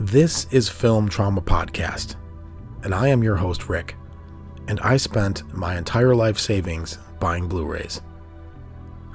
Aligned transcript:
This 0.00 0.48
is 0.50 0.68
Film 0.68 1.08
Trauma 1.08 1.40
Podcast, 1.40 2.16
and 2.82 2.92
I 2.92 3.06
am 3.06 3.22
your 3.22 3.36
host, 3.36 3.68
Rick. 3.68 3.94
And 4.66 4.80
I 4.80 4.96
spent 4.96 5.54
my 5.54 5.78
entire 5.78 6.16
life 6.16 6.36
savings 6.36 6.98
buying 7.20 7.46
Blu 7.46 7.64
rays. 7.64 8.00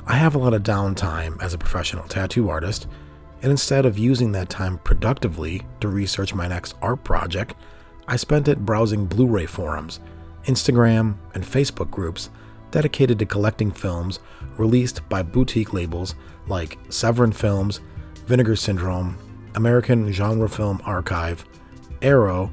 I 0.07 0.13
have 0.13 0.35
a 0.35 0.37
lot 0.37 0.53
of 0.53 0.63
downtime 0.63 1.43
as 1.43 1.53
a 1.53 1.57
professional 1.57 2.07
tattoo 2.07 2.49
artist, 2.49 2.87
and 3.41 3.51
instead 3.51 3.85
of 3.85 3.99
using 3.99 4.31
that 4.31 4.49
time 4.49 4.77
productively 4.77 5.63
to 5.81 5.89
research 5.89 6.33
my 6.33 6.47
next 6.47 6.75
art 6.81 7.03
project, 7.03 7.55
I 8.07 8.15
spent 8.15 8.47
it 8.47 8.65
browsing 8.65 9.05
Blu 9.05 9.27
ray 9.27 9.47
forums, 9.47 9.99
Instagram, 10.45 11.17
and 11.33 11.43
Facebook 11.43 11.91
groups 11.91 12.29
dedicated 12.71 13.19
to 13.19 13.25
collecting 13.25 13.71
films 13.71 14.19
released 14.57 15.07
by 15.09 15.23
boutique 15.23 15.73
labels 15.73 16.15
like 16.47 16.77
Severin 16.87 17.33
Films, 17.33 17.81
Vinegar 18.27 18.55
Syndrome, 18.55 19.17
American 19.59 20.09
Genre 20.09 20.47
Film 20.47 20.81
Archive, 20.85 21.43
Arrow, 22.01 22.49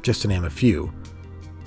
just 0.00 0.22
to 0.22 0.28
name 0.28 0.46
a 0.46 0.50
few. 0.50 0.90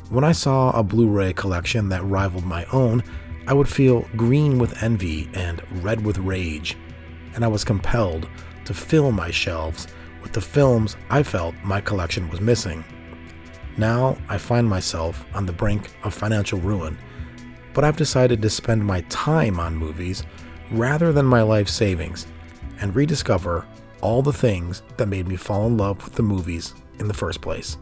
When 0.10 0.24
I 0.24 0.32
saw 0.32 0.72
a 0.72 0.82
Blu 0.82 1.08
ray 1.08 1.34
collection 1.34 1.88
that 1.90 2.04
rivaled 2.04 2.46
my 2.46 2.66
own, 2.74 3.04
I 3.46 3.54
would 3.54 3.70
feel 3.70 4.08
green 4.16 4.58
with 4.58 4.82
envy 4.82 5.30
and 5.36 5.62
red 5.84 6.04
with 6.04 6.18
rage, 6.18 6.78
and 7.36 7.46
I 7.46 7.48
was 7.48 7.64
compelled 7.64 8.28
to 8.66 8.74
fill 8.74 9.12
my 9.12 9.30
shelves 9.30 9.88
with 10.24 10.34
the 10.34 10.42
films 10.42 10.98
I 11.12 11.22
felt 11.22 11.54
my 11.64 11.80
collection 11.80 12.28
was 12.30 12.42
missing. 12.42 12.84
Now 13.78 14.18
I 14.30 14.40
find 14.40 14.68
myself 14.68 15.24
on 15.36 15.46
the 15.46 15.54
brink 15.54 15.92
of 16.04 16.16
financial 16.16 16.60
ruin, 16.60 16.98
but 17.76 17.84
I've 17.84 17.98
decided 17.98 18.42
to 18.42 18.50
spend 18.50 18.84
my 18.84 19.02
time 19.10 19.60
on 19.60 19.76
movies 19.76 20.24
rather 20.72 21.14
than 21.14 21.26
my 21.28 21.44
life 21.44 21.70
savings 21.70 22.26
and 22.80 22.96
rediscover 22.96 23.68
all 24.02 24.22
the 24.22 24.34
things 24.34 24.84
that 24.98 25.08
made 25.08 25.28
me 25.28 25.36
fall 25.36 25.68
in 25.68 25.78
love 25.78 26.04
with 26.04 26.16
the 26.16 26.24
movies 26.24 26.74
in 27.00 27.08
the 27.08 27.14
first 27.14 27.42
place. 27.42 27.78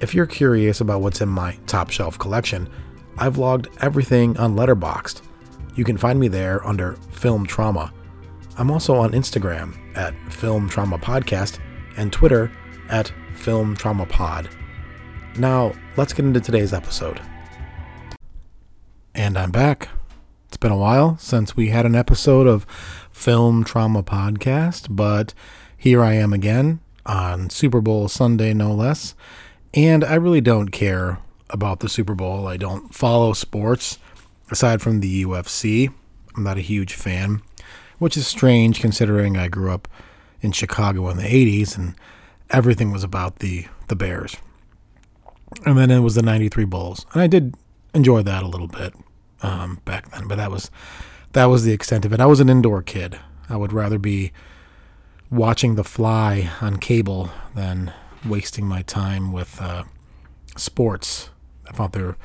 If 0.00 0.14
you're 0.14 0.26
curious 0.26 0.80
about 0.80 1.00
what's 1.00 1.20
in 1.20 1.28
my 1.28 1.56
top 1.66 1.90
shelf 1.90 2.18
collection, 2.18 2.68
I've 3.16 3.38
logged 3.38 3.68
everything 3.80 4.36
on 4.36 4.54
Letterboxd. 4.54 5.22
You 5.74 5.84
can 5.84 5.96
find 5.96 6.20
me 6.20 6.28
there 6.28 6.64
under 6.66 6.92
Film 7.10 7.46
Trauma. 7.46 7.92
I'm 8.56 8.70
also 8.70 8.96
on 8.96 9.12
Instagram 9.12 9.76
at 9.96 10.14
Film 10.32 10.68
Trauma 10.68 10.98
Podcast 10.98 11.58
and 11.96 12.12
Twitter 12.12 12.50
at 12.88 13.12
Film 13.34 13.76
Trauma 13.76 14.06
Pod. 14.06 14.48
Now, 15.36 15.72
let's 15.96 16.12
get 16.12 16.24
into 16.24 16.40
today's 16.40 16.72
episode. 16.72 17.20
And 19.14 19.36
I'm 19.36 19.50
back. 19.50 19.88
It's 20.46 20.56
been 20.56 20.72
a 20.72 20.76
while 20.76 21.18
since 21.18 21.56
we 21.56 21.68
had 21.68 21.86
an 21.86 21.94
episode 21.94 22.46
of 22.46 22.66
Film 23.18 23.64
Trauma 23.64 24.04
Podcast, 24.04 24.86
but 24.94 25.34
here 25.76 26.04
I 26.04 26.12
am 26.12 26.32
again 26.32 26.78
on 27.04 27.50
Super 27.50 27.80
Bowl 27.80 28.06
Sunday, 28.06 28.54
no 28.54 28.72
less. 28.72 29.16
And 29.74 30.04
I 30.04 30.14
really 30.14 30.40
don't 30.40 30.68
care 30.68 31.18
about 31.50 31.80
the 31.80 31.88
Super 31.88 32.14
Bowl. 32.14 32.46
I 32.46 32.56
don't 32.56 32.94
follow 32.94 33.32
sports 33.32 33.98
aside 34.52 34.80
from 34.80 35.00
the 35.00 35.24
UFC. 35.24 35.92
I'm 36.36 36.44
not 36.44 36.58
a 36.58 36.62
huge 36.62 36.94
fan, 36.94 37.42
which 37.98 38.16
is 38.16 38.24
strange 38.28 38.80
considering 38.80 39.36
I 39.36 39.48
grew 39.48 39.72
up 39.72 39.88
in 40.40 40.52
Chicago 40.52 41.08
in 41.08 41.16
the 41.16 41.24
80s 41.24 41.76
and 41.76 41.96
everything 42.50 42.92
was 42.92 43.02
about 43.02 43.40
the, 43.40 43.66
the 43.88 43.96
Bears. 43.96 44.36
And 45.66 45.76
then 45.76 45.90
it 45.90 46.00
was 46.00 46.14
the 46.14 46.22
93 46.22 46.66
Bulls. 46.66 47.04
And 47.12 47.20
I 47.20 47.26
did 47.26 47.56
enjoy 47.94 48.22
that 48.22 48.44
a 48.44 48.48
little 48.48 48.68
bit 48.68 48.94
um, 49.42 49.80
back 49.84 50.08
then, 50.12 50.28
but 50.28 50.36
that 50.36 50.52
was 50.52 50.70
that 51.38 51.44
was 51.44 51.62
the 51.62 51.72
extent 51.72 52.04
of 52.04 52.12
it. 52.12 52.18
I 52.18 52.26
was 52.26 52.40
an 52.40 52.48
indoor 52.48 52.82
kid. 52.82 53.16
I 53.48 53.56
would 53.56 53.72
rather 53.72 53.96
be 53.96 54.32
watching 55.30 55.76
The 55.76 55.84
Fly 55.84 56.50
on 56.60 56.78
cable 56.78 57.30
than 57.54 57.92
wasting 58.26 58.66
my 58.66 58.82
time 58.82 59.30
with 59.30 59.62
uh, 59.62 59.84
sports. 60.56 61.30
I 61.68 61.70
thought 61.70 61.92
they 61.92 62.02
were 62.02 62.16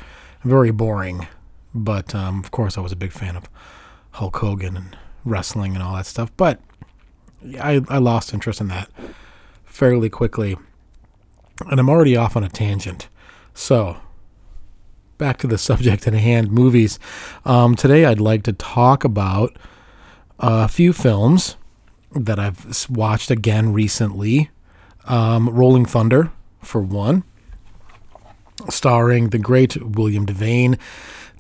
very 0.44 0.72
boring, 0.72 1.28
but 1.76 2.16
um, 2.16 2.40
of 2.40 2.50
course 2.50 2.76
I 2.76 2.82
was 2.82 2.92
a 2.92 2.96
big 2.96 3.12
fan 3.12 3.36
of 3.36 3.48
Hulk 4.14 4.36
Hogan 4.38 4.76
and 4.76 4.98
wrestling 5.24 5.76
and 5.76 5.84
all 5.84 5.96
that 5.96 6.08
stuff. 6.08 6.32
But 6.36 6.60
I, 7.62 7.82
I 7.90 8.00
lost 8.00 8.34
interest 8.34 8.62
in 8.62 8.68
that 8.70 8.90
fairly 9.64 10.10
quickly, 10.10 10.58
and 11.70 11.80
I'm 11.80 11.90
already 11.90 12.18
off 12.18 12.36
on 12.36 12.44
a 12.44 12.50
tangent. 12.50 13.10
So 13.54 13.98
back 15.18 15.38
to 15.40 15.48
the 15.48 15.58
subject 15.58 16.08
at 16.08 16.14
hand 16.14 16.52
movies. 16.52 17.00
Um, 17.46 17.76
today, 17.76 18.06
I'd 18.06 18.20
like 18.20 18.44
to 18.44 18.54
talk 18.54 19.04
about 19.04 19.58
a 20.40 20.68
few 20.68 20.94
films 20.94 21.56
that 22.16 22.40
I've 22.40 22.90
watched 22.90 23.32
again 23.32 23.74
recently. 23.74 24.50
Um, 25.06 25.50
Rolling 25.50 25.86
Thunder, 25.86 26.32
for 26.62 26.82
one, 26.82 27.24
starring 28.70 29.30
the 29.30 29.40
great 29.40 29.76
William 29.82 30.26
Devane, 30.26 30.80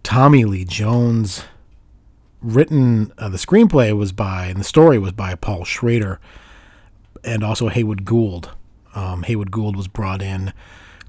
Tommy 0.03 0.45
Lee 0.45 0.65
Jones. 0.65 1.45
Written, 2.41 3.13
uh, 3.17 3.29
the 3.29 3.37
screenplay 3.37 3.95
was 3.95 4.11
by, 4.11 4.47
and 4.47 4.59
the 4.59 4.65
story 4.65 4.99
was 4.99 5.13
by 5.13 5.35
Paul 5.35 5.63
Schrader, 5.63 6.19
and 7.23 7.41
also 7.41 7.69
Heywood 7.69 8.03
Gould. 8.03 8.51
Um, 8.95 9.23
Heywood 9.23 9.49
Gould 9.49 9.77
was 9.77 9.87
brought 9.87 10.21
in 10.21 10.51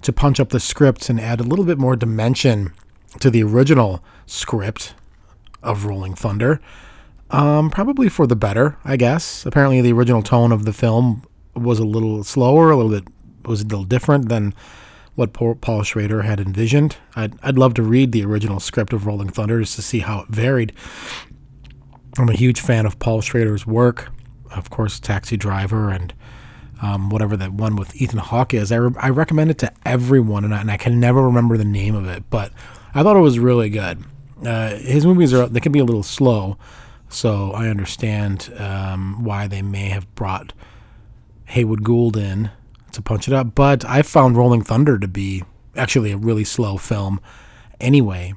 to 0.05 0.13
punch 0.13 0.39
up 0.39 0.51
the 0.51 0.61
script 0.61 1.09
and 1.09 1.21
add 1.21 1.41
a 1.41 1.45
little 1.45 1.65
bit 1.65 1.79
more 1.79 1.97
dimension 1.97 2.73
to 3.21 3.31
the 3.31 3.43
original 3.43 4.03
script 4.27 4.95
of 5.63 5.85
Rolling 5.85 6.15
Thunder. 6.15 6.61
Um, 7.31 7.71
probably 7.71 8.09
for 8.09 8.27
the 8.27 8.37
better, 8.37 8.77
I 8.85 8.97
guess. 8.97 9.45
Apparently, 9.45 9.81
the 9.81 9.93
original 9.93 10.23
tone 10.23 10.53
of 10.53 10.65
the 10.65 10.73
film 10.73 11.25
was 11.55 11.79
a 11.79 11.85
little 11.85 12.23
slower, 12.23 12.71
a 12.71 12.77
little 12.77 12.93
bit 12.93 13.05
was 13.45 13.61
a 13.61 13.65
little 13.65 13.85
different 13.85 14.29
than 14.29 14.55
what 15.15 15.33
Paul 15.33 15.83
Schrader 15.83 16.23
had 16.23 16.41
envisioned. 16.41 16.97
I'd, 17.15 17.35
I'd 17.43 17.59
love 17.59 17.75
to 17.75 17.83
read 17.83 18.13
the 18.13 18.25
original 18.25 18.59
script 18.59 18.93
of 18.93 19.07
Rolling 19.07 19.29
Thunder 19.29 19.61
just 19.61 19.77
to 19.77 19.83
see 19.83 20.01
how 20.01 20.21
it 20.21 20.29
varied. 20.29 20.73
I'm 22.19 22.29
a 22.29 22.35
huge 22.35 22.61
fan 22.61 22.87
of 22.87 22.99
Paul 22.99 23.21
Schrader's 23.21 23.67
work, 23.67 24.11
of 24.51 24.71
course, 24.71 24.99
Taxi 24.99 25.37
Driver 25.37 25.91
and 25.91 26.15
um, 26.83 27.11
whatever 27.11 27.37
that 27.37 27.53
one 27.53 27.77
with 27.77 27.95
Ethan 28.01 28.19
Hawke 28.19 28.55
is. 28.55 28.73
I, 28.73 28.77
re- 28.77 28.95
I 28.99 29.11
recommend 29.11 29.51
it 29.51 29.59
to 29.59 29.73
everyone, 29.85 30.45
and 30.45 30.55
I, 30.55 30.61
and 30.61 30.71
I 30.71 30.77
can 30.77 31.01
never 31.01 31.23
remember 31.23 31.57
the 31.57 31.65
name 31.65 31.95
of 31.95 32.07
it, 32.09 32.25
but 32.31 32.53
I 32.95 33.03
thought 33.03 33.17
it 33.17 33.21
was 33.21 33.39
really 33.39 33.71
good. 33.71 34.05
Uh, 34.45 34.77
his 34.77 35.07
movies 35.07 35.33
are 35.33 35.47
they 35.47 35.61
can 35.61 35.73
be 35.73 35.79
a 35.79 35.85
little 35.85 36.03
slow, 36.03 36.59
so 37.09 37.53
I 37.53 37.69
understand 37.69 38.53
um, 38.59 39.25
why 39.25 39.47
they 39.47 39.63
may 39.63 39.89
have 39.89 40.13
brought 40.15 40.53
Heywood 41.47 41.83
Gould 41.83 42.17
in 42.17 42.51
to 42.93 43.03
punch 43.03 43.29
it 43.29 43.35
up. 43.35 43.55
But 43.55 43.85
I 43.85 44.03
found 44.03 44.37
Rolling 44.37 44.63
Thunder 44.63 44.99
to 44.99 45.09
be 45.09 45.45
actually 45.77 46.13
a 46.13 46.17
really 46.17 46.45
slow 46.45 46.77
film, 46.77 47.21
anyway. 47.81 48.35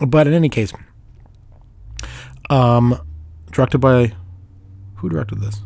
But 0.00 0.26
in 0.26 0.32
any 0.32 0.48
case, 0.48 0.72
um, 2.50 2.98
directed 3.50 3.78
by 3.78 4.12
who 4.96 5.08
directed 5.08 5.40
this? 5.40 5.60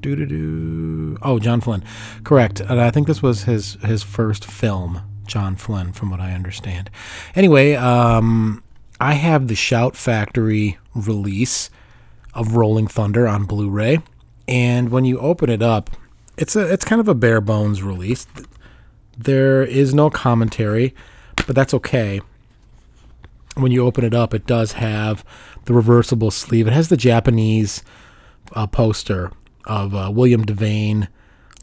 Do 0.00 0.14
do 0.14 0.26
do. 0.26 1.18
Oh, 1.22 1.38
John 1.38 1.60
Flynn, 1.60 1.82
correct. 2.22 2.60
And 2.60 2.80
I 2.80 2.90
think 2.90 3.06
this 3.06 3.22
was 3.22 3.44
his 3.44 3.74
his 3.84 4.02
first 4.02 4.44
film, 4.44 5.02
John 5.26 5.56
Flynn, 5.56 5.92
from 5.92 6.10
what 6.10 6.20
I 6.20 6.32
understand. 6.32 6.90
Anyway, 7.34 7.74
um, 7.74 8.62
I 9.00 9.14
have 9.14 9.48
the 9.48 9.56
Shout 9.56 9.96
Factory 9.96 10.78
release 10.94 11.70
of 12.32 12.54
Rolling 12.54 12.86
Thunder 12.86 13.26
on 13.26 13.44
Blu-ray, 13.44 14.00
and 14.46 14.90
when 14.90 15.04
you 15.04 15.18
open 15.18 15.50
it 15.50 15.62
up, 15.62 15.90
it's 16.36 16.54
a 16.54 16.72
it's 16.72 16.84
kind 16.84 17.00
of 17.00 17.08
a 17.08 17.14
bare 17.14 17.40
bones 17.40 17.82
release. 17.82 18.26
There 19.16 19.64
is 19.64 19.92
no 19.92 20.10
commentary, 20.10 20.94
but 21.44 21.56
that's 21.56 21.74
okay. 21.74 22.20
When 23.56 23.72
you 23.72 23.84
open 23.84 24.04
it 24.04 24.14
up, 24.14 24.32
it 24.32 24.46
does 24.46 24.72
have 24.72 25.24
the 25.64 25.74
reversible 25.74 26.30
sleeve. 26.30 26.68
It 26.68 26.72
has 26.72 26.88
the 26.88 26.96
Japanese 26.96 27.82
uh, 28.52 28.68
poster 28.68 29.32
of 29.64 29.94
uh, 29.94 30.10
William 30.12 30.44
Devane 30.44 31.08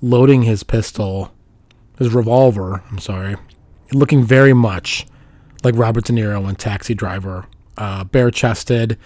loading 0.01 0.43
his 0.43 0.63
pistol, 0.63 1.31
his 1.97 2.13
revolver, 2.13 2.83
I'm 2.91 2.99
sorry, 2.99 3.35
looking 3.91 4.23
very 4.23 4.53
much 4.53 5.05
like 5.63 5.75
Robert 5.75 6.05
De 6.05 6.13
Niro 6.13 6.47
in 6.47 6.55
Taxi 6.55 6.93
Driver, 6.93 7.47
uh, 7.77 8.03
bare 8.03 8.31
chested, 8.31 8.97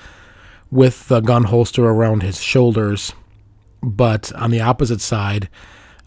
with 0.71 1.07
the 1.07 1.21
gun 1.21 1.45
holster 1.45 1.85
around 1.85 2.21
his 2.21 2.41
shoulders. 2.41 3.13
But 3.81 4.33
on 4.33 4.51
the 4.51 4.61
opposite 4.61 5.01
side, 5.01 5.49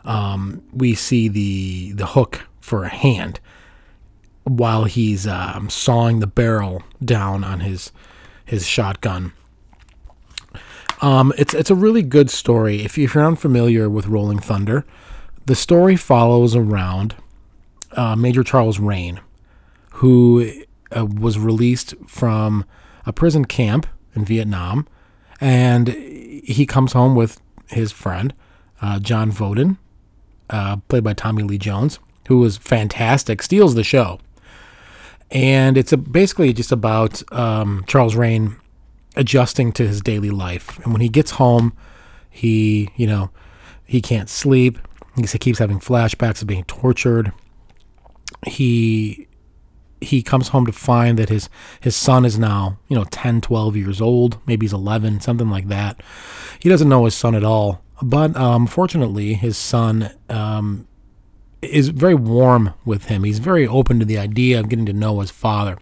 um, 0.05 0.63
we 0.73 0.95
see 0.95 1.29
the 1.29 1.93
the 1.93 2.07
hook 2.07 2.47
for 2.61 2.85
a 2.85 2.89
hand 2.89 3.41
while 4.45 4.85
he's 4.85 5.27
um, 5.27 5.71
sawing 5.71 6.21
the 6.21 6.27
barrel 6.27 6.83
down 7.03 7.45
on 7.45 7.61
his 7.61 7.93
his 8.45 8.67
shotgun. 8.67 9.33
Um, 11.03 11.33
it's 11.37 11.53
it's 11.53 11.71
a 11.71 11.75
really 11.75 12.03
good 12.03 12.31
story. 12.31 12.85
If 12.85 12.97
you're 12.97 13.27
unfamiliar 13.27 13.91
with 13.91 14.07
Rolling 14.07 14.39
Thunder, 14.39 14.87
the 15.45 15.57
story 15.57 15.97
follows 15.97 16.55
around 16.55 17.17
uh, 17.93 18.15
Major 18.15 18.45
Charles 18.45 18.79
Rane, 18.79 19.21
who 19.95 20.51
uh, 20.97 21.05
was 21.05 21.39
released 21.39 21.95
from 22.07 22.65
a 23.05 23.13
prison 23.13 23.45
camp 23.45 23.89
in 24.15 24.25
Vietnam, 24.25 24.87
and 25.41 25.89
he 25.89 26.65
comes 26.67 26.93
home 26.93 27.17
with 27.17 27.41
his 27.67 27.91
friend, 27.91 28.33
uh, 28.81 29.01
John 29.01 29.33
Vohden, 29.33 29.79
uh, 30.51 30.77
played 30.89 31.03
by 31.03 31.15
Tommy 31.15 31.43
Lee 31.43 31.59
Jones, 31.59 31.99
who 32.29 32.39
was 32.39 32.57
fantastic, 32.59 33.43
steals 33.43 33.75
the 33.75 33.83
show. 33.83 34.21
And 35.33 35.77
it's 35.77 35.93
a, 35.93 35.97
basically 35.97 36.53
just 36.53 36.71
about 36.71 37.23
um, 37.33 37.85
Charles 37.89 38.15
Rane 38.15 38.57
adjusting 39.17 39.73
to 39.73 39.87
his 39.87 40.01
daily 40.01 40.31
life. 40.31 40.79
And 40.85 40.93
when 40.93 41.01
he 41.01 41.09
gets 41.09 41.33
home, 41.33 41.73
he, 42.31 42.91
you 42.97 43.07
know, 43.07 43.31
he 43.85 44.01
can't 44.01 44.29
sleep. 44.29 44.79
He 45.17 45.39
keeps 45.39 45.59
having 45.59 45.81
flashbacks 45.81 46.41
of 46.41 46.49
being 46.49 46.65
tortured. 46.65 47.33
He 48.47 49.29
he 50.01 50.21
comes 50.21 50.49
home 50.49 50.67
to 50.67 50.73
find 50.73 51.19
that 51.19 51.29
his 51.29 51.49
his 51.81 51.95
son 51.95 52.25
is 52.25 52.39
now, 52.39 52.79
you 52.89 52.97
know, 52.97 53.05
10, 53.05 53.41
12 53.41 53.77
years 53.77 54.01
old, 54.01 54.39
maybe 54.47 54.67
he's 54.67 54.73
11, 54.73 55.21
something 55.21 55.49
like 55.49 55.69
that. 55.69 56.03
He 56.59 56.69
doesn't 56.69 56.89
know 56.89 57.05
his 57.05 57.15
son 57.15 57.35
at 57.35 57.45
all. 57.45 57.83
But 58.03 58.37
um, 58.37 58.67
fortunately, 58.67 59.35
his 59.35 59.57
son 59.57 60.11
um, 60.29 60.89
is 61.61 61.89
very 61.91 62.15
warm 62.15 62.75
with 62.85 63.05
him. 63.05 63.23
He's 63.23 63.39
very 63.39 63.67
open 63.67 64.01
to 64.01 64.05
the 64.05 64.19
idea 64.19 64.59
of 64.59 64.69
getting 64.69 64.87
to 64.87 64.93
know 64.93 65.21
his 65.21 65.31
father. 65.31 65.79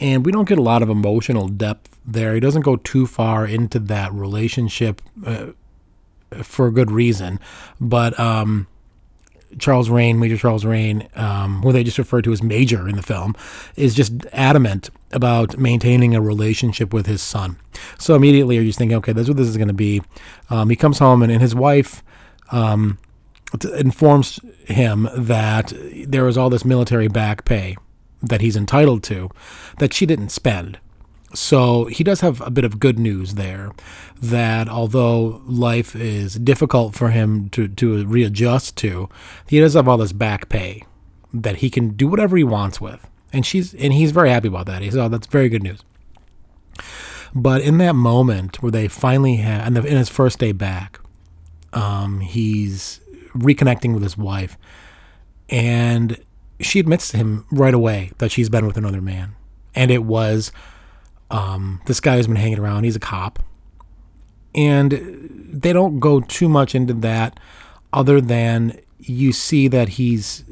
And 0.00 0.24
we 0.24 0.32
don't 0.32 0.48
get 0.48 0.58
a 0.58 0.62
lot 0.62 0.82
of 0.82 0.88
emotional 0.88 1.48
depth 1.48 1.98
there. 2.06 2.34
He 2.34 2.40
doesn't 2.40 2.62
go 2.62 2.76
too 2.76 3.06
far 3.06 3.46
into 3.46 3.78
that 3.80 4.12
relationship 4.12 5.02
uh, 5.26 5.48
for 6.42 6.66
a 6.66 6.72
good 6.72 6.90
reason. 6.90 7.40
But 7.80 8.18
um, 8.18 8.66
Charles 9.58 9.90
Rane, 9.90 10.18
Major 10.18 10.36
Charles 10.36 10.64
Rane, 10.64 11.08
um, 11.16 11.62
who 11.62 11.72
they 11.72 11.82
just 11.82 11.98
refer 11.98 12.22
to 12.22 12.32
as 12.32 12.42
Major 12.42 12.88
in 12.88 12.96
the 12.96 13.02
film, 13.02 13.34
is 13.76 13.94
just 13.94 14.12
adamant 14.32 14.90
about 15.10 15.56
maintaining 15.58 16.14
a 16.14 16.20
relationship 16.20 16.92
with 16.92 17.06
his 17.06 17.22
son. 17.22 17.56
So 17.98 18.14
immediately 18.14 18.56
you're 18.56 18.64
just 18.64 18.78
thinking, 18.78 18.96
okay, 18.98 19.12
that's 19.12 19.28
what 19.28 19.36
this 19.36 19.48
is 19.48 19.56
going 19.56 19.68
to 19.68 19.74
be. 19.74 20.02
Um, 20.50 20.70
he 20.70 20.76
comes 20.76 20.98
home 20.98 21.22
and, 21.22 21.32
and 21.32 21.40
his 21.40 21.54
wife 21.54 22.02
um, 22.52 22.98
informs 23.76 24.38
him 24.66 25.08
that 25.16 25.72
there 26.06 26.28
is 26.28 26.36
all 26.36 26.50
this 26.50 26.64
military 26.64 27.08
back 27.08 27.44
pay 27.44 27.76
that 28.22 28.40
he's 28.40 28.56
entitled 28.56 29.02
to 29.04 29.30
that 29.78 29.94
she 29.94 30.06
didn't 30.06 30.30
spend. 30.30 30.78
So 31.34 31.86
he 31.86 32.02
does 32.02 32.20
have 32.20 32.40
a 32.40 32.50
bit 32.50 32.64
of 32.64 32.80
good 32.80 32.98
news 32.98 33.34
there 33.34 33.72
that 34.20 34.68
although 34.68 35.42
life 35.46 35.94
is 35.94 36.34
difficult 36.36 36.94
for 36.94 37.10
him 37.10 37.50
to, 37.50 37.68
to 37.68 38.06
readjust 38.06 38.76
to, 38.78 39.08
he 39.46 39.60
does 39.60 39.74
have 39.74 39.88
all 39.88 39.98
this 39.98 40.12
back 40.12 40.48
pay 40.48 40.84
that 41.32 41.56
he 41.56 41.68
can 41.68 41.90
do 41.90 42.08
whatever 42.08 42.36
he 42.36 42.44
wants 42.44 42.80
with. 42.80 43.06
And 43.30 43.44
she's 43.44 43.74
and 43.74 43.92
he's 43.92 44.10
very 44.10 44.30
happy 44.30 44.48
about 44.48 44.64
that. 44.66 44.80
He 44.80 44.90
says, 44.90 44.96
Oh, 44.96 45.08
that's 45.08 45.26
very 45.26 45.50
good 45.50 45.62
news. 45.62 45.84
But 47.34 47.60
in 47.60 47.76
that 47.78 47.94
moment 47.94 48.62
where 48.62 48.72
they 48.72 48.88
finally 48.88 49.36
have 49.36 49.66
and 49.66 49.76
in 49.76 49.96
his 49.96 50.08
first 50.08 50.38
day 50.38 50.52
back, 50.52 50.98
um, 51.74 52.20
he's 52.20 53.00
reconnecting 53.34 53.92
with 53.92 54.02
his 54.02 54.16
wife 54.16 54.56
and 55.50 56.18
she 56.60 56.80
admits 56.80 57.10
to 57.10 57.16
him 57.16 57.46
right 57.50 57.74
away 57.74 58.10
that 58.18 58.32
she's 58.32 58.48
been 58.48 58.66
with 58.66 58.76
another 58.76 59.00
man. 59.00 59.34
And 59.74 59.90
it 59.90 60.04
was 60.04 60.50
um, 61.30 61.80
this 61.86 62.00
guy 62.00 62.16
who's 62.16 62.26
been 62.26 62.36
hanging 62.36 62.58
around. 62.58 62.84
He's 62.84 62.96
a 62.96 63.00
cop. 63.00 63.38
And 64.54 65.48
they 65.52 65.72
don't 65.72 66.00
go 66.00 66.20
too 66.20 66.48
much 66.48 66.74
into 66.74 66.94
that 66.94 67.38
other 67.92 68.20
than 68.20 68.78
you 68.98 69.32
see 69.32 69.68
that 69.68 69.90
he's 69.90 70.44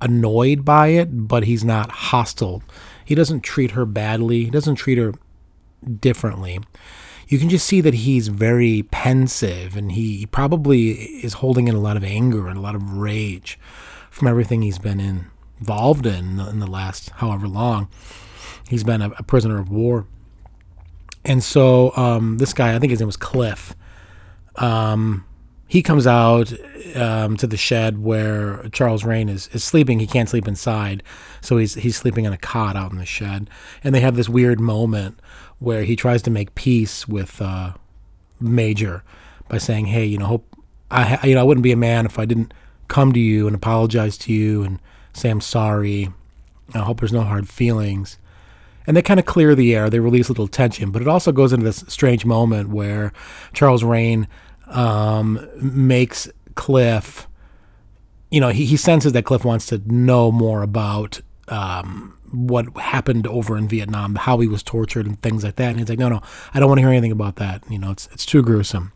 annoyed 0.00 0.64
by 0.64 0.88
it, 0.88 1.28
but 1.28 1.44
he's 1.44 1.64
not 1.64 1.90
hostile. 1.90 2.62
He 3.04 3.14
doesn't 3.14 3.40
treat 3.40 3.72
her 3.72 3.86
badly, 3.86 4.44
he 4.44 4.50
doesn't 4.50 4.76
treat 4.76 4.98
her 4.98 5.14
differently. 6.00 6.60
You 7.28 7.38
can 7.38 7.48
just 7.48 7.66
see 7.66 7.80
that 7.80 7.94
he's 7.94 8.28
very 8.28 8.82
pensive 8.90 9.76
and 9.76 9.92
he 9.92 10.26
probably 10.26 10.90
is 10.90 11.34
holding 11.34 11.66
in 11.66 11.74
a 11.74 11.80
lot 11.80 11.96
of 11.96 12.04
anger 12.04 12.46
and 12.46 12.58
a 12.58 12.60
lot 12.60 12.74
of 12.74 12.98
rage 12.98 13.58
from 14.12 14.28
everything 14.28 14.60
he's 14.60 14.78
been 14.78 15.26
involved 15.58 16.06
in 16.06 16.38
in 16.38 16.60
the 16.60 16.66
last 16.66 17.10
however 17.16 17.48
long. 17.48 17.88
He's 18.68 18.84
been 18.84 19.00
a, 19.00 19.10
a 19.18 19.22
prisoner 19.22 19.58
of 19.58 19.70
war. 19.70 20.06
And 21.24 21.42
so 21.42 21.96
um, 21.96 22.36
this 22.38 22.52
guy, 22.52 22.74
I 22.74 22.78
think 22.78 22.90
his 22.90 23.00
name 23.00 23.06
was 23.06 23.16
Cliff, 23.16 23.74
um, 24.56 25.24
he 25.66 25.82
comes 25.82 26.06
out 26.06 26.52
um, 26.94 27.38
to 27.38 27.46
the 27.46 27.56
shed 27.56 28.02
where 28.02 28.68
Charles 28.72 29.02
Rane 29.02 29.30
is, 29.30 29.48
is 29.54 29.64
sleeping. 29.64 29.98
He 29.98 30.06
can't 30.06 30.28
sleep 30.28 30.46
inside, 30.46 31.02
so 31.40 31.56
he's 31.56 31.74
he's 31.74 31.96
sleeping 31.96 32.26
on 32.26 32.34
a 32.34 32.38
cot 32.38 32.76
out 32.76 32.92
in 32.92 32.98
the 32.98 33.06
shed. 33.06 33.48
And 33.82 33.94
they 33.94 34.00
have 34.00 34.14
this 34.14 34.28
weird 34.28 34.60
moment 34.60 35.18
where 35.58 35.84
he 35.84 35.96
tries 35.96 36.20
to 36.22 36.30
make 36.30 36.54
peace 36.54 37.08
with 37.08 37.40
uh, 37.40 37.72
Major 38.38 39.02
by 39.48 39.56
saying, 39.56 39.86
"Hey, 39.86 40.04
you 40.04 40.18
know, 40.18 40.26
hope 40.26 40.54
I 40.90 41.26
you 41.26 41.34
know 41.34 41.40
I 41.40 41.44
wouldn't 41.44 41.64
be 41.64 41.72
a 41.72 41.76
man 41.76 42.04
if 42.04 42.18
I 42.18 42.26
didn't 42.26 42.52
come 42.92 43.12
to 43.12 43.20
you 43.20 43.46
and 43.46 43.56
apologize 43.56 44.16
to 44.18 44.32
you 44.32 44.62
and 44.62 44.80
say 45.12 45.30
I'm 45.30 45.40
sorry. 45.40 46.10
I 46.74 46.80
hope 46.80 47.00
there's 47.00 47.12
no 47.12 47.22
hard 47.22 47.48
feelings." 47.48 48.18
and 48.86 48.96
they 48.96 49.02
kind 49.02 49.20
of 49.20 49.26
clear 49.26 49.54
the 49.54 49.74
air. 49.74 49.88
They 49.88 50.00
release 50.00 50.28
a 50.28 50.32
little 50.32 50.48
tension, 50.48 50.90
but 50.90 51.02
it 51.02 51.08
also 51.08 51.32
goes 51.32 51.52
into 51.52 51.64
this 51.64 51.84
strange 51.88 52.24
moment 52.24 52.70
where 52.70 53.12
Charles 53.52 53.84
Rane 53.84 54.26
um, 54.66 55.48
makes 55.56 56.28
Cliff, 56.54 57.28
you 58.30 58.40
know, 58.40 58.48
he, 58.48 58.64
he 58.64 58.76
senses 58.76 59.12
that 59.12 59.24
Cliff 59.24 59.44
wants 59.44 59.66
to 59.66 59.80
know 59.86 60.32
more 60.32 60.62
about 60.62 61.20
um, 61.48 62.18
what 62.30 62.76
happened 62.76 63.26
over 63.26 63.56
in 63.56 63.68
Vietnam, 63.68 64.14
how 64.16 64.38
he 64.38 64.48
was 64.48 64.62
tortured 64.62 65.06
and 65.06 65.20
things 65.22 65.44
like 65.44 65.56
that. 65.56 65.70
And 65.70 65.78
he's 65.78 65.88
like, 65.88 65.98
no, 65.98 66.08
no, 66.08 66.20
I 66.54 66.60
don't 66.60 66.68
want 66.68 66.78
to 66.78 66.82
hear 66.82 66.90
anything 66.90 67.12
about 67.12 67.36
that. 67.36 67.62
You 67.70 67.78
know, 67.78 67.90
it's 67.90 68.08
it's 68.12 68.26
too 68.26 68.42
gruesome. 68.42 68.92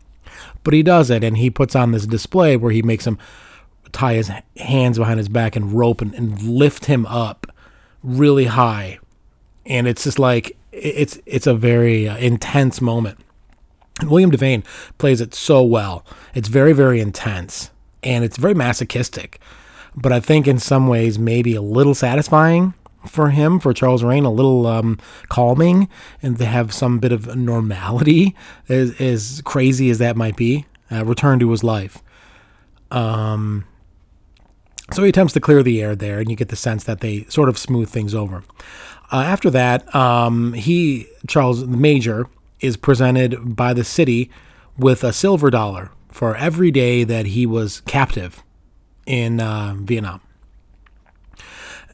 But 0.63 0.73
he 0.73 0.83
does 0.83 1.09
it, 1.09 1.23
and 1.23 1.37
he 1.37 1.49
puts 1.49 1.75
on 1.75 1.91
this 1.91 2.05
display 2.05 2.57
where 2.57 2.71
he 2.71 2.81
makes 2.81 3.07
him 3.07 3.17
tie 3.91 4.15
his 4.15 4.31
hands 4.57 4.97
behind 4.97 5.17
his 5.17 5.29
back 5.29 5.55
and 5.55 5.73
rope 5.73 6.01
and, 6.01 6.13
and 6.15 6.41
lift 6.41 6.85
him 6.85 7.05
up 7.05 7.47
really 8.03 8.45
high 8.45 8.99
and 9.67 9.87
it's 9.87 10.05
just 10.05 10.17
like 10.17 10.57
it's 10.71 11.19
it's 11.25 11.45
a 11.45 11.53
very 11.53 12.07
uh, 12.07 12.17
intense 12.17 12.81
moment. 12.81 13.19
And 13.99 14.09
William 14.09 14.31
Devane 14.31 14.63
plays 14.97 15.21
it 15.21 15.33
so 15.33 15.61
well. 15.63 16.05
It's 16.33 16.47
very 16.47 16.73
very 16.73 16.99
intense 16.99 17.71
and 18.01 18.23
it's 18.23 18.37
very 18.37 18.53
masochistic, 18.53 19.39
but 19.95 20.11
I 20.11 20.19
think 20.19 20.47
in 20.47 20.59
some 20.59 20.87
ways 20.87 21.19
maybe 21.19 21.55
a 21.55 21.61
little 21.61 21.93
satisfying 21.93 22.73
for 23.05 23.29
him, 23.29 23.59
for 23.59 23.73
Charles 23.73 24.03
Rane, 24.03 24.25
a 24.25 24.31
little 24.31 24.67
um, 24.67 24.99
calming, 25.29 25.87
and 26.21 26.37
to 26.39 26.45
have 26.45 26.73
some 26.73 26.99
bit 26.99 27.11
of 27.11 27.35
normality, 27.35 28.35
as, 28.67 28.99
as 28.99 29.41
crazy 29.45 29.89
as 29.89 29.97
that 29.99 30.17
might 30.17 30.35
be, 30.35 30.65
uh, 30.91 31.05
return 31.05 31.39
to 31.39 31.49
his 31.51 31.63
life. 31.63 32.03
Um, 32.91 33.65
so 34.93 35.03
he 35.03 35.09
attempts 35.09 35.33
to 35.33 35.39
clear 35.39 35.63
the 35.63 35.81
air 35.81 35.95
there, 35.95 36.19
and 36.19 36.29
you 36.29 36.35
get 36.35 36.49
the 36.49 36.55
sense 36.55 36.83
that 36.85 37.01
they 37.01 37.25
sort 37.25 37.49
of 37.49 37.57
smooth 37.57 37.89
things 37.89 38.15
over. 38.15 38.43
Uh, 39.11 39.21
after 39.21 39.49
that, 39.49 39.93
um, 39.95 40.53
he, 40.53 41.07
Charles 41.27 41.61
the 41.61 41.77
Major, 41.77 42.27
is 42.59 42.77
presented 42.77 43.55
by 43.55 43.73
the 43.73 43.83
city 43.83 44.29
with 44.77 45.03
a 45.03 45.13
silver 45.13 45.49
dollar 45.49 45.91
for 46.09 46.35
every 46.35 46.71
day 46.71 47.03
that 47.03 47.27
he 47.27 47.45
was 47.45 47.81
captive 47.81 48.43
in 49.05 49.39
uh, 49.39 49.75
Vietnam. 49.77 50.21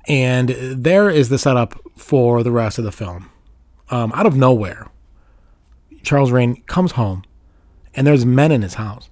And 0.07 0.49
there 0.49 1.09
is 1.09 1.29
the 1.29 1.37
setup 1.37 1.79
for 1.97 2.43
the 2.43 2.51
rest 2.51 2.77
of 2.77 2.83
the 2.83 2.91
film. 2.91 3.29
Um, 3.89 4.11
out 4.13 4.25
of 4.25 4.35
nowhere, 4.35 4.87
Charles 6.03 6.31
Rane 6.31 6.61
comes 6.63 6.93
home, 6.93 7.23
and 7.93 8.05
there's 8.05 8.25
men 8.25 8.51
in 8.51 8.61
his 8.61 8.75
house, 8.75 9.09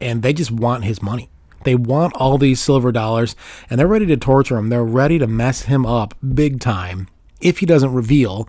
and 0.00 0.22
they 0.22 0.32
just 0.32 0.50
want 0.50 0.84
his 0.84 1.02
money. 1.02 1.30
They 1.64 1.74
want 1.74 2.14
all 2.14 2.38
these 2.38 2.60
silver 2.60 2.92
dollars 2.92 3.36
and 3.68 3.78
they're 3.78 3.86
ready 3.86 4.06
to 4.06 4.16
torture 4.16 4.56
him. 4.56 4.68
They're 4.68 4.84
ready 4.84 5.18
to 5.18 5.26
mess 5.26 5.62
him 5.62 5.84
up 5.84 6.14
big 6.34 6.60
time 6.60 7.08
if 7.40 7.58
he 7.58 7.66
doesn't 7.66 7.92
reveal 7.92 8.48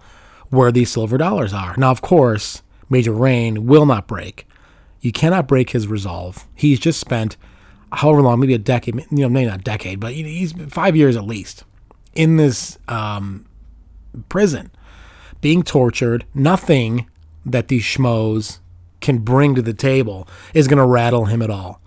where 0.50 0.72
these 0.72 0.92
silver 0.92 1.18
dollars 1.18 1.54
are. 1.54 1.76
Now, 1.78 1.92
of 1.92 2.02
course, 2.02 2.62
Major 2.90 3.14
Rane 3.14 3.66
will 3.66 3.86
not 3.86 4.08
break. 4.08 4.48
You 5.00 5.12
cannot 5.12 5.48
break 5.48 5.72
his 5.72 5.88
resolve. 5.88 6.48
He's 6.54 6.80
just 6.80 7.00
spent 7.00 7.38
however 7.92 8.22
long, 8.22 8.40
maybe 8.40 8.54
a 8.54 8.60
decade, 8.60 8.96
you 8.96 9.06
know, 9.24 9.30
maybe 9.30 9.50
not 9.50 9.60
a 9.62 9.64
decade, 9.64 10.00
but 10.00 10.14
he's 10.14 10.54
five 10.70 10.96
years 10.96 11.16
at 11.18 11.26
least 11.26 11.64
in 12.14 12.38
this 12.38 12.78
um, 12.88 13.46
prison, 14.30 14.72
being 15.40 15.64
tortured. 15.64 16.26
Nothing 16.34 17.08
that 17.46 17.68
these 17.68 17.84
schmoes 17.84 18.60
can 19.00 19.18
bring 19.20 19.56
to 19.56 19.62
the 19.62 19.74
table 19.74 20.28
is 20.54 20.68
going 20.68 20.78
to 20.78 20.86
rattle 20.86 21.26
him 21.26 21.42
at 21.42 21.50
all. 21.50 21.81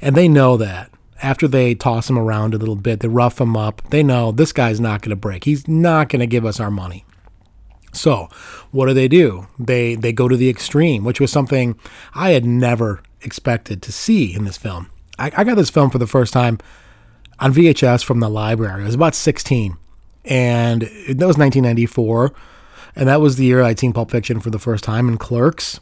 And 0.00 0.14
they 0.14 0.28
know 0.28 0.56
that. 0.56 0.90
After 1.22 1.48
they 1.48 1.74
toss 1.74 2.10
him 2.10 2.18
around 2.18 2.52
a 2.52 2.58
little 2.58 2.76
bit, 2.76 3.00
they 3.00 3.08
rough 3.08 3.40
him 3.40 3.56
up. 3.56 3.80
They 3.90 4.02
know 4.02 4.30
this 4.30 4.52
guy's 4.52 4.80
not 4.80 5.00
going 5.00 5.10
to 5.10 5.16
break. 5.16 5.44
He's 5.44 5.66
not 5.66 6.08
going 6.08 6.20
to 6.20 6.26
give 6.26 6.44
us 6.44 6.60
our 6.60 6.70
money. 6.70 7.04
So, 7.92 8.28
what 8.72 8.86
do 8.86 8.94
they 8.94 9.08
do? 9.08 9.46
They 9.58 9.94
they 9.94 10.12
go 10.12 10.28
to 10.28 10.36
the 10.36 10.50
extreme, 10.50 11.04
which 11.04 11.20
was 11.20 11.30
something 11.30 11.78
I 12.14 12.30
had 12.30 12.44
never 12.44 13.02
expected 13.22 13.82
to 13.82 13.92
see 13.92 14.34
in 14.34 14.44
this 14.44 14.56
film. 14.56 14.90
I, 15.18 15.30
I 15.36 15.44
got 15.44 15.54
this 15.54 15.70
film 15.70 15.90
for 15.90 15.98
the 15.98 16.06
first 16.06 16.32
time 16.32 16.58
on 17.38 17.54
VHS 17.54 18.04
from 18.04 18.20
the 18.20 18.28
library. 18.28 18.82
I 18.82 18.86
was 18.86 18.94
about 18.94 19.14
16, 19.14 19.76
and 20.24 20.82
that 20.82 21.26
was 21.26 21.38
1994, 21.38 22.32
and 22.96 23.08
that 23.08 23.20
was 23.20 23.36
the 23.36 23.44
year 23.44 23.62
I'd 23.62 23.78
seen 23.78 23.92
Pulp 23.92 24.10
Fiction 24.10 24.40
for 24.40 24.50
the 24.50 24.58
first 24.58 24.84
time 24.84 25.08
and 25.08 25.18
Clerks, 25.18 25.80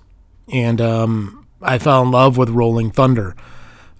and 0.52 0.80
um, 0.80 1.46
I 1.60 1.78
fell 1.78 2.02
in 2.02 2.10
love 2.10 2.36
with 2.36 2.50
Rolling 2.50 2.90
Thunder. 2.90 3.34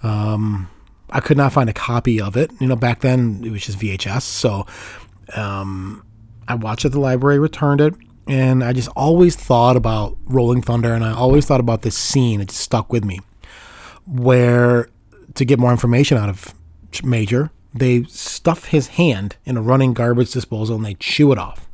Um, 0.03 0.69
I 1.11 1.21
could 1.21 1.37
not 1.37 1.53
find 1.53 1.69
a 1.69 1.75
copy 1.75 2.21
of 2.21 2.37
it. 2.37 2.51
You 2.61 2.67
know, 2.67 2.77
back 2.77 3.01
then 3.01 3.43
it 3.45 3.51
was 3.51 3.67
just 3.67 3.79
VHS. 3.79 4.23
So 4.23 4.67
um, 5.37 6.05
I 6.49 6.55
watched 6.55 6.85
it 6.85 6.89
at 6.89 6.93
the 6.93 7.01
library, 7.01 7.39
returned 7.39 7.81
it, 7.81 7.95
and 8.27 8.65
I 8.65 8.73
just 8.73 8.89
always 8.97 9.37
thought 9.37 9.77
about 9.77 10.17
Rolling 10.25 10.63
Thunder, 10.63 10.95
and 10.95 11.05
I 11.05 11.13
always 11.13 11.47
thought 11.47 11.61
about 11.61 11.83
this 11.83 11.97
scene. 11.97 12.41
It 12.41 12.51
stuck 12.51 12.93
with 12.93 13.05
me, 13.05 13.21
where 14.07 14.89
to 15.35 15.45
get 15.45 15.59
more 15.59 15.71
information 15.71 16.19
out 16.19 16.29
of 16.29 16.55
Major, 17.03 17.51
they 17.75 18.03
stuff 18.05 18.67
his 18.67 18.89
hand 18.89 19.37
in 19.47 19.57
a 19.57 19.63
running 19.63 19.95
garbage 19.95 20.33
disposal 20.33 20.77
and 20.77 20.85
they 20.85 20.95
chew 20.95 21.33
it 21.33 21.39
off, 21.39 21.69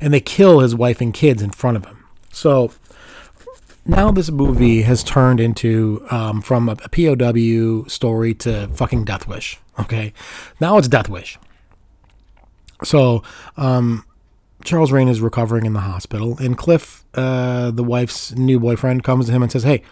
and 0.00 0.12
they 0.12 0.20
kill 0.20 0.60
his 0.60 0.74
wife 0.74 1.00
and 1.00 1.12
kids 1.12 1.42
in 1.42 1.50
front 1.50 1.76
of 1.76 1.84
him. 1.84 2.04
So 2.32 2.72
now 3.86 4.10
this 4.10 4.30
movie 4.30 4.82
has 4.82 5.02
turned 5.02 5.40
into 5.40 6.04
um, 6.10 6.40
from 6.40 6.68
a, 6.68 6.76
POW 6.76 7.84
story 7.88 8.34
to 8.34 8.68
fucking 8.68 9.04
Death 9.04 9.26
Wish. 9.28 9.58
Okay, 9.78 10.12
now 10.60 10.78
it's 10.78 10.88
Death 10.88 11.08
Wish. 11.08 11.38
So 12.82 13.22
um, 13.56 14.04
Charles 14.64 14.92
Rane 14.92 15.08
is 15.08 15.20
recovering 15.20 15.66
in 15.66 15.72
the 15.72 15.80
hospital, 15.80 16.36
and 16.38 16.56
Cliff, 16.56 17.04
uh, 17.14 17.70
the 17.70 17.84
wife's 17.84 18.32
new 18.32 18.58
boyfriend, 18.58 19.04
comes 19.04 19.26
to 19.26 19.32
him 19.32 19.42
and 19.42 19.52
says, 19.52 19.64
"Hey, 19.64 19.82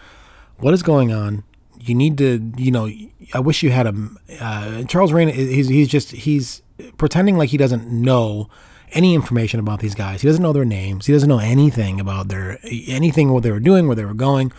what 0.57 0.73
is 0.73 0.83
going 0.83 1.11
on? 1.11 1.43
You 1.79 1.95
need 1.95 2.17
to, 2.19 2.51
you 2.57 2.71
know, 2.71 2.89
I 3.33 3.39
wish 3.39 3.63
you 3.63 3.71
had 3.71 3.87
a." 3.87 4.09
Uh, 4.39 4.83
Charles 4.83 5.11
Rane, 5.11 5.29
he's 5.29 5.67
he's 5.67 5.87
just 5.87 6.11
he's 6.11 6.61
pretending 6.97 7.37
like 7.37 7.49
he 7.49 7.57
doesn't 7.57 7.87
know 7.87 8.49
any 8.93 9.15
information 9.15 9.59
about 9.59 9.79
these 9.79 9.95
guys. 9.95 10.21
He 10.21 10.27
doesn't 10.27 10.41
know 10.41 10.53
their 10.53 10.65
names. 10.65 11.05
He 11.05 11.13
doesn't 11.13 11.29
know 11.29 11.39
anything 11.39 11.99
about 11.99 12.27
their 12.29 12.59
anything 12.63 13.31
what 13.31 13.43
they 13.43 13.51
were 13.51 13.59
doing, 13.59 13.87
where 13.87 13.95
they 13.95 14.05
were 14.05 14.13
going. 14.13 14.51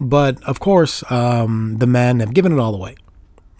But 0.00 0.42
of 0.44 0.60
course, 0.60 1.04
um, 1.10 1.76
the 1.78 1.86
men 1.86 2.20
have 2.20 2.34
given 2.34 2.52
it 2.52 2.58
all 2.58 2.74
away. 2.74 2.96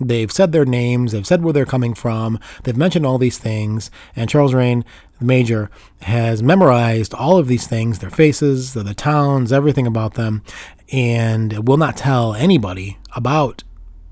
They've 0.01 0.33
said 0.33 0.53
their 0.53 0.65
names, 0.65 1.13
they've 1.13 1.27
said 1.27 1.43
where 1.43 1.53
they're 1.53 1.65
coming 1.65 1.95
from, 1.95 2.41
they've 2.65 2.77
mentioned 2.77 3.07
all 3.07 3.19
these 3.19 3.39
things, 3.39 3.91
and 4.17 4.29
Charles 4.29 4.53
Rane, 4.53 4.85
the 5.21 5.25
major, 5.25 5.71
has 6.01 6.43
memorized 6.43 7.15
all 7.15 7.39
of 7.39 7.47
these 7.47 7.69
things, 7.69 8.01
their 8.01 8.11
faces, 8.11 8.75
the, 8.75 8.83
the 8.83 8.95
towns, 8.95 9.53
everything 9.53 9.87
about 9.87 10.15
them, 10.15 10.43
and 10.91 11.69
will 11.69 11.77
not 11.77 11.97
tell 11.97 12.35
anybody 12.35 12.99
about 13.15 13.63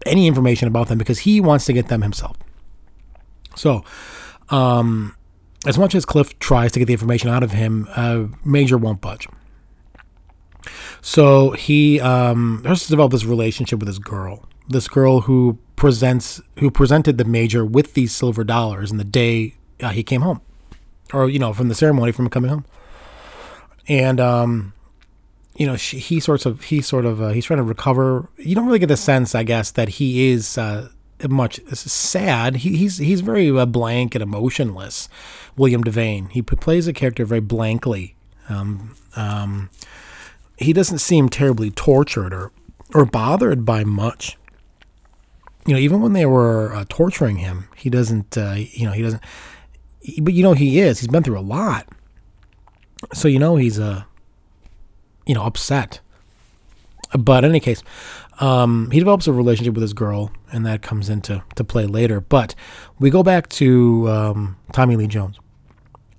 any 0.07 0.26
information 0.26 0.69
about 0.69 0.88
them 0.88 0.99
because 0.99 1.21
he 1.21 1.40
wants 1.40 1.64
to 1.67 1.73
get 1.73 1.88
them 1.88 2.02
himself. 2.02 2.37
So, 3.57 3.85
um, 4.49 5.17
as 5.67 5.79
much 5.79 5.95
as 5.95 6.05
Cliff 6.05 6.38
tries 6.38 6.73
to 6.73 6.79
get 6.79 6.87
the 6.87 6.93
information 6.93 7.29
out 7.29 7.43
of 7.43 7.52
him, 7.52 7.88
uh, 7.95 8.25
Major 8.45 8.79
won't 8.79 9.00
budge. 9.00 9.29
So 11.02 11.50
he 11.52 12.00
um, 12.00 12.62
has 12.64 12.85
to 12.85 12.88
develop 12.88 13.12
this 13.12 13.25
relationship 13.25 13.79
with 13.79 13.88
this 13.88 13.99
girl, 13.99 14.49
this 14.69 14.88
girl 14.88 15.23
who 15.23 15.59
presents, 15.76 16.40
who 16.59 16.71
presented 16.71 17.19
the 17.19 17.25
Major 17.25 17.64
with 17.64 17.95
these 17.95 18.12
silver 18.12 18.45
dollars 18.45 18.90
in 18.90 18.99
the 18.99 19.05
day 19.05 19.55
uh, 19.81 19.90
he 19.90 20.02
came 20.02 20.21
home, 20.21 20.40
or 21.12 21.29
you 21.29 21.38
know, 21.38 21.52
from 21.52 21.69
the 21.69 21.75
ceremony 21.75 22.12
from 22.12 22.29
coming 22.29 22.50
home, 22.50 22.64
and 23.88 24.21
um, 24.21 24.75
you 25.57 25.67
know, 25.67 25.76
she, 25.76 25.99
he 25.99 26.21
sorts 26.21 26.47
of, 26.47 26.64
he 26.64 26.81
sort 26.81 27.05
of, 27.05 27.21
uh, 27.21 27.29
he's 27.31 27.45
trying 27.45 27.59
to 27.59 27.62
recover. 27.62 28.29
You 28.37 28.55
don't 28.55 28.67
really 28.67 28.79
get 28.79 28.87
the 28.87 28.97
sense, 28.97 29.35
I 29.35 29.43
guess, 29.43 29.71
that 29.73 29.88
he 29.90 30.31
is. 30.31 30.57
Uh, 30.57 30.88
much 31.29 31.61
sad. 31.73 32.57
He, 32.57 32.77
he's 32.77 32.99
he's 32.99 33.21
very 33.21 33.50
uh, 33.50 33.67
blank 33.67 34.15
and 34.15 34.23
emotionless. 34.23 35.09
William 35.57 35.85
Devane. 35.85 36.31
He 36.31 36.43
plays 36.43 36.87
a 36.87 36.93
character 36.93 37.25
very 37.25 37.41
blankly. 37.41 38.15
Um, 38.49 38.97
um, 39.17 39.71
he 40.57 40.73
doesn't 40.73 40.99
seem 40.99 41.29
terribly 41.29 41.71
tortured 41.71 42.33
or 42.33 42.53
or 42.95 43.05
bothered 43.05 43.65
by 43.65 43.85
much. 43.85 44.37
You 45.67 45.75
know, 45.75 45.81
even 45.81 46.00
when 46.00 46.15
they 46.15 46.27
were 46.27 46.75
uh, 46.75 46.85
torturing 46.89 47.37
him, 47.37 47.69
he 47.77 47.91
doesn't. 47.91 48.37
Uh, 48.37 48.55
you 48.57 48.87
know, 48.87 48.93
he 48.93 49.03
doesn't. 49.03 49.23
He, 50.00 50.21
but 50.21 50.35
you 50.35 50.43
know, 50.43 50.55
he 50.55 50.81
is. 50.81 51.00
He's 51.00 51.09
been 51.09 51.23
through 51.23 51.39
a 51.39 51.41
lot. 51.41 51.87
So 53.12 53.29
you 53.29 53.39
know, 53.39 53.57
he's 53.57 53.79
uh, 53.79 54.05
you 55.27 55.35
know, 55.35 55.45
upset. 55.45 56.00
But 57.19 57.45
in 57.45 57.50
any 57.50 57.61
case, 57.61 57.83
um, 58.41 58.91
he 58.91 58.99
develops 58.99 59.27
a 59.27 59.33
relationship 59.33 59.75
with 59.75 59.83
his 59.83 59.93
girl, 59.93 60.33
and 60.51 60.65
that 60.67 60.83
comes 60.83 61.09
into 61.09 61.43
to 61.55 61.65
play 61.65 61.87
later. 61.87 62.21
But 62.21 62.55
we 62.99 63.11
go 63.11 63.23
back 63.23 63.49
to 63.51 64.09
um, 64.09 64.57
Tommy 64.73 64.97
Lee 64.97 65.07
Jones, 65.07 65.39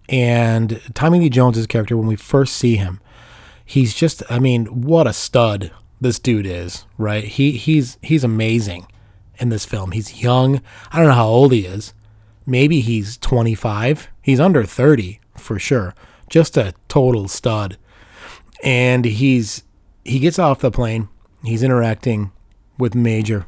and 0.08 0.80
Tommy 0.94 1.20
Lee 1.20 1.30
Jones's 1.30 1.68
character 1.68 1.98
when 1.98 2.08
we 2.08 2.16
first 2.16 2.56
see 2.56 2.76
him, 2.76 3.02
he's 3.66 3.94
just 3.94 4.22
I 4.30 4.40
mean, 4.40 4.66
what 4.68 5.08
a 5.08 5.14
stud 5.14 5.72
this 6.00 6.20
dude 6.20 6.46
is, 6.46 6.86
right? 6.98 7.24
He 7.24 7.54
he's 7.54 7.98
he's 8.02 8.24
amazing 8.24 8.88
in 9.38 9.50
this 9.50 9.66
film. 9.66 9.92
He's 9.92 10.22
young. 10.22 10.62
I 10.92 11.00
don't 11.00 11.08
know 11.08 11.16
how 11.16 11.28
old 11.28 11.52
he 11.52 11.66
is. 11.66 11.94
Maybe 12.46 12.82
he's 12.82 13.18
25. 13.18 14.10
He's 14.22 14.40
under 14.40 14.64
30 14.64 15.20
for 15.38 15.58
sure. 15.58 15.96
Just 16.30 16.58
a 16.58 16.74
total 16.88 17.28
stud. 17.28 17.78
And 18.64 19.06
he's 19.06 19.64
he 20.06 20.20
gets 20.20 20.38
off 20.38 20.60
the 20.60 20.72
plane 20.72 21.10
he's 21.44 21.64
interacting 21.64 22.32
with 22.78 22.96
Major, 22.96 23.48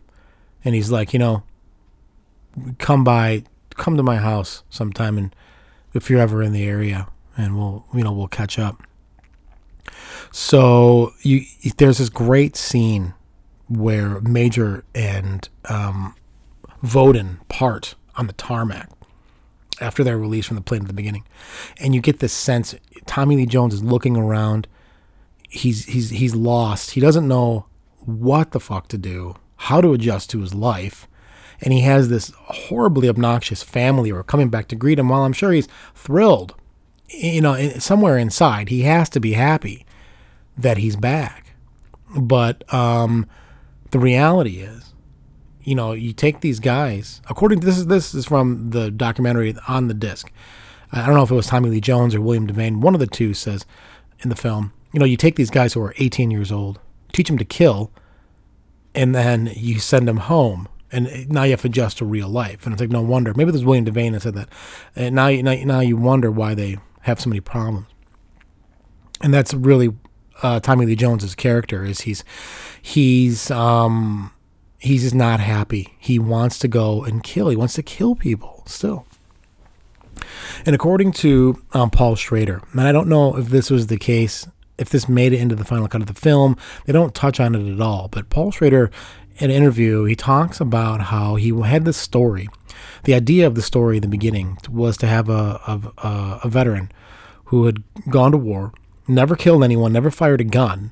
and 0.63 0.75
he's 0.75 0.91
like, 0.91 1.13
you 1.13 1.19
know, 1.19 1.43
come 2.77 3.03
by, 3.03 3.43
come 3.71 3.97
to 3.97 4.03
my 4.03 4.17
house 4.17 4.63
sometime, 4.69 5.17
and 5.17 5.35
if 5.93 6.09
you're 6.09 6.19
ever 6.19 6.41
in 6.41 6.53
the 6.53 6.65
area, 6.65 7.07
and 7.37 7.57
we'll, 7.57 7.85
you 7.93 8.03
know, 8.03 8.11
we'll 8.11 8.27
catch 8.27 8.59
up. 8.59 8.83
So 10.31 11.13
you, 11.21 11.41
there's 11.77 11.97
this 11.97 12.09
great 12.09 12.55
scene 12.55 13.13
where 13.69 14.19
Major 14.21 14.83
and 14.93 15.47
um, 15.65 16.15
Vohden 16.83 17.47
part 17.49 17.95
on 18.15 18.27
the 18.27 18.33
tarmac 18.33 18.89
after 19.81 20.03
they're 20.03 20.17
released 20.17 20.47
from 20.47 20.55
the 20.55 20.61
plane 20.61 20.81
at 20.81 20.87
the 20.87 20.93
beginning, 20.93 21.25
and 21.79 21.95
you 21.95 22.01
get 22.01 22.19
this 22.19 22.33
sense 22.33 22.75
Tommy 23.05 23.35
Lee 23.35 23.45
Jones 23.45 23.73
is 23.73 23.83
looking 23.83 24.15
around. 24.15 24.67
He's 25.49 25.85
he's 25.85 26.09
he's 26.09 26.35
lost. 26.35 26.91
He 26.91 27.01
doesn't 27.01 27.27
know 27.27 27.65
what 28.05 28.51
the 28.51 28.59
fuck 28.59 28.87
to 28.89 28.97
do, 28.97 29.35
how 29.57 29.81
to 29.81 29.93
adjust 29.93 30.29
to 30.31 30.41
his 30.41 30.53
life. 30.53 31.07
And 31.61 31.71
he 31.71 31.81
has 31.81 32.09
this 32.09 32.31
horribly 32.35 33.07
obnoxious 33.07 33.63
family 33.63 34.09
who 34.09 34.15
are 34.15 34.23
coming 34.23 34.49
back 34.49 34.67
to 34.69 34.75
greet 34.75 34.99
him 34.99 35.09
while 35.09 35.23
I'm 35.23 35.33
sure 35.33 35.51
he's 35.51 35.67
thrilled. 35.95 36.55
You 37.09 37.41
know, 37.41 37.69
somewhere 37.79 38.17
inside, 38.17 38.69
he 38.69 38.81
has 38.81 39.09
to 39.09 39.19
be 39.19 39.33
happy 39.33 39.85
that 40.57 40.77
he's 40.77 40.95
back. 40.95 41.55
But 42.15 42.71
um, 42.73 43.27
the 43.91 43.99
reality 43.99 44.59
is, 44.59 44.93
you 45.63 45.75
know, 45.75 45.93
you 45.93 46.13
take 46.13 46.41
these 46.41 46.59
guys. 46.59 47.21
According 47.29 47.61
to 47.61 47.65
this 47.65 47.77
is 47.77 47.87
this 47.87 48.13
is 48.13 48.25
from 48.25 48.71
the 48.71 48.91
documentary 48.91 49.55
on 49.67 49.87
the 49.87 49.93
disc. 49.93 50.31
I 50.91 51.05
don't 51.05 51.15
know 51.15 51.23
if 51.23 51.31
it 51.31 51.35
was 51.35 51.47
Tommy 51.47 51.69
Lee 51.69 51.81
Jones 51.81 52.13
or 52.13 52.21
William 52.21 52.47
Devane. 52.47 52.81
One 52.81 52.93
of 52.93 52.99
the 52.99 53.07
two 53.07 53.33
says 53.33 53.65
in 54.19 54.29
the 54.29 54.35
film, 54.35 54.73
you 54.91 54.99
know, 54.99 55.05
you 55.05 55.17
take 55.17 55.35
these 55.35 55.49
guys 55.49 55.73
who 55.73 55.81
are 55.81 55.95
18 55.97 56.29
years 56.29 56.51
old, 56.51 56.79
teach 57.13 57.27
them 57.27 57.37
to 57.37 57.45
kill, 57.45 57.91
and 58.93 59.15
then 59.15 59.51
you 59.55 59.79
send 59.79 60.07
them 60.07 60.17
home. 60.17 60.67
And 60.91 61.27
now 61.29 61.43
you 61.43 61.51
have 61.51 61.61
to 61.61 61.67
adjust 61.67 61.97
to 61.99 62.05
real 62.05 62.29
life. 62.29 62.65
And 62.65 62.73
it's 62.73 62.81
like, 62.81 62.91
no 62.91 63.01
wonder. 63.01 63.33
Maybe 63.33 63.49
there's 63.49 63.65
William 63.65 63.85
Devane 63.85 64.11
that 64.11 64.21
said 64.21 64.35
that. 64.35 64.49
And 64.95 65.15
now, 65.15 65.27
you, 65.27 65.41
now, 65.41 65.55
now 65.63 65.79
you 65.79 65.97
wonder 65.97 66.29
why 66.29 66.53
they 66.53 66.77
have 67.01 67.19
so 67.19 67.29
many 67.29 67.39
problems. 67.39 67.87
And 69.21 69.33
that's 69.33 69.55
really 69.55 69.89
uh, 70.43 70.59
Tommy 70.59 70.85
Lee 70.85 70.95
Jones's 70.95 71.33
character 71.33 71.85
is 71.85 72.01
he's 72.01 72.23
he's 72.81 73.49
um, 73.49 74.31
he's 74.79 75.03
just 75.03 75.15
not 75.15 75.39
happy. 75.39 75.95
He 75.97 76.19
wants 76.19 76.59
to 76.59 76.67
go 76.67 77.03
and 77.03 77.23
kill. 77.23 77.49
He 77.49 77.55
wants 77.55 77.73
to 77.75 77.83
kill 77.83 78.15
people 78.15 78.63
still. 78.65 79.05
And 80.65 80.75
according 80.75 81.13
to 81.13 81.61
um, 81.73 81.89
Paul 81.89 82.15
Schrader, 82.15 82.61
and 82.71 82.81
I 82.81 82.91
don't 82.91 83.07
know 83.07 83.37
if 83.37 83.47
this 83.47 83.69
was 83.69 83.87
the 83.87 83.97
case 83.97 84.47
if 84.77 84.89
this 84.89 85.07
made 85.07 85.33
it 85.33 85.39
into 85.39 85.55
the 85.55 85.65
final 85.65 85.87
cut 85.87 86.01
of 86.01 86.07
the 86.07 86.13
film. 86.13 86.57
They 86.85 86.93
don't 86.93 87.13
touch 87.13 87.39
on 87.39 87.55
it 87.55 87.73
at 87.73 87.81
all. 87.81 88.07
But 88.07 88.29
Paul 88.29 88.51
Schrader, 88.51 88.91
in 89.37 89.49
an 89.49 89.55
interview, 89.55 90.05
he 90.05 90.15
talks 90.15 90.59
about 90.59 91.01
how 91.01 91.35
he 91.35 91.49
had 91.61 91.85
this 91.85 91.97
story. 91.97 92.47
The 93.03 93.13
idea 93.13 93.47
of 93.47 93.55
the 93.55 93.61
story 93.61 93.97
in 93.97 94.01
the 94.01 94.07
beginning 94.07 94.57
was 94.69 94.97
to 94.97 95.07
have 95.07 95.29
a, 95.29 95.59
a, 95.67 96.39
a 96.43 96.49
veteran 96.49 96.91
who 97.45 97.65
had 97.65 97.83
gone 98.09 98.31
to 98.31 98.37
war, 98.37 98.73
never 99.07 99.35
killed 99.35 99.63
anyone, 99.63 99.93
never 99.93 100.09
fired 100.09 100.41
a 100.41 100.45
gun, 100.45 100.91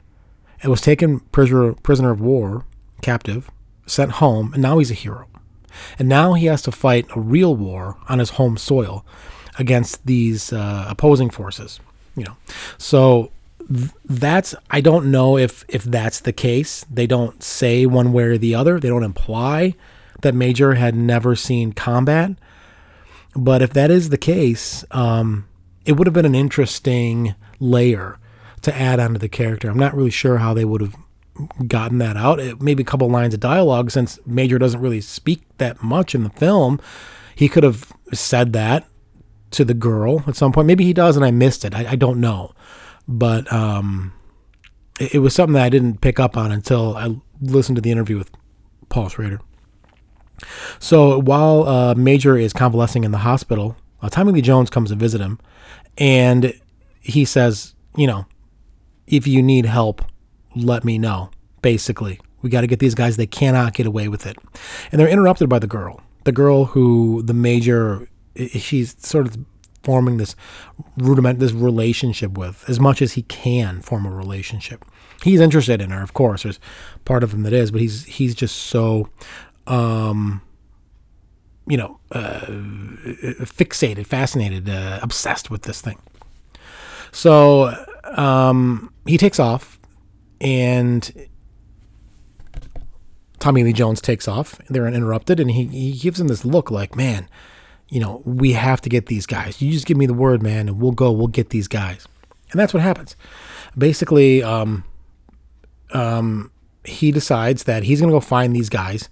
and 0.61 0.69
was 0.69 0.81
taken 0.81 1.21
prisoner, 1.31 1.73
prisoner 1.73 2.11
of 2.11 2.21
war, 2.21 2.65
captive, 3.01 3.49
sent 3.87 4.13
home, 4.13 4.53
and 4.53 4.61
now 4.61 4.77
he's 4.77 4.91
a 4.91 4.95
hero. 4.95 5.27
And 5.97 6.07
now 6.07 6.33
he 6.33 6.45
has 6.47 6.61
to 6.63 6.71
fight 6.71 7.07
a 7.15 7.19
real 7.19 7.55
war 7.55 7.97
on 8.07 8.19
his 8.19 8.31
home 8.31 8.57
soil 8.57 9.05
against 9.57 10.05
these 10.05 10.53
uh, 10.53 10.85
opposing 10.87 11.29
forces. 11.29 11.79
You 12.15 12.25
know, 12.25 12.37
so 12.77 13.31
that's 14.05 14.53
I 14.69 14.81
don't 14.81 15.11
know 15.11 15.37
if 15.37 15.63
if 15.67 15.83
that's 15.83 16.19
the 16.19 16.33
case. 16.33 16.85
They 16.91 17.07
don't 17.07 17.41
say 17.41 17.85
one 17.85 18.11
way 18.11 18.23
or 18.23 18.37
the 18.37 18.53
other. 18.55 18.79
They 18.79 18.89
don't 18.89 19.03
imply 19.03 19.75
that 20.21 20.35
Major 20.35 20.75
had 20.75 20.95
never 20.95 21.35
seen 21.35 21.73
combat. 21.73 22.31
But 23.35 23.61
if 23.61 23.71
that 23.73 23.89
is 23.89 24.09
the 24.09 24.17
case, 24.17 24.83
um, 24.91 25.47
it 25.85 25.93
would 25.93 26.05
have 26.05 26.13
been 26.13 26.25
an 26.25 26.35
interesting 26.35 27.33
layer 27.59 28.19
to 28.61 28.75
add 28.75 28.99
onto 28.99 29.19
the 29.19 29.29
character. 29.29 29.69
I'm 29.69 29.79
not 29.79 29.95
really 29.95 30.11
sure 30.11 30.37
how 30.37 30.53
they 30.53 30.65
would 30.65 30.81
have 30.81 30.95
gotten 31.67 31.97
that 31.99 32.17
out. 32.17 32.39
It, 32.39 32.61
maybe 32.61 32.83
a 32.83 32.85
couple 32.85 33.09
lines 33.09 33.33
of 33.33 33.39
dialogue 33.39 33.89
since 33.89 34.19
Major 34.25 34.59
doesn't 34.59 34.81
really 34.81 35.01
speak 35.01 35.43
that 35.57 35.81
much 35.81 36.13
in 36.13 36.23
the 36.23 36.29
film. 36.31 36.79
He 37.35 37.47
could 37.47 37.63
have 37.63 37.91
said 38.13 38.51
that 38.53 38.85
to 39.51 39.65
the 39.65 39.73
girl 39.73 40.23
at 40.27 40.35
some 40.35 40.51
point. 40.51 40.67
Maybe 40.67 40.83
he 40.83 40.93
does 40.93 41.15
and 41.15 41.25
I 41.25 41.31
missed 41.31 41.65
it. 41.65 41.73
I, 41.73 41.91
I 41.91 41.95
don't 41.95 42.19
know. 42.19 42.53
But 43.07 43.51
um, 43.51 44.13
it, 44.99 45.15
it, 45.15 45.19
was 45.19 45.33
something 45.33 45.53
that 45.53 45.63
I 45.63 45.69
didn't 45.69 46.01
pick 46.01 46.19
up 46.19 46.37
on 46.37 46.51
until 46.51 46.95
I 46.95 47.15
listened 47.41 47.75
to 47.75 47.81
the 47.81 47.91
interview 47.91 48.17
with 48.17 48.31
Paul 48.89 49.09
Schrader. 49.09 49.39
So 50.79 51.19
while 51.19 51.67
uh, 51.67 51.95
Major 51.95 52.37
is 52.37 52.53
convalescing 52.53 53.03
in 53.03 53.11
the 53.11 53.19
hospital, 53.19 53.75
uh, 54.01 54.09
Tommy 54.09 54.31
Lee 54.31 54.41
Jones 54.41 54.69
comes 54.69 54.89
to 54.89 54.95
visit 54.95 55.21
him 55.21 55.39
and 55.97 56.53
he 56.99 57.25
says, 57.25 57.75
you 57.95 58.07
know, 58.07 58.25
if 59.07 59.27
you 59.27 59.43
need 59.43 59.65
help, 59.65 60.03
let 60.55 60.83
me 60.83 60.97
know. 60.97 61.29
Basically, 61.61 62.19
we 62.41 62.49
got 62.49 62.61
to 62.61 62.67
get 62.67 62.79
these 62.79 62.95
guys. 62.95 63.17
They 63.17 63.27
cannot 63.27 63.73
get 63.73 63.85
away 63.85 64.07
with 64.07 64.25
it. 64.25 64.37
And 64.91 64.99
they're 64.99 65.07
interrupted 65.07 65.49
by 65.49 65.59
the 65.59 65.67
girl. 65.67 66.01
The 66.23 66.31
girl 66.31 66.65
who 66.65 67.21
the 67.23 67.33
major, 67.33 68.07
she's 68.35 68.95
sort 69.05 69.27
of 69.27 69.37
forming 69.83 70.17
this 70.17 70.35
rudiment, 70.97 71.39
this 71.39 71.51
relationship 71.51 72.37
with, 72.37 72.63
as 72.67 72.79
much 72.79 73.01
as 73.01 73.13
he 73.13 73.23
can 73.23 73.81
form 73.81 74.05
a 74.05 74.11
relationship. 74.11 74.85
He's 75.23 75.39
interested 75.39 75.81
in 75.81 75.91
her, 75.91 76.01
of 76.01 76.13
course. 76.13 76.43
There's 76.43 76.59
part 77.05 77.23
of 77.23 77.33
him 77.33 77.43
that 77.43 77.53
is, 77.53 77.71
but 77.71 77.81
he's 77.81 78.05
he's 78.05 78.33
just 78.33 78.55
so, 78.55 79.09
um, 79.67 80.41
you 81.67 81.77
know, 81.77 81.99
uh, 82.11 82.45
fixated, 83.45 84.07
fascinated, 84.07 84.69
uh, 84.69 84.99
obsessed 85.01 85.51
with 85.51 85.63
this 85.63 85.81
thing. 85.81 85.99
So 87.11 87.75
um, 88.05 88.91
he 89.05 89.17
takes 89.17 89.39
off, 89.39 89.79
and 90.39 91.27
Tommy 93.39 93.63
Lee 93.63 93.73
Jones 93.73 94.01
takes 94.01 94.27
off. 94.27 94.59
They're 94.69 94.87
interrupted, 94.87 95.39
and 95.39 95.51
he, 95.51 95.65
he 95.65 95.91
gives 95.93 96.19
him 96.19 96.29
this 96.29 96.45
look 96.45 96.71
like, 96.71 96.95
man, 96.95 97.27
you 97.91 97.99
know, 97.99 98.23
we 98.25 98.53
have 98.53 98.79
to 98.81 98.89
get 98.89 99.07
these 99.07 99.25
guys. 99.25 99.61
You 99.61 99.71
just 99.71 99.85
give 99.85 99.97
me 99.97 100.05
the 100.05 100.13
word, 100.13 100.41
man, 100.41 100.69
and 100.69 100.79
we'll 100.79 100.93
go. 100.93 101.11
We'll 101.11 101.27
get 101.27 101.49
these 101.49 101.67
guys. 101.67 102.07
And 102.51 102.59
that's 102.59 102.73
what 102.73 102.81
happens. 102.81 103.17
Basically, 103.77 104.41
um, 104.41 104.85
um, 105.93 106.51
he 106.85 107.11
decides 107.11 107.65
that 107.65 107.83
he's 107.83 107.99
to 107.99 108.07
go 108.07 108.21
find 108.21 108.55
these 108.55 108.69
guys, 108.69 109.09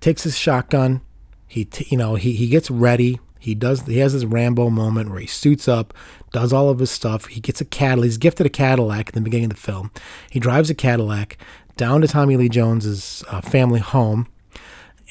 takes 0.00 0.22
his 0.22 0.36
shotgun. 0.36 1.00
He, 1.46 1.64
t- 1.64 1.86
you 1.88 1.96
know, 1.96 2.16
he, 2.16 2.34
he 2.34 2.48
gets 2.48 2.70
ready. 2.70 3.18
He 3.40 3.54
does. 3.54 3.86
He 3.86 3.98
has 3.98 4.12
his 4.12 4.26
Rambo 4.26 4.68
moment 4.68 5.10
where 5.10 5.20
he 5.20 5.26
suits 5.26 5.66
up, 5.66 5.94
does 6.32 6.52
all 6.52 6.68
of 6.68 6.80
his 6.80 6.90
stuff. 6.90 7.26
He 7.26 7.40
gets 7.40 7.62
a 7.62 7.64
Cadillac. 7.64 8.04
He's 8.04 8.18
gifted 8.18 8.44
a 8.44 8.50
Cadillac 8.50 9.08
in 9.08 9.14
the 9.14 9.22
beginning 9.22 9.46
of 9.46 9.56
the 9.56 9.62
film. 9.62 9.90
He 10.30 10.38
drives 10.38 10.68
a 10.68 10.74
Cadillac 10.74 11.38
down 11.78 12.02
to 12.02 12.08
Tommy 12.08 12.36
Lee 12.36 12.50
Jones's 12.50 13.24
uh, 13.30 13.40
family 13.40 13.80
home, 13.80 14.26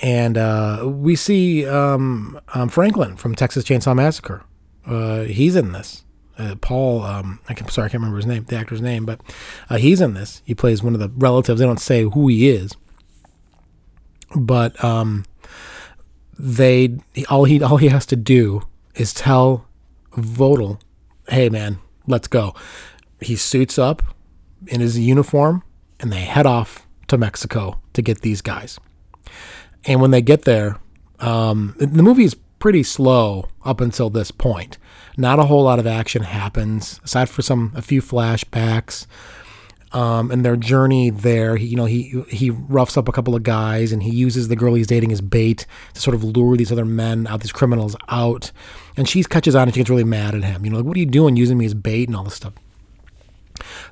and 0.01 0.37
uh, 0.37 0.83
we 0.85 1.15
see 1.15 1.65
um, 1.65 2.39
um, 2.53 2.69
Franklin 2.69 3.15
from 3.15 3.35
Texas 3.35 3.63
Chainsaw 3.63 3.95
Massacre. 3.95 4.43
Uh, 4.85 5.21
he's 5.21 5.55
in 5.55 5.71
this. 5.71 6.03
Uh, 6.37 6.55
Paul, 6.61 7.01
um, 7.01 7.39
I 7.49 7.55
can, 7.55 7.67
sorry, 7.69 7.87
I 7.87 7.89
can't 7.89 8.01
remember 8.01 8.17
his 8.17 8.27
name, 8.27 8.43
the 8.43 8.57
actor's 8.57 8.81
name, 8.81 9.05
but 9.05 9.19
uh, 9.69 9.77
he's 9.77 10.01
in 10.01 10.13
this. 10.13 10.43
He 10.45 10.53
plays 10.53 10.83
one 10.83 10.93
of 10.93 10.99
the 10.99 11.09
relatives. 11.09 11.59
They 11.59 11.65
don't 11.65 11.79
say 11.79 12.03
who 12.03 12.27
he 12.27 12.49
is, 12.49 12.73
but 14.35 14.81
um, 14.83 15.25
they 16.37 16.99
all 17.27 17.45
he 17.45 17.61
all 17.63 17.77
he 17.77 17.87
has 17.87 18.05
to 18.07 18.15
do 18.15 18.61
is 18.93 19.13
tell 19.13 19.65
Votel, 20.11 20.79
"Hey 21.27 21.49
man, 21.49 21.79
let's 22.05 22.27
go." 22.27 22.53
He 23.19 23.35
suits 23.35 23.79
up 23.79 24.03
in 24.67 24.79
his 24.79 24.99
uniform 24.99 25.63
and 25.99 26.11
they 26.11 26.21
head 26.21 26.45
off 26.45 26.87
to 27.07 27.17
Mexico 27.17 27.79
to 27.93 28.03
get 28.03 28.21
these 28.21 28.41
guys. 28.41 28.79
And 29.87 30.01
when 30.01 30.11
they 30.11 30.21
get 30.21 30.43
there, 30.43 30.77
um, 31.19 31.75
the 31.79 32.03
movie 32.03 32.25
is 32.25 32.35
pretty 32.59 32.83
slow 32.83 33.49
up 33.63 33.81
until 33.81 34.09
this 34.09 34.31
point. 34.31 34.77
Not 35.15 35.39
a 35.39 35.45
whole 35.45 35.63
lot 35.63 35.79
of 35.79 35.87
action 35.87 36.23
happens 36.23 36.99
aside 37.03 37.29
for 37.29 37.41
some 37.41 37.71
a 37.75 37.81
few 37.81 38.01
flashbacks 38.01 39.07
um, 39.93 40.29
and 40.31 40.45
their 40.45 40.55
journey 40.55 41.09
there. 41.09 41.55
He, 41.55 41.67
you 41.67 41.75
know, 41.75 41.85
he 41.85 42.23
he 42.29 42.49
roughs 42.49 42.97
up 42.97 43.07
a 43.07 43.11
couple 43.11 43.35
of 43.35 43.43
guys, 43.43 43.91
and 43.91 44.03
he 44.03 44.11
uses 44.11 44.47
the 44.47 44.55
girl 44.55 44.73
he's 44.73 44.87
dating 44.87 45.11
as 45.11 45.21
bait 45.21 45.65
to 45.93 46.01
sort 46.01 46.15
of 46.15 46.23
lure 46.23 46.57
these 46.57 46.71
other 46.71 46.85
men 46.85 47.25
out, 47.27 47.41
these 47.41 47.51
criminals 47.51 47.95
out. 48.09 48.51
And 48.95 49.07
she 49.07 49.23
catches 49.23 49.55
on, 49.55 49.63
and 49.63 49.73
she 49.73 49.79
gets 49.79 49.89
really 49.89 50.03
mad 50.03 50.35
at 50.35 50.43
him. 50.43 50.65
You 50.65 50.71
know, 50.71 50.77
like, 50.77 50.85
what 50.85 50.97
are 50.97 50.99
you 50.99 51.05
doing, 51.05 51.35
using 51.35 51.57
me 51.57 51.65
as 51.65 51.73
bait 51.73 52.09
and 52.09 52.15
all 52.15 52.23
this 52.23 52.35
stuff? 52.35 52.53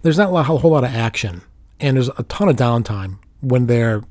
There's 0.01 0.17
not 0.17 0.29
a, 0.29 0.31
lot, 0.31 0.49
a 0.49 0.57
whole 0.57 0.71
lot 0.71 0.83
of 0.83 0.93
action, 0.93 1.41
and 1.79 1.97
there's 1.97 2.09
a 2.09 2.23
ton 2.23 2.49
of 2.49 2.55
downtime 2.55 3.19
when 3.41 3.67
they're 3.67 4.03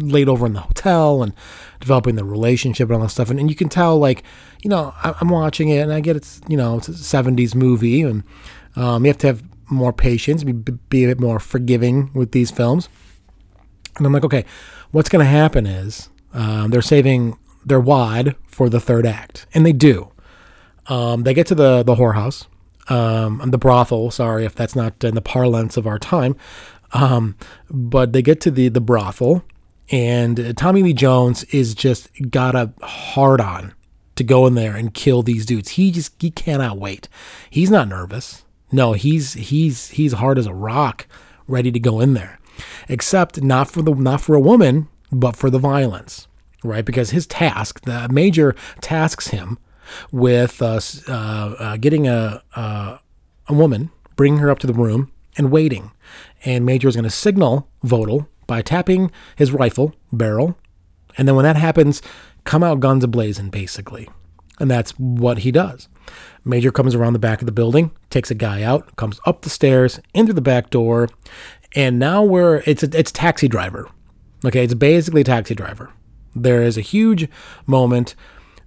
laid 0.00 0.28
over 0.28 0.46
in 0.46 0.52
the 0.52 0.60
hotel 0.60 1.22
and 1.22 1.32
developing 1.80 2.14
the 2.14 2.24
relationship 2.24 2.88
and 2.88 2.96
all 2.96 3.02
that 3.02 3.10
stuff. 3.10 3.30
And, 3.30 3.38
and 3.38 3.50
you 3.50 3.56
can 3.56 3.68
tell, 3.68 3.98
like, 3.98 4.22
you 4.62 4.70
know, 4.70 4.94
I, 5.02 5.14
am 5.20 5.28
watching 5.28 5.68
it, 5.68 5.78
and 5.78 5.92
I 5.92 6.00
get 6.00 6.16
it's 6.16 6.40
you 6.48 6.56
know 6.56 6.78
it's 6.78 6.88
a 6.88 6.92
'70s 6.92 7.54
movie, 7.54 8.02
and 8.02 8.22
um, 8.76 9.04
you 9.04 9.08
have 9.08 9.18
to 9.18 9.26
have 9.28 9.42
more 9.70 9.92
patience, 9.92 10.44
be, 10.44 10.52
be 10.52 11.04
a 11.04 11.08
bit 11.08 11.20
more 11.20 11.40
forgiving 11.40 12.10
with 12.14 12.32
these 12.32 12.50
films. 12.50 12.88
And 13.96 14.06
I'm 14.06 14.12
like, 14.12 14.24
okay, 14.24 14.44
what's 14.90 15.08
going 15.08 15.24
to 15.24 15.30
happen 15.30 15.66
is 15.66 16.08
um, 16.32 16.70
they're 16.70 16.82
saving 16.82 17.38
their 17.64 17.80
wad 17.80 18.36
for 18.46 18.68
the 18.68 18.80
third 18.80 19.06
act, 19.06 19.46
and 19.54 19.64
they 19.64 19.72
do. 19.72 20.10
Um, 20.88 21.24
they 21.24 21.34
get 21.34 21.46
to 21.48 21.54
the 21.54 21.82
the 21.82 21.96
whorehouse, 21.96 22.46
um, 22.88 23.42
the 23.50 23.58
brothel. 23.58 24.10
Sorry 24.10 24.44
if 24.44 24.54
that's 24.54 24.76
not 24.76 25.02
in 25.02 25.14
the 25.14 25.20
parlance 25.20 25.76
of 25.76 25.86
our 25.86 25.98
time, 25.98 26.36
um, 26.92 27.36
but 27.70 28.12
they 28.12 28.22
get 28.22 28.40
to 28.42 28.50
the 28.50 28.68
the 28.68 28.80
brothel, 28.80 29.42
and 29.90 30.56
Tommy 30.56 30.82
Lee 30.82 30.92
Jones 30.92 31.44
is 31.44 31.74
just 31.74 32.08
got 32.30 32.54
a 32.54 32.72
hard 32.82 33.40
on 33.40 33.74
to 34.16 34.24
go 34.24 34.46
in 34.46 34.54
there 34.54 34.74
and 34.74 34.94
kill 34.94 35.22
these 35.22 35.46
dudes. 35.46 35.70
He 35.70 35.90
just 35.90 36.20
he 36.20 36.30
cannot 36.30 36.78
wait. 36.78 37.08
He's 37.50 37.70
not 37.70 37.88
nervous. 37.88 38.44
No, 38.72 38.94
he's 38.94 39.34
he's 39.34 39.90
he's 39.90 40.14
hard 40.14 40.38
as 40.38 40.46
a 40.46 40.54
rock, 40.54 41.06
ready 41.46 41.70
to 41.70 41.78
go 41.78 42.00
in 42.00 42.14
there. 42.14 42.40
Except 42.88 43.42
not 43.42 43.70
for 43.70 43.82
the 43.82 43.94
not 43.94 44.20
for 44.20 44.34
a 44.34 44.40
woman, 44.40 44.88
but 45.12 45.36
for 45.36 45.50
the 45.50 45.58
violence, 45.58 46.26
right? 46.64 46.84
Because 46.84 47.10
his 47.10 47.26
task, 47.26 47.82
the 47.82 48.08
major 48.10 48.54
tasks 48.80 49.28
him 49.28 49.58
with 50.10 50.60
uh, 50.60 50.80
uh, 51.08 51.12
uh, 51.12 51.76
getting 51.76 52.08
a 52.08 52.42
uh, 52.54 52.98
a 53.48 53.54
woman, 53.54 53.90
bringing 54.16 54.40
her 54.40 54.50
up 54.50 54.58
to 54.60 54.66
the 54.66 54.72
room, 54.72 55.12
and 55.36 55.50
waiting. 55.50 55.92
And 56.44 56.64
Major 56.64 56.88
is 56.88 56.96
going 56.96 57.04
to 57.04 57.10
signal 57.10 57.68
Votel 57.84 58.26
by 58.46 58.62
tapping 58.62 59.10
his 59.36 59.52
rifle 59.52 59.94
barrel, 60.12 60.56
and 61.18 61.26
then 61.26 61.34
when 61.34 61.44
that 61.44 61.56
happens, 61.56 62.02
come 62.44 62.62
out 62.62 62.80
guns 62.80 63.04
ablazing, 63.04 63.50
basically. 63.50 64.08
And 64.58 64.70
that's 64.70 64.92
what 64.92 65.38
he 65.38 65.50
does. 65.50 65.88
Major 66.44 66.70
comes 66.70 66.94
around 66.94 67.12
the 67.12 67.18
back 67.18 67.40
of 67.42 67.46
the 67.46 67.52
building, 67.52 67.90
takes 68.10 68.30
a 68.30 68.34
guy 68.34 68.62
out, 68.62 68.96
comes 68.96 69.20
up 69.26 69.42
the 69.42 69.50
stairs, 69.50 70.00
into 70.14 70.32
the 70.32 70.40
back 70.40 70.70
door, 70.70 71.08
and 71.74 71.98
now 71.98 72.22
we're 72.22 72.62
it's 72.66 72.82
a, 72.82 72.98
it's 72.98 73.12
taxi 73.12 73.48
driver. 73.48 73.88
Okay, 74.44 74.64
it's 74.64 74.74
basically 74.74 75.24
taxi 75.24 75.54
driver. 75.54 75.92
There 76.34 76.62
is 76.62 76.78
a 76.78 76.82
huge 76.82 77.28
moment 77.66 78.14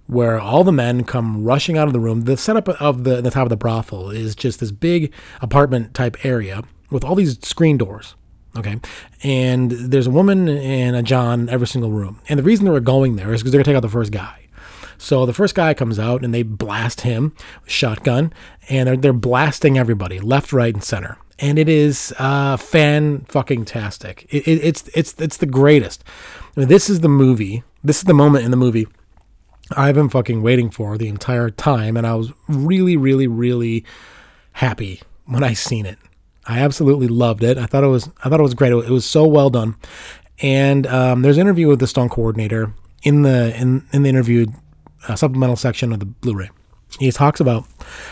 where 0.06 0.38
all 0.40 0.64
the 0.64 0.72
men 0.72 1.04
come 1.04 1.44
rushing 1.44 1.78
out 1.78 1.86
of 1.86 1.92
the 1.92 2.00
room. 2.00 2.22
The 2.22 2.36
setup 2.36 2.68
of 2.68 3.04
the 3.04 3.20
the 3.20 3.30
top 3.30 3.44
of 3.44 3.50
the 3.50 3.56
brothel 3.56 4.10
is 4.10 4.34
just 4.34 4.60
this 4.60 4.72
big 4.72 5.12
apartment 5.40 5.94
type 5.94 6.24
area 6.24 6.62
with 6.90 7.04
all 7.04 7.14
these 7.14 7.38
screen 7.46 7.78
doors. 7.78 8.14
Okay, 8.56 8.80
and 9.22 9.70
there's 9.70 10.08
a 10.08 10.10
woman 10.10 10.48
and 10.48 10.96
a 10.96 11.02
John 11.02 11.40
in 11.40 11.48
every 11.48 11.66
single 11.66 11.92
room. 11.92 12.20
And 12.28 12.38
the 12.38 12.42
reason 12.42 12.64
they're 12.64 12.80
going 12.80 13.16
there 13.16 13.32
is 13.32 13.40
because 13.40 13.52
they're 13.52 13.58
gonna 13.60 13.72
take 13.72 13.76
out 13.76 13.82
the 13.82 13.88
first 13.88 14.12
guy. 14.12 14.46
So 14.98 15.24
the 15.24 15.32
first 15.32 15.54
guy 15.54 15.72
comes 15.72 15.98
out 15.98 16.24
and 16.24 16.34
they 16.34 16.42
blast 16.42 17.02
him, 17.02 17.34
shotgun, 17.66 18.32
and 18.68 18.86
they're, 18.86 18.96
they're 18.96 19.12
blasting 19.12 19.78
everybody 19.78 20.18
left, 20.20 20.52
right, 20.52 20.74
and 20.74 20.84
center. 20.84 21.16
And 21.38 21.58
it 21.58 21.70
is 21.70 22.12
uh, 22.18 22.58
fan 22.58 23.24
fucking 23.28 23.64
tastic. 23.64 24.26
It, 24.28 24.46
it, 24.46 24.64
it's 24.64 24.88
it's 24.94 25.14
it's 25.18 25.36
the 25.38 25.46
greatest. 25.46 26.04
I 26.56 26.60
mean, 26.60 26.68
this 26.68 26.90
is 26.90 27.00
the 27.00 27.08
movie. 27.08 27.62
This 27.82 27.98
is 27.98 28.04
the 28.04 28.14
moment 28.14 28.44
in 28.44 28.50
the 28.50 28.58
movie 28.58 28.86
I've 29.76 29.94
been 29.94 30.08
fucking 30.08 30.42
waiting 30.42 30.70
for 30.70 30.98
the 30.98 31.08
entire 31.08 31.48
time, 31.50 31.96
and 31.96 32.06
I 32.06 32.14
was 32.14 32.32
really, 32.48 32.96
really, 32.96 33.26
really 33.26 33.84
happy 34.54 35.00
when 35.26 35.44
I 35.44 35.52
seen 35.52 35.86
it. 35.86 35.98
I 36.46 36.60
absolutely 36.60 37.08
loved 37.08 37.42
it. 37.42 37.58
I 37.58 37.66
thought 37.66 37.84
it 37.84 37.88
was 37.88 38.08
I 38.24 38.28
thought 38.28 38.40
it 38.40 38.44
was 38.44 38.54
great. 38.54 38.72
It 38.72 38.90
was 38.90 39.04
so 39.04 39.26
well 39.26 39.50
done. 39.50 39.76
And 40.42 40.86
um, 40.86 41.22
there's 41.22 41.36
an 41.36 41.42
interview 41.42 41.68
with 41.68 41.80
the 41.80 41.86
stunt 41.86 42.10
coordinator 42.12 42.72
in 43.02 43.22
the 43.22 43.54
in 43.60 43.86
in 43.92 44.02
the 44.02 44.08
interview 44.08 44.46
uh, 45.08 45.16
supplemental 45.16 45.56
section 45.56 45.92
of 45.92 46.00
the 46.00 46.06
Blu-ray. 46.06 46.50
He 46.98 47.10
talks 47.12 47.40
about 47.40 47.66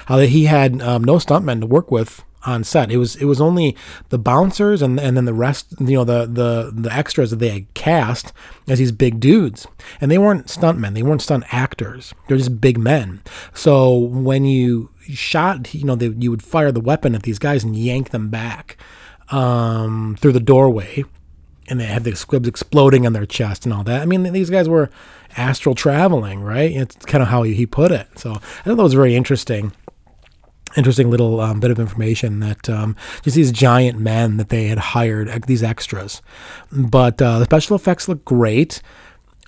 how 0.06 0.16
that 0.18 0.28
he 0.28 0.44
had 0.44 0.80
um, 0.82 1.02
no 1.04 1.16
stuntmen 1.16 1.60
to 1.60 1.66
work 1.66 1.90
with 1.90 2.22
on 2.46 2.64
set. 2.64 2.90
It 2.90 2.96
was 2.96 3.16
it 3.16 3.24
was 3.24 3.40
only 3.40 3.76
the 4.10 4.18
bouncers 4.18 4.82
and 4.82 4.98
and 4.98 5.16
then 5.16 5.24
the 5.24 5.34
rest, 5.34 5.74
you 5.80 5.96
know, 5.96 6.04
the 6.04 6.26
the 6.26 6.72
the 6.74 6.92
extras 6.92 7.30
that 7.30 7.36
they 7.36 7.50
had 7.50 7.74
cast 7.74 8.32
as 8.66 8.78
these 8.78 8.92
big 8.92 9.20
dudes, 9.20 9.66
and 10.00 10.10
they 10.10 10.18
weren't 10.18 10.46
stuntmen. 10.46 10.94
They 10.94 11.02
weren't 11.02 11.22
stunt 11.22 11.44
actors. 11.52 12.14
They're 12.26 12.36
just 12.36 12.60
big 12.60 12.78
men. 12.78 13.22
So 13.54 13.96
when 13.96 14.44
you 14.44 14.90
shot, 15.08 15.74
you 15.74 15.84
know, 15.84 15.96
they, 15.96 16.08
you 16.08 16.30
would 16.30 16.42
fire 16.42 16.72
the 16.72 16.80
weapon 16.80 17.14
at 17.14 17.22
these 17.22 17.38
guys 17.38 17.64
and 17.64 17.76
yank 17.76 18.10
them 18.10 18.28
back 18.28 18.76
um, 19.30 20.16
through 20.20 20.32
the 20.32 20.40
doorway 20.40 21.04
and 21.68 21.78
they 21.78 21.84
had 21.84 22.04
the 22.04 22.16
squibs 22.16 22.48
exploding 22.48 23.06
on 23.06 23.12
their 23.12 23.26
chest 23.26 23.64
and 23.64 23.72
all 23.72 23.84
that. 23.84 24.00
I 24.00 24.06
mean, 24.06 24.22
these 24.32 24.50
guys 24.50 24.68
were 24.68 24.90
astral 25.36 25.74
traveling, 25.74 26.42
right? 26.42 26.70
It's 26.72 26.96
kind 27.04 27.22
of 27.22 27.28
how 27.28 27.42
he 27.42 27.66
put 27.66 27.92
it. 27.92 28.08
So 28.18 28.32
I 28.32 28.34
thought 28.34 28.76
that 28.76 28.82
was 28.82 28.94
very 28.94 29.14
interesting. 29.14 29.72
Interesting 30.76 31.10
little 31.10 31.40
um, 31.40 31.60
bit 31.60 31.70
of 31.70 31.78
information 31.78 32.40
that 32.40 32.68
um, 32.68 32.94
just 33.22 33.36
these 33.36 33.52
giant 33.52 33.98
men 33.98 34.36
that 34.36 34.48
they 34.50 34.66
had 34.66 34.78
hired, 34.78 35.44
these 35.44 35.62
extras. 35.62 36.20
But 36.70 37.20
uh, 37.22 37.38
the 37.38 37.44
special 37.44 37.76
effects 37.76 38.08
look 38.08 38.24
great. 38.24 38.82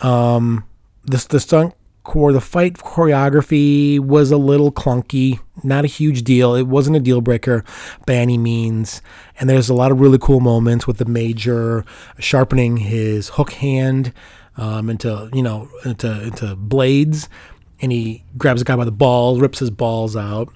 Um, 0.01 0.65
this 1.05 1.27
the 1.27 1.41
stunt 1.41 1.75
core, 2.03 2.33
the 2.33 2.41
fight 2.41 2.75
choreography 2.75 4.01
was 4.01 4.31
a 4.31 4.37
little 4.37 4.73
clunky, 4.73 5.39
not 5.63 5.85
a 5.85 5.89
huge 5.89 6.23
deal. 6.23 6.55
It 6.55 6.67
wasn't 6.67 6.97
a 6.97 7.01
deal 7.01 7.21
breaker 7.21 7.65
by 8.07 8.15
any 8.15 8.39
means. 8.39 9.03
And 9.39 9.49
there's 9.49 9.69
a 9.69 9.75
lot 9.75 9.93
of 9.93 10.01
really 10.01 10.19
cool 10.19 10.41
moments 10.41 10.87
with 10.87 10.99
the 10.99 11.05
major 11.05 11.85
sharpening 12.19 12.79
his 12.79 13.31
hook 13.31 13.53
hand 13.53 14.13
um, 14.57 14.91
into 14.91 15.31
you 15.33 15.43
know 15.43 15.69
into 15.85 16.23
into 16.23 16.57
blades, 16.57 17.29
and 17.81 17.93
he 17.93 18.25
grabs 18.37 18.61
a 18.61 18.65
guy 18.65 18.77
by 18.77 18.85
the 18.85 18.93
balls, 18.93 19.41
rips 19.41 19.59
his 19.59 19.71
balls 19.71 20.17
out. 20.17 20.53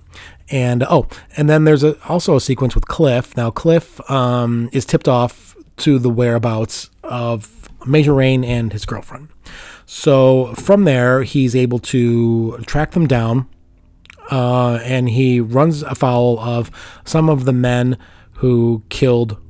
And 0.50 0.82
oh, 0.84 1.06
and 1.36 1.48
then 1.48 1.64
there's 1.64 1.82
a, 1.82 1.96
also 2.08 2.36
a 2.36 2.40
sequence 2.40 2.74
with 2.74 2.86
Cliff. 2.86 3.36
Now 3.36 3.50
Cliff 3.50 4.00
um, 4.10 4.68
is 4.72 4.84
tipped 4.84 5.08
off 5.08 5.56
to 5.78 5.98
the 5.98 6.10
whereabouts 6.10 6.90
of 7.02 7.68
Major 7.86 8.14
Rane 8.14 8.44
and 8.44 8.72
his 8.72 8.84
girlfriend. 8.84 9.28
So 9.86 10.54
from 10.54 10.84
there, 10.84 11.22
he's 11.22 11.54
able 11.54 11.78
to 11.80 12.58
track 12.66 12.92
them 12.92 13.06
down, 13.06 13.48
uh, 14.30 14.80
and 14.82 15.08
he 15.08 15.40
runs 15.40 15.82
afoul 15.82 16.38
of 16.40 16.70
some 17.04 17.28
of 17.28 17.44
the 17.44 17.52
men 17.52 17.98
who 18.36 18.82
killed 18.88 19.40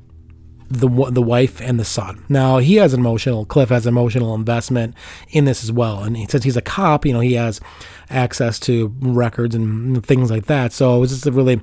the 0.69 0.89
the 1.11 1.23
wife 1.23 1.61
and 1.61 1.79
the 1.79 1.85
son. 1.85 2.25
Now 2.29 2.59
he 2.59 2.77
has 2.77 2.93
an 2.95 3.01
emotional. 3.01 3.45
Cliff 3.45 3.69
has 3.69 3.87
emotional 3.87 4.35
investment 4.35 4.95
in 5.31 5.45
this 5.45 5.63
as 5.63 5.71
well, 5.71 6.03
and 6.03 6.17
he, 6.17 6.27
since 6.27 6.45
he's 6.45 6.57
a 6.57 6.63
cop, 6.63 7.07
you 7.07 7.13
know, 7.13 7.21
he 7.21 7.35
has 7.35 7.61
access 8.11 8.59
to 8.61 8.95
records 9.01 9.55
and 9.55 10.05
things 10.05 10.31
like 10.31 10.47
that. 10.47 10.73
So 10.73 11.03
it's 11.03 11.13
just 11.13 11.27
a 11.27 11.33
really 11.33 11.57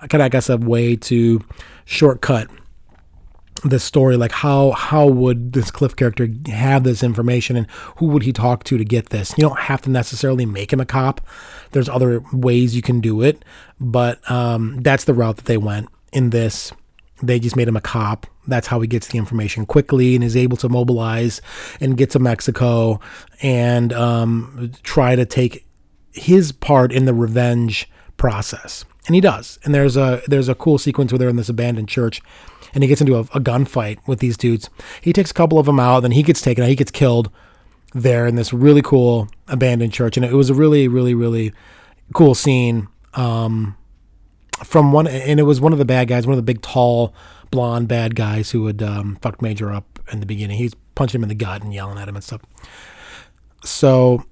kind 0.00 0.14
of, 0.14 0.20
I 0.22 0.28
guess, 0.28 0.48
a 0.48 0.56
way 0.56 0.96
to 0.96 1.40
shortcut 1.84 2.48
this 3.64 3.82
story 3.82 4.16
like 4.16 4.32
how 4.32 4.70
how 4.72 5.06
would 5.06 5.52
this 5.52 5.70
cliff 5.70 5.96
character 5.96 6.28
have 6.46 6.84
this 6.84 7.02
information 7.02 7.56
and 7.56 7.66
who 7.96 8.06
would 8.06 8.22
he 8.22 8.32
talk 8.32 8.64
to 8.64 8.78
to 8.78 8.84
get 8.84 9.10
this? 9.10 9.34
You 9.36 9.42
don't 9.42 9.58
have 9.58 9.82
to 9.82 9.90
necessarily 9.90 10.46
make 10.46 10.72
him 10.72 10.80
a 10.80 10.86
cop. 10.86 11.20
There's 11.72 11.88
other 11.88 12.22
ways 12.32 12.76
you 12.76 12.82
can 12.82 13.00
do 13.00 13.22
it 13.22 13.44
but 13.80 14.28
um, 14.30 14.80
that's 14.82 15.04
the 15.04 15.14
route 15.14 15.36
that 15.36 15.46
they 15.46 15.58
went 15.58 15.88
in 16.12 16.30
this. 16.30 16.72
They 17.22 17.40
just 17.40 17.56
made 17.56 17.68
him 17.68 17.76
a 17.76 17.80
cop. 17.80 18.26
That's 18.46 18.68
how 18.68 18.80
he 18.80 18.86
gets 18.86 19.08
the 19.08 19.18
information 19.18 19.66
quickly 19.66 20.14
and 20.14 20.24
is 20.24 20.36
able 20.36 20.56
to 20.58 20.68
mobilize 20.68 21.42
and 21.80 21.96
get 21.96 22.10
to 22.10 22.18
mexico 22.18 23.00
and 23.42 23.92
um, 23.92 24.72
try 24.82 25.16
to 25.16 25.26
take 25.26 25.67
his 26.12 26.52
part 26.52 26.92
in 26.92 27.04
the 27.04 27.14
revenge 27.14 27.88
process 28.16 28.84
and 29.06 29.14
he 29.14 29.20
does 29.20 29.58
and 29.64 29.74
there's 29.74 29.96
a 29.96 30.22
there's 30.26 30.48
a 30.48 30.54
cool 30.54 30.78
sequence 30.78 31.12
where 31.12 31.18
they're 31.18 31.28
in 31.28 31.36
this 31.36 31.48
abandoned 31.48 31.88
church 31.88 32.20
and 32.74 32.82
he 32.82 32.88
gets 32.88 33.00
into 33.00 33.16
a, 33.16 33.20
a 33.20 33.40
gunfight 33.40 33.98
with 34.06 34.20
these 34.20 34.36
dudes. 34.36 34.70
He 35.00 35.12
takes 35.12 35.30
a 35.30 35.34
couple 35.34 35.58
of 35.58 35.66
them 35.66 35.80
out, 35.80 36.00
then 36.00 36.12
he 36.12 36.22
gets 36.22 36.40
taken 36.40 36.64
out. 36.64 36.70
He 36.70 36.76
gets 36.76 36.90
killed 36.90 37.30
there 37.94 38.26
in 38.26 38.34
this 38.34 38.52
really 38.52 38.82
cool 38.82 39.28
abandoned 39.46 39.92
church, 39.92 40.16
and 40.16 40.24
it 40.24 40.32
was 40.32 40.50
a 40.50 40.54
really, 40.54 40.88
really, 40.88 41.14
really 41.14 41.52
cool 42.14 42.34
scene. 42.34 42.88
Um, 43.14 43.76
from 44.64 44.92
one, 44.92 45.06
and 45.06 45.38
it 45.38 45.44
was 45.44 45.60
one 45.60 45.72
of 45.72 45.78
the 45.78 45.84
bad 45.84 46.08
guys, 46.08 46.26
one 46.26 46.34
of 46.34 46.38
the 46.38 46.42
big, 46.42 46.62
tall, 46.62 47.14
blonde 47.50 47.88
bad 47.88 48.14
guys 48.14 48.50
who 48.50 48.66
had 48.66 48.82
um, 48.82 49.16
fucked 49.22 49.40
Major 49.40 49.72
up 49.72 50.00
in 50.12 50.20
the 50.20 50.26
beginning. 50.26 50.58
He's 50.58 50.74
punching 50.94 51.20
him 51.20 51.22
in 51.22 51.28
the 51.28 51.34
gut 51.34 51.62
and 51.62 51.72
yelling 51.72 51.96
at 51.96 52.08
him 52.08 52.16
and 52.16 52.24
stuff. 52.24 52.42
So, 53.64 54.24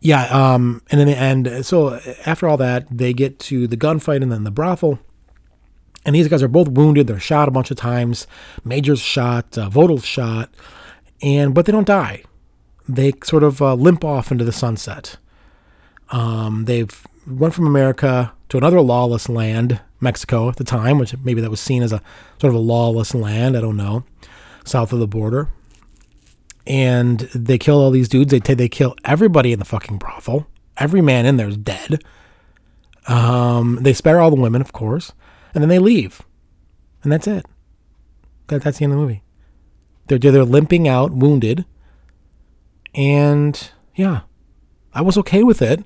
yeah, 0.00 0.24
um, 0.26 0.82
and 0.90 1.00
then 1.00 1.08
and 1.08 1.66
so 1.66 1.98
after 2.24 2.48
all 2.48 2.56
that, 2.58 2.86
they 2.90 3.12
get 3.12 3.38
to 3.40 3.66
the 3.66 3.76
gunfight 3.76 4.22
and 4.22 4.30
then 4.30 4.44
the 4.44 4.50
brothel. 4.50 4.98
And 6.04 6.14
these 6.14 6.28
guys 6.28 6.42
are 6.42 6.48
both 6.48 6.68
wounded. 6.68 7.06
They're 7.06 7.20
shot 7.20 7.48
a 7.48 7.50
bunch 7.50 7.70
of 7.70 7.76
times. 7.76 8.26
Major's 8.64 9.00
shot, 9.00 9.58
uh, 9.58 9.68
Vodal's 9.68 10.04
shot, 10.04 10.50
and 11.20 11.52
but 11.52 11.66
they 11.66 11.72
don't 11.72 11.86
die. 11.86 12.22
They 12.88 13.12
sort 13.24 13.42
of 13.42 13.60
uh, 13.60 13.74
limp 13.74 14.04
off 14.04 14.30
into 14.30 14.44
the 14.44 14.52
sunset. 14.52 15.16
Um, 16.10 16.64
they've 16.64 17.06
went 17.26 17.52
from 17.52 17.66
America 17.66 18.32
to 18.48 18.56
another 18.56 18.80
lawless 18.80 19.28
land, 19.28 19.80
Mexico 20.00 20.48
at 20.48 20.56
the 20.56 20.64
time, 20.64 20.98
which 20.98 21.14
maybe 21.18 21.40
that 21.40 21.50
was 21.50 21.60
seen 21.60 21.82
as 21.82 21.92
a 21.92 22.00
sort 22.40 22.52
of 22.52 22.54
a 22.54 22.62
lawless 22.62 23.14
land. 23.14 23.56
I 23.56 23.60
don't 23.60 23.76
know, 23.76 24.04
south 24.64 24.92
of 24.92 25.00
the 25.00 25.08
border. 25.08 25.48
And 26.68 27.20
they 27.34 27.58
kill 27.58 27.80
all 27.80 27.90
these 27.90 28.08
dudes. 28.08 28.30
They 28.30 28.40
t- 28.40 28.54
they 28.54 28.68
kill 28.68 28.94
everybody 29.04 29.52
in 29.52 29.58
the 29.58 29.64
fucking 29.64 29.98
brothel. 29.98 30.46
Every 30.76 31.00
man 31.00 31.26
in 31.26 31.38
there 31.38 31.48
is 31.48 31.56
dead. 31.56 32.04
Um, 33.08 33.78
they 33.80 33.94
spare 33.94 34.20
all 34.20 34.30
the 34.30 34.40
women, 34.40 34.60
of 34.60 34.72
course 34.72 35.12
and 35.54 35.62
then 35.62 35.68
they 35.68 35.78
leave, 35.78 36.22
and 37.02 37.12
that's 37.12 37.26
it. 37.26 37.46
That, 38.48 38.62
that's 38.62 38.78
the 38.78 38.84
end 38.84 38.92
of 38.92 38.98
the 38.98 39.02
movie. 39.02 39.22
They're 40.06 40.18
they're 40.18 40.44
limping 40.44 40.88
out, 40.88 41.12
wounded, 41.12 41.64
and 42.94 43.70
yeah, 43.94 44.20
I 44.94 45.02
was 45.02 45.18
okay 45.18 45.42
with 45.42 45.60
it. 45.60 45.84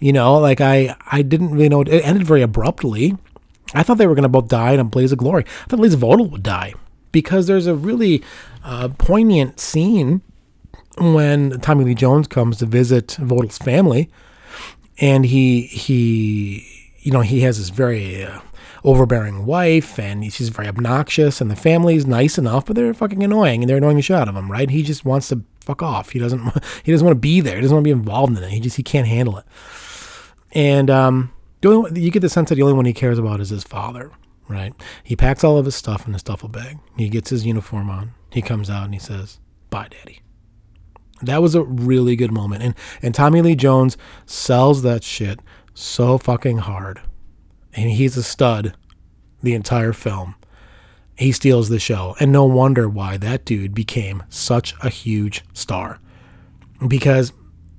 You 0.00 0.12
know, 0.12 0.38
like 0.38 0.60
I 0.60 0.96
I 1.10 1.22
didn't 1.22 1.50
really 1.50 1.68
know 1.68 1.82
it 1.82 1.88
ended 1.88 2.26
very 2.26 2.42
abruptly. 2.42 3.16
I 3.74 3.82
thought 3.82 3.98
they 3.98 4.06
were 4.06 4.14
going 4.14 4.22
to 4.22 4.28
both 4.28 4.48
die 4.48 4.72
in 4.72 4.80
a 4.80 4.84
blaze 4.84 5.12
of 5.12 5.18
glory. 5.18 5.44
I 5.44 5.64
thought 5.64 5.80
at 5.80 5.82
least 5.82 5.98
Vodal 5.98 6.30
would 6.30 6.42
die 6.42 6.74
because 7.16 7.46
there's 7.46 7.66
a 7.66 7.74
really 7.74 8.22
uh, 8.62 8.88
poignant 8.98 9.58
scene 9.58 10.20
when 10.98 11.58
Tommy 11.60 11.82
Lee 11.82 11.94
Jones 11.94 12.28
comes 12.28 12.58
to 12.58 12.66
visit 12.66 13.12
Vodal's 13.18 13.56
family, 13.56 14.10
and 14.98 15.24
he 15.24 15.62
he 15.62 16.90
you 16.98 17.10
know 17.10 17.22
he 17.22 17.40
has 17.40 17.56
this 17.56 17.70
very 17.70 18.22
uh, 18.22 18.40
overbearing 18.84 19.46
wife 19.46 19.98
and 19.98 20.30
she's 20.30 20.50
very 20.50 20.68
obnoxious 20.68 21.40
and 21.40 21.50
the 21.50 21.56
family's 21.56 22.04
nice 22.04 22.36
enough, 22.36 22.66
but 22.66 22.76
they're 22.76 22.92
fucking 22.92 23.22
annoying 23.22 23.62
and 23.62 23.70
they're 23.70 23.78
annoying 23.78 23.96
the 23.96 24.02
shit 24.02 24.16
out 24.16 24.28
of 24.28 24.36
him, 24.36 24.52
right? 24.52 24.68
He 24.68 24.82
just 24.82 25.06
wants 25.06 25.28
to 25.28 25.42
fuck 25.62 25.82
off. 25.82 26.10
He 26.10 26.18
doesn't 26.18 26.40
he 26.82 26.92
doesn't 26.92 27.06
want 27.06 27.16
to 27.16 27.20
be 27.20 27.40
there. 27.40 27.56
He 27.56 27.62
doesn't 27.62 27.74
want 27.74 27.84
to 27.84 27.88
be 27.88 27.98
involved 27.98 28.36
in 28.36 28.44
it. 28.44 28.50
He 28.50 28.60
just 28.60 28.76
he 28.76 28.82
can't 28.82 29.08
handle 29.08 29.38
it. 29.38 29.46
And 30.52 30.90
um 30.90 31.32
you 31.64 32.10
get 32.10 32.20
the 32.20 32.28
sense 32.28 32.50
that 32.50 32.56
the 32.56 32.62
only 32.62 32.74
one 32.74 32.84
he 32.84 32.92
cares 32.92 33.18
about 33.18 33.40
is 33.40 33.48
his 33.48 33.64
father, 33.64 34.10
right? 34.48 34.74
He 35.02 35.16
packs 35.16 35.44
all 35.44 35.58
of 35.58 35.64
his 35.64 35.74
stuff 35.74 36.06
in 36.06 36.12
his 36.12 36.22
duffel 36.22 36.48
bag. 36.48 36.78
He 36.96 37.08
gets 37.08 37.30
his 37.30 37.46
uniform 37.46 37.90
on. 37.90 38.14
He 38.30 38.42
comes 38.42 38.70
out 38.70 38.84
and 38.84 38.94
he 38.94 39.00
says, 39.00 39.38
"Bye, 39.70 39.88
daddy." 39.90 40.20
That 41.22 41.42
was 41.42 41.54
a 41.54 41.62
really 41.62 42.16
good 42.16 42.32
moment. 42.32 42.62
And 42.62 42.74
and 43.02 43.14
Tommy 43.14 43.42
Lee 43.42 43.54
Jones 43.54 43.96
sells 44.26 44.82
that 44.82 45.02
shit 45.02 45.40
so 45.74 46.18
fucking 46.18 46.58
hard 46.58 47.00
and 47.76 47.90
he's 47.90 48.16
a 48.16 48.22
stud 48.22 48.74
the 49.42 49.54
entire 49.54 49.92
film. 49.92 50.34
He 51.16 51.30
steals 51.30 51.68
the 51.68 51.78
show. 51.78 52.16
And 52.18 52.32
no 52.32 52.44
wonder 52.44 52.88
why 52.88 53.18
that 53.18 53.44
dude 53.44 53.74
became 53.74 54.22
such 54.28 54.74
a 54.82 54.88
huge 54.88 55.44
star. 55.52 56.00
Because 56.86 57.32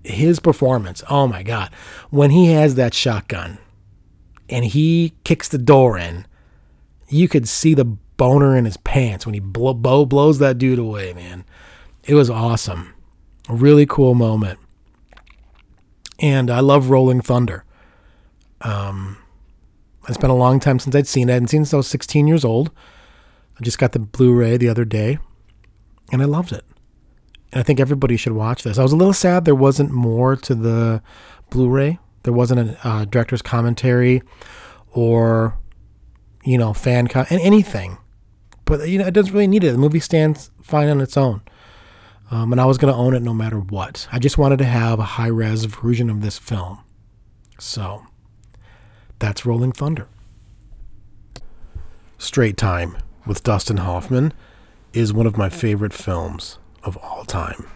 his 0.03 0.39
performance, 0.39 1.03
oh 1.09 1.27
my 1.27 1.43
God, 1.43 1.71
when 2.09 2.31
he 2.31 2.51
has 2.53 2.75
that 2.75 2.93
shotgun 2.93 3.57
and 4.47 4.65
he 4.65 5.13
kicks 5.23 5.49
the 5.49 5.57
door 5.57 5.97
in, 5.97 6.25
you 7.07 7.27
could 7.27 7.47
see 7.47 7.73
the 7.73 7.85
boner 7.85 8.55
in 8.57 8.65
his 8.65 8.77
pants 8.77 9.25
when 9.25 9.33
he 9.33 9.39
blow, 9.39 9.73
blow, 9.73 10.05
blows 10.05 10.39
that 10.39 10.57
dude 10.57 10.79
away, 10.79 11.13
man. 11.13 11.45
It 12.05 12.15
was 12.15 12.29
awesome. 12.29 12.93
A 13.49 13.55
really 13.55 13.85
cool 13.85 14.15
moment. 14.15 14.59
And 16.19 16.49
I 16.49 16.61
love 16.61 16.89
Rolling 16.89 17.21
Thunder. 17.21 17.63
Um, 18.61 19.17
it's 20.07 20.17
been 20.17 20.29
a 20.29 20.35
long 20.35 20.59
time 20.59 20.79
since 20.79 20.95
I'd 20.95 21.07
seen 21.07 21.29
it. 21.29 21.33
I 21.33 21.35
hadn't 21.35 21.49
seen 21.49 21.61
it 21.61 21.65
since 21.65 21.73
I 21.73 21.77
was 21.77 21.87
16 21.87 22.27
years 22.27 22.43
old. 22.43 22.71
I 23.59 23.63
just 23.63 23.77
got 23.77 23.91
the 23.91 23.99
Blu-ray 23.99 24.57
the 24.57 24.69
other 24.69 24.85
day, 24.85 25.19
and 26.11 26.21
I 26.21 26.25
loved 26.25 26.51
it. 26.51 26.63
And 27.51 27.59
I 27.59 27.63
think 27.63 27.79
everybody 27.79 28.17
should 28.17 28.33
watch 28.33 28.63
this. 28.63 28.77
I 28.77 28.83
was 28.83 28.91
a 28.91 28.97
little 28.97 29.13
sad 29.13 29.45
there 29.45 29.55
wasn't 29.55 29.91
more 29.91 30.35
to 30.35 30.55
the 30.55 31.01
Blu-ray. 31.49 31.99
There 32.23 32.33
wasn't 32.33 32.71
a 32.71 32.87
uh, 32.87 33.05
director's 33.05 33.41
commentary 33.41 34.21
or, 34.91 35.57
you 36.47 36.57
know, 36.57 36.73
fan 36.73 37.07
con- 37.07 37.25
and 37.29 37.41
anything. 37.41 37.97
But 38.63 38.87
you 38.87 38.97
know, 38.97 39.05
it 39.05 39.13
doesn't 39.13 39.33
really 39.33 39.47
need 39.47 39.65
it. 39.65 39.73
The 39.73 39.77
movie 39.77 39.99
stands 39.99 40.49
fine 40.61 40.87
on 40.87 41.01
its 41.01 41.17
own. 41.17 41.41
Um, 42.31 42.53
and 42.53 42.61
I 42.61 42.65
was 42.65 42.77
going 42.77 42.93
to 42.93 42.97
own 42.97 43.13
it 43.13 43.21
no 43.21 43.33
matter 43.33 43.59
what. 43.59 44.07
I 44.11 44.19
just 44.19 44.37
wanted 44.37 44.57
to 44.59 44.65
have 44.65 44.99
a 44.99 45.03
high 45.03 45.27
res 45.27 45.65
version 45.65 46.09
of 46.09 46.21
this 46.21 46.37
film. 46.37 46.79
So 47.59 48.05
that's 49.19 49.45
Rolling 49.45 49.73
Thunder. 49.73 50.07
Straight 52.17 52.55
Time 52.55 52.97
with 53.25 53.43
Dustin 53.43 53.77
Hoffman 53.77 54.33
is 54.93 55.13
one 55.13 55.27
of 55.27 55.37
my 55.37 55.49
favorite 55.49 55.93
films 55.93 56.59
of 56.83 56.95
all 56.97 57.25
time. 57.25 57.67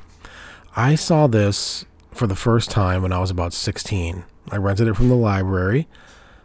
I 0.77 0.95
saw 0.95 1.27
this 1.27 1.85
for 2.11 2.25
the 2.25 2.35
first 2.35 2.71
time 2.71 3.01
when 3.01 3.11
I 3.11 3.19
was 3.19 3.31
about 3.31 3.51
16. 3.51 4.23
I 4.49 4.55
rented 4.57 4.87
it 4.87 4.95
from 4.95 5.09
the 5.09 5.15
library 5.15 5.87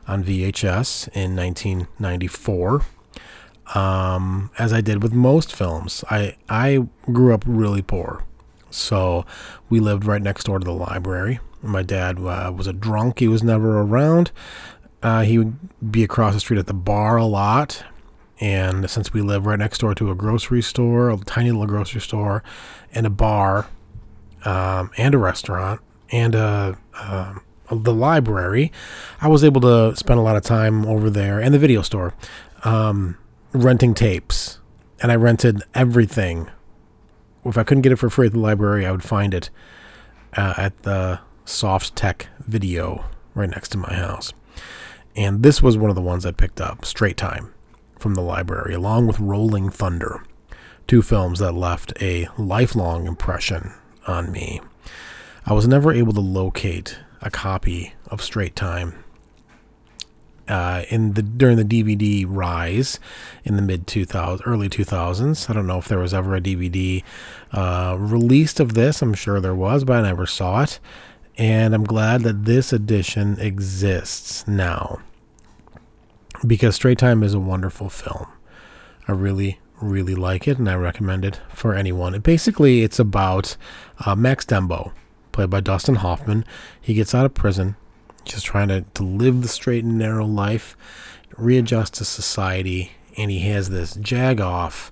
on 0.06 0.24
VHS 0.24 1.08
in 1.14 1.34
1994. 1.36 2.82
um, 3.74 4.50
as 4.58 4.72
I 4.72 4.80
did 4.80 5.02
with 5.02 5.12
most 5.12 5.54
films. 5.54 6.04
I 6.10 6.36
I 6.48 6.86
grew 7.12 7.34
up 7.34 7.42
really 7.46 7.82
poor, 7.82 8.22
so 8.70 9.24
we 9.68 9.80
lived 9.80 10.04
right 10.04 10.22
next 10.22 10.44
door 10.44 10.58
to 10.58 10.64
the 10.64 10.72
library. 10.72 11.40
My 11.62 11.82
dad 11.82 12.18
uh, 12.20 12.52
was 12.54 12.66
a 12.66 12.72
drunk; 12.72 13.18
he 13.18 13.28
was 13.28 13.42
never 13.42 13.80
around. 13.80 14.30
Uh, 15.02 15.22
he 15.22 15.38
would 15.38 15.56
be 15.90 16.02
across 16.04 16.34
the 16.34 16.40
street 16.40 16.58
at 16.58 16.66
the 16.66 16.74
bar 16.74 17.16
a 17.16 17.24
lot. 17.26 17.84
And 18.38 18.90
since 18.90 19.12
we 19.14 19.22
live 19.22 19.46
right 19.46 19.58
next 19.58 19.78
door 19.78 19.94
to 19.94 20.10
a 20.10 20.14
grocery 20.14 20.62
store, 20.62 21.10
a 21.10 21.16
tiny 21.16 21.50
little 21.50 21.66
grocery 21.66 22.00
store, 22.02 22.42
and 22.92 23.06
a 23.06 23.10
bar, 23.10 23.66
um, 24.44 24.90
and 24.98 25.14
a 25.14 25.18
restaurant, 25.18 25.80
and 26.10 26.34
a, 26.34 26.76
um, 27.00 27.40
the 27.70 27.94
library, 27.94 28.72
I 29.20 29.28
was 29.28 29.44
able 29.44 29.60
to 29.62 29.96
spend 29.96 30.18
a 30.18 30.22
lot 30.22 30.36
of 30.36 30.42
time 30.42 30.86
over 30.86 31.10
there, 31.10 31.40
and 31.40 31.52
the 31.54 31.58
video 31.58 31.82
store, 31.82 32.14
um, 32.64 33.18
renting 33.52 33.94
tapes. 33.94 34.58
And 35.02 35.12
I 35.12 35.16
rented 35.16 35.62
everything. 35.74 36.50
If 37.44 37.58
I 37.58 37.64
couldn't 37.64 37.82
get 37.82 37.92
it 37.92 37.96
for 37.96 38.08
free 38.08 38.28
at 38.28 38.32
the 38.32 38.38
library, 38.38 38.86
I 38.86 38.90
would 38.92 39.04
find 39.04 39.34
it 39.34 39.50
uh, 40.36 40.54
at 40.56 40.82
the 40.84 41.20
Soft 41.44 41.94
Tech 41.94 42.28
Video 42.40 43.04
right 43.34 43.50
next 43.50 43.68
to 43.70 43.78
my 43.78 43.92
house. 43.92 44.32
And 45.14 45.42
this 45.42 45.62
was 45.62 45.76
one 45.76 45.90
of 45.90 45.96
the 45.96 46.02
ones 46.02 46.24
I 46.24 46.32
picked 46.32 46.60
up, 46.60 46.84
Straight 46.84 47.16
Time, 47.16 47.52
from 47.98 48.14
the 48.14 48.22
library, 48.22 48.74
along 48.74 49.06
with 49.06 49.20
Rolling 49.20 49.70
Thunder, 49.70 50.22
two 50.86 51.02
films 51.02 51.38
that 51.38 51.52
left 51.52 51.92
a 52.00 52.28
lifelong 52.38 53.06
impression 53.06 53.72
on 54.06 54.32
me. 54.32 54.60
I 55.44 55.52
was 55.52 55.68
never 55.68 55.92
able 55.92 56.12
to 56.14 56.20
locate 56.20 56.98
a 57.20 57.30
copy 57.30 57.94
of 58.06 58.22
Straight 58.22 58.56
Time 58.56 59.04
uh, 60.48 60.84
in 60.90 61.14
the 61.14 61.22
during 61.22 61.56
the 61.56 61.64
DVD 61.64 62.24
rise 62.28 63.00
in 63.44 63.56
the 63.56 63.62
mid 63.62 63.86
2000s, 63.86 64.42
early 64.46 64.68
2000s. 64.68 65.50
I 65.50 65.52
don't 65.52 65.66
know 65.66 65.78
if 65.78 65.88
there 65.88 65.98
was 65.98 66.14
ever 66.14 66.36
a 66.36 66.40
DVD 66.40 67.02
uh, 67.52 67.96
released 67.98 68.60
of 68.60 68.74
this. 68.74 69.02
I'm 69.02 69.14
sure 69.14 69.40
there 69.40 69.54
was, 69.54 69.84
but 69.84 69.96
I 69.96 70.08
never 70.08 70.26
saw 70.26 70.62
it. 70.62 70.78
And 71.38 71.74
I'm 71.74 71.84
glad 71.84 72.22
that 72.22 72.44
this 72.44 72.72
edition 72.72 73.38
exists 73.40 74.46
now 74.48 75.00
because 76.46 76.76
Straight 76.76 76.98
Time 76.98 77.22
is 77.22 77.34
a 77.34 77.40
wonderful 77.40 77.90
film. 77.90 78.26
I 79.08 79.12
really, 79.12 79.60
really 79.80 80.14
like 80.14 80.48
it, 80.48 80.58
and 80.58 80.68
I 80.68 80.74
recommend 80.74 81.24
it 81.24 81.40
for 81.52 81.74
anyone. 81.74 82.14
It 82.14 82.22
basically, 82.22 82.82
it's 82.82 82.98
about 82.98 83.56
uh, 84.04 84.16
Max 84.16 84.44
Dembo, 84.44 84.92
played 85.36 85.50
by 85.50 85.60
Dustin 85.60 85.96
Hoffman. 85.96 86.46
He 86.80 86.94
gets 86.94 87.14
out 87.14 87.26
of 87.26 87.34
prison, 87.34 87.76
just 88.24 88.46
trying 88.46 88.68
to, 88.68 88.86
to 88.94 89.02
live 89.02 89.42
the 89.42 89.48
straight 89.48 89.84
and 89.84 89.98
narrow 89.98 90.24
life, 90.24 90.74
readjust 91.36 91.92
to 91.94 92.06
society, 92.06 92.92
and 93.18 93.30
he 93.30 93.40
has 93.40 93.68
this 93.68 93.96
jag-off 93.96 94.90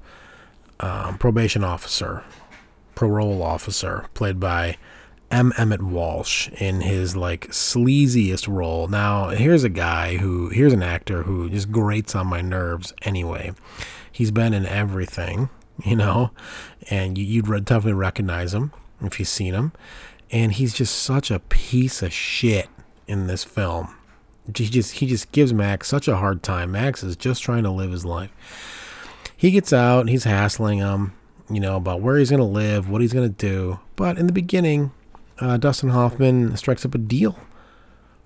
um, 0.80 1.16
probation 1.16 1.64
officer, 1.64 2.24
parole 2.94 3.42
officer, 3.42 4.04
played 4.12 4.38
by 4.38 4.76
M. 5.30 5.50
Emmett 5.56 5.80
Walsh 5.80 6.50
in 6.60 6.82
his 6.82 7.16
like 7.16 7.48
sleaziest 7.48 8.46
role. 8.46 8.86
Now, 8.86 9.30
here's 9.30 9.64
a 9.64 9.70
guy 9.70 10.18
who, 10.18 10.50
here's 10.50 10.74
an 10.74 10.82
actor 10.82 11.22
who 11.22 11.48
just 11.48 11.72
grates 11.72 12.14
on 12.14 12.26
my 12.26 12.42
nerves 12.42 12.92
anyway. 13.00 13.54
He's 14.12 14.30
been 14.30 14.52
in 14.52 14.66
everything, 14.66 15.48
you 15.86 15.96
know, 15.96 16.32
and 16.90 17.16
you, 17.16 17.42
would 17.44 17.64
definitely 17.64 17.94
recognize 17.94 18.52
him 18.52 18.72
if 19.00 19.18
you've 19.18 19.26
seen 19.26 19.54
him. 19.54 19.72
And 20.30 20.52
he's 20.52 20.74
just 20.74 20.96
such 20.96 21.30
a 21.30 21.38
piece 21.38 22.02
of 22.02 22.12
shit 22.12 22.68
in 23.06 23.26
this 23.26 23.44
film. 23.44 23.94
He 24.54 24.68
just 24.68 24.94
he 24.94 25.06
just 25.06 25.32
gives 25.32 25.54
Max 25.54 25.88
such 25.88 26.08
a 26.08 26.16
hard 26.16 26.42
time. 26.42 26.72
Max 26.72 27.02
is 27.02 27.16
just 27.16 27.42
trying 27.42 27.62
to 27.62 27.70
live 27.70 27.92
his 27.92 28.04
life. 28.04 28.30
He 29.36 29.50
gets 29.50 29.72
out, 29.72 30.00
and 30.00 30.10
he's 30.10 30.24
hassling 30.24 30.78
him, 30.78 31.12
you 31.50 31.60
know, 31.60 31.76
about 31.76 32.00
where 32.00 32.18
he's 32.18 32.30
gonna 32.30 32.44
live, 32.44 32.88
what 32.88 33.00
he's 33.00 33.12
gonna 33.12 33.28
do. 33.28 33.80
But 33.96 34.18
in 34.18 34.26
the 34.26 34.32
beginning, 34.32 34.92
uh, 35.38 35.56
Dustin 35.56 35.90
Hoffman 35.90 36.56
strikes 36.56 36.84
up 36.84 36.94
a 36.94 36.98
deal 36.98 37.38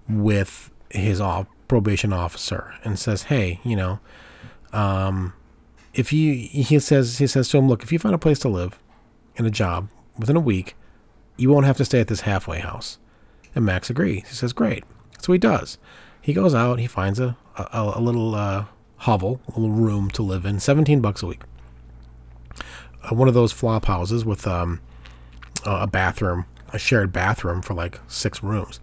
with 0.08 0.70
his 0.90 1.20
off 1.20 1.46
probation 1.68 2.12
officer 2.12 2.74
and 2.82 2.98
says, 2.98 3.24
"Hey, 3.24 3.60
you 3.62 3.76
know, 3.76 4.00
um, 4.72 5.34
if 5.94 6.12
you," 6.12 6.34
he 6.34 6.78
says, 6.80 7.18
he 7.18 7.26
says 7.26 7.48
to 7.50 7.58
him, 7.58 7.68
"Look, 7.68 7.82
if 7.82 7.92
you 7.92 7.98
find 7.98 8.14
a 8.14 8.18
place 8.18 8.38
to 8.40 8.48
live 8.48 8.78
and 9.36 9.46
a 9.46 9.50
job 9.50 9.88
within 10.18 10.36
a 10.36 10.40
week, 10.40 10.74
you 11.38 11.50
won't 11.50 11.66
have 11.66 11.78
to 11.78 11.84
stay 11.84 12.00
at 12.00 12.08
this 12.08 12.22
halfway 12.22 12.58
house." 12.58 12.98
And 13.54 13.64
Max 13.64 13.88
agrees. 13.88 14.28
He 14.28 14.34
says, 14.34 14.52
"Great." 14.52 14.84
So 15.20 15.32
he 15.32 15.38
does. 15.38 15.78
He 16.20 16.34
goes 16.34 16.54
out. 16.54 16.78
He 16.78 16.86
finds 16.86 17.18
a 17.18 17.36
a, 17.56 17.92
a 17.96 18.00
little 18.00 18.34
uh, 18.34 18.66
hovel, 18.98 19.40
a 19.48 19.58
little 19.58 19.74
room 19.74 20.10
to 20.10 20.22
live 20.22 20.44
in. 20.44 20.60
Seventeen 20.60 21.00
bucks 21.00 21.22
a 21.22 21.26
week. 21.26 21.40
Uh, 23.02 23.14
one 23.14 23.28
of 23.28 23.34
those 23.34 23.52
flop 23.52 23.86
houses 23.86 24.24
with 24.24 24.46
um, 24.46 24.80
a 25.64 25.86
bathroom 25.86 26.44
a 26.72 26.78
shared 26.78 27.12
bathroom 27.12 27.62
for 27.62 27.74
like 27.74 28.00
six 28.08 28.42
rooms. 28.42 28.80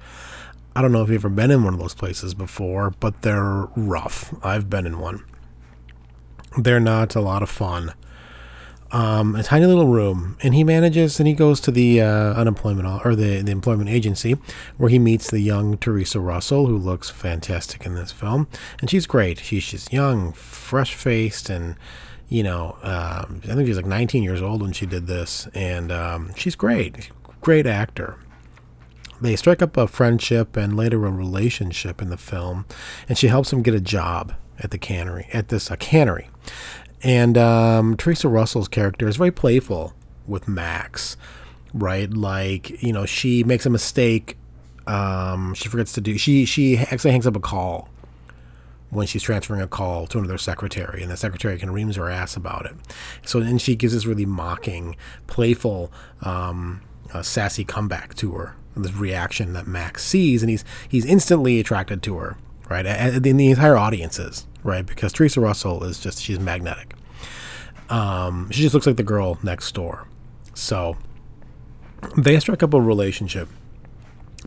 I 0.75 0.81
don't 0.81 0.91
know 0.91 1.03
if 1.03 1.09
you've 1.09 1.21
ever 1.21 1.29
been 1.29 1.51
in 1.51 1.63
one 1.63 1.73
of 1.73 1.79
those 1.79 1.93
places 1.93 2.33
before, 2.33 2.91
but 2.99 3.21
they're 3.21 3.67
rough. 3.75 4.33
I've 4.43 4.69
been 4.69 4.85
in 4.85 4.99
one. 4.99 5.23
They're 6.57 6.79
not 6.79 7.15
a 7.15 7.21
lot 7.21 7.43
of 7.43 7.49
fun. 7.49 7.93
Um, 8.95 9.36
a 9.36 9.43
tiny 9.43 9.65
little 9.65 9.88
room, 9.88 10.38
and 10.41 10.53
he 10.53 10.63
manages, 10.63 11.19
and 11.19 11.27
he 11.27 11.34
goes 11.34 11.60
to 11.62 11.71
the 11.71 11.99
uh, 11.99 12.34
unemployment 12.34 13.05
or 13.05 13.13
the, 13.13 13.41
the 13.41 13.51
employment 13.51 13.89
agency, 13.89 14.38
where 14.77 14.89
he 14.89 14.99
meets 14.99 15.29
the 15.29 15.41
young 15.41 15.77
Theresa 15.77 16.21
Russell, 16.21 16.67
who 16.67 16.77
looks 16.77 17.10
fantastic 17.10 17.86
in 17.86 17.95
this 17.95 18.13
film, 18.13 18.47
and 18.79 18.89
she's 18.89 19.05
great. 19.05 19.39
She's 19.39 19.67
just 19.67 19.91
young, 19.91 20.31
fresh 20.31 20.95
faced, 20.95 21.49
and 21.49 21.75
you 22.29 22.41
know, 22.41 22.77
um, 22.84 23.41
I 23.43 23.55
think 23.55 23.67
she's 23.67 23.75
like 23.75 23.86
19 23.86 24.23
years 24.23 24.41
old 24.41 24.62
when 24.62 24.71
she 24.71 24.86
did 24.86 25.08
this, 25.08 25.49
and 25.53 25.91
um, 25.91 26.31
she's 26.36 26.55
great 26.55 27.10
great 27.45 27.67
actor. 27.67 28.17
They 29.21 29.36
strike 29.36 29.62
up 29.62 29.77
a 29.77 29.88
friendship 29.88 30.58
and 30.58 30.75
later 30.75 31.05
a 31.05 31.12
relationship 31.12 32.01
in 32.01 32.10
the 32.10 32.17
film, 32.17 32.65
and 33.08 33.19
she 33.19 33.27
helps 33.27 33.53
him 33.53 33.62
get 33.62 33.75
a 33.75 33.79
job 33.79 34.34
at 34.58 34.71
the 34.71 34.79
cannery, 34.79 35.27
at 35.31 35.49
this 35.49 35.69
uh, 35.69 35.75
cannery. 35.75 36.31
And 37.05 37.37
um, 37.37 37.95
Theresa 37.97 38.27
Russell's 38.27 38.67
character 38.67 39.07
is 39.07 39.15
very 39.15 39.29
playful 39.29 39.93
with 40.25 40.47
Max, 40.47 41.17
right? 41.71 42.11
Like, 42.11 42.81
you 42.81 42.91
know, 42.91 43.05
she 43.05 43.43
makes 43.43 43.67
a 43.67 43.69
mistake. 43.69 44.37
Um, 44.87 45.53
she 45.53 45.69
forgets 45.69 45.93
to 45.93 46.01
do. 46.01 46.17
She 46.17 46.45
she 46.45 46.77
actually 46.77 47.11
hangs 47.11 47.27
up 47.27 47.35
a 47.35 47.39
call 47.39 47.89
when 48.89 49.05
she's 49.05 49.21
transferring 49.21 49.61
a 49.61 49.67
call 49.67 50.07
to 50.07 50.17
another 50.17 50.39
secretary, 50.39 51.03
and 51.03 51.11
the 51.11 51.17
secretary 51.17 51.59
can 51.59 51.69
reams 51.69 51.95
her 51.95 52.09
ass 52.09 52.35
about 52.35 52.65
it. 52.65 52.73
So 53.23 53.39
then 53.39 53.59
she 53.59 53.75
gives 53.75 53.93
this 53.93 54.07
really 54.07 54.25
mocking, 54.25 54.95
playful 55.27 55.91
um, 56.23 56.81
a 57.13 57.23
sassy 57.23 57.63
comeback 57.63 58.15
to 58.15 58.31
her, 58.31 58.55
this 58.75 58.93
reaction 58.93 59.53
that 59.53 59.67
Max 59.67 60.03
sees, 60.03 60.41
and 60.41 60.49
he's 60.49 60.65
he's 60.89 61.05
instantly 61.05 61.59
attracted 61.59 62.01
to 62.01 62.17
her, 62.17 62.37
right? 62.67 62.85
And 62.87 63.23
the 63.23 63.49
entire 63.49 63.77
audience 63.77 64.17
is, 64.17 64.47
right? 64.65 64.86
Because 64.86 65.13
Theresa 65.13 65.39
Russell 65.39 65.84
is 65.84 65.99
just 65.99 66.21
she's 66.21 66.39
magnetic. 66.39 66.95
Um, 67.89 68.49
she 68.51 68.63
just 68.63 68.73
looks 68.73 68.88
like 68.88 68.97
the 68.97 69.04
girl 69.04 69.38
next 69.43 69.71
door. 69.73 70.08
So 70.54 70.97
they 72.17 72.39
strike 72.39 72.63
up 72.63 72.73
a 72.73 72.82
relationship, 72.82 73.47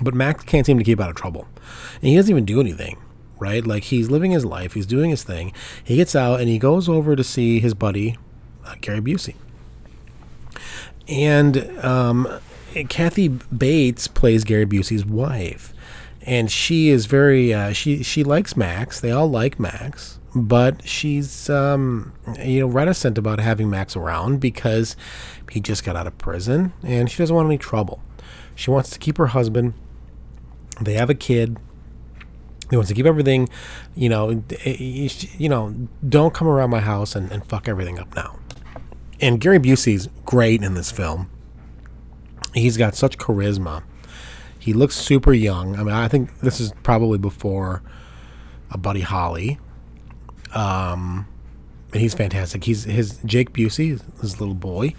but 0.02 0.14
Max 0.14 0.44
can't 0.44 0.66
seem 0.66 0.76
to 0.78 0.84
keep 0.84 1.00
out 1.00 1.08
of 1.08 1.16
trouble, 1.16 1.46
and 1.94 2.04
he 2.04 2.16
doesn't 2.16 2.30
even 2.30 2.44
do 2.44 2.60
anything. 2.60 2.98
Right, 3.40 3.64
like 3.64 3.84
he's 3.84 4.10
living 4.10 4.32
his 4.32 4.44
life, 4.44 4.74
he's 4.74 4.84
doing 4.84 5.10
his 5.10 5.22
thing. 5.22 5.52
He 5.84 5.94
gets 5.94 6.16
out 6.16 6.40
and 6.40 6.48
he 6.48 6.58
goes 6.58 6.88
over 6.88 7.14
to 7.14 7.22
see 7.22 7.60
his 7.60 7.72
buddy, 7.72 8.18
uh, 8.66 8.74
Gary 8.80 9.00
Busey. 9.00 9.36
And 11.06 11.78
um, 11.84 12.26
Kathy 12.88 13.28
Bates 13.28 14.08
plays 14.08 14.42
Gary 14.42 14.66
Busey's 14.66 15.06
wife, 15.06 15.72
and 16.28 16.50
she 16.50 16.90
is 16.90 17.06
very 17.06 17.54
uh, 17.54 17.72
she 17.72 18.02
she 18.02 18.22
likes 18.22 18.56
Max. 18.56 19.00
They 19.00 19.10
all 19.10 19.28
like 19.28 19.58
Max, 19.58 20.18
but 20.34 20.86
she's 20.86 21.48
um, 21.48 22.12
you 22.44 22.60
know 22.60 22.66
reticent 22.66 23.16
about 23.16 23.40
having 23.40 23.70
Max 23.70 23.96
around 23.96 24.38
because 24.38 24.94
he 25.50 25.60
just 25.60 25.84
got 25.84 25.96
out 25.96 26.06
of 26.06 26.18
prison 26.18 26.74
and 26.82 27.10
she 27.10 27.16
doesn't 27.18 27.34
want 27.34 27.46
any 27.46 27.56
trouble. 27.56 28.02
She 28.54 28.70
wants 28.70 28.90
to 28.90 28.98
keep 28.98 29.16
her 29.16 29.28
husband. 29.28 29.72
They 30.80 30.94
have 30.94 31.08
a 31.08 31.14
kid. 31.14 31.56
He 32.68 32.76
wants 32.76 32.88
to 32.90 32.94
keep 32.94 33.06
everything, 33.06 33.48
you 33.94 34.10
know, 34.10 34.44
you 34.66 35.48
know, 35.48 35.88
don't 36.06 36.34
come 36.34 36.46
around 36.46 36.68
my 36.68 36.80
house 36.80 37.16
and, 37.16 37.32
and 37.32 37.42
fuck 37.46 37.66
everything 37.66 37.98
up 37.98 38.14
now. 38.14 38.38
And 39.20 39.40
Gary 39.40 39.58
Busey's 39.58 40.10
great 40.26 40.62
in 40.62 40.74
this 40.74 40.90
film 40.90 41.30
he's 42.54 42.76
got 42.76 42.94
such 42.94 43.18
charisma. 43.18 43.82
He 44.58 44.72
looks 44.72 44.96
super 44.96 45.32
young. 45.32 45.76
I 45.76 45.82
mean, 45.82 45.94
I 45.94 46.08
think 46.08 46.40
this 46.40 46.60
is 46.60 46.72
probably 46.82 47.18
before 47.18 47.82
a 48.70 48.78
Buddy 48.78 49.00
Holly. 49.00 49.58
Um, 50.54 51.26
and 51.92 52.02
he's 52.02 52.14
fantastic. 52.14 52.64
He's 52.64 52.84
his 52.84 53.18
Jake 53.24 53.52
Busey, 53.52 54.00
his 54.20 54.40
little 54.40 54.54
boy, 54.54 54.94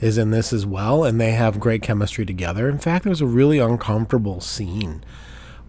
is 0.00 0.18
in 0.18 0.30
this 0.30 0.52
as 0.52 0.66
well, 0.66 1.04
and 1.04 1.20
they 1.20 1.32
have 1.32 1.60
great 1.60 1.82
chemistry 1.82 2.26
together. 2.26 2.68
In 2.68 2.78
fact, 2.78 3.04
there's 3.04 3.20
a 3.20 3.26
really 3.26 3.58
uncomfortable 3.58 4.40
scene 4.40 5.04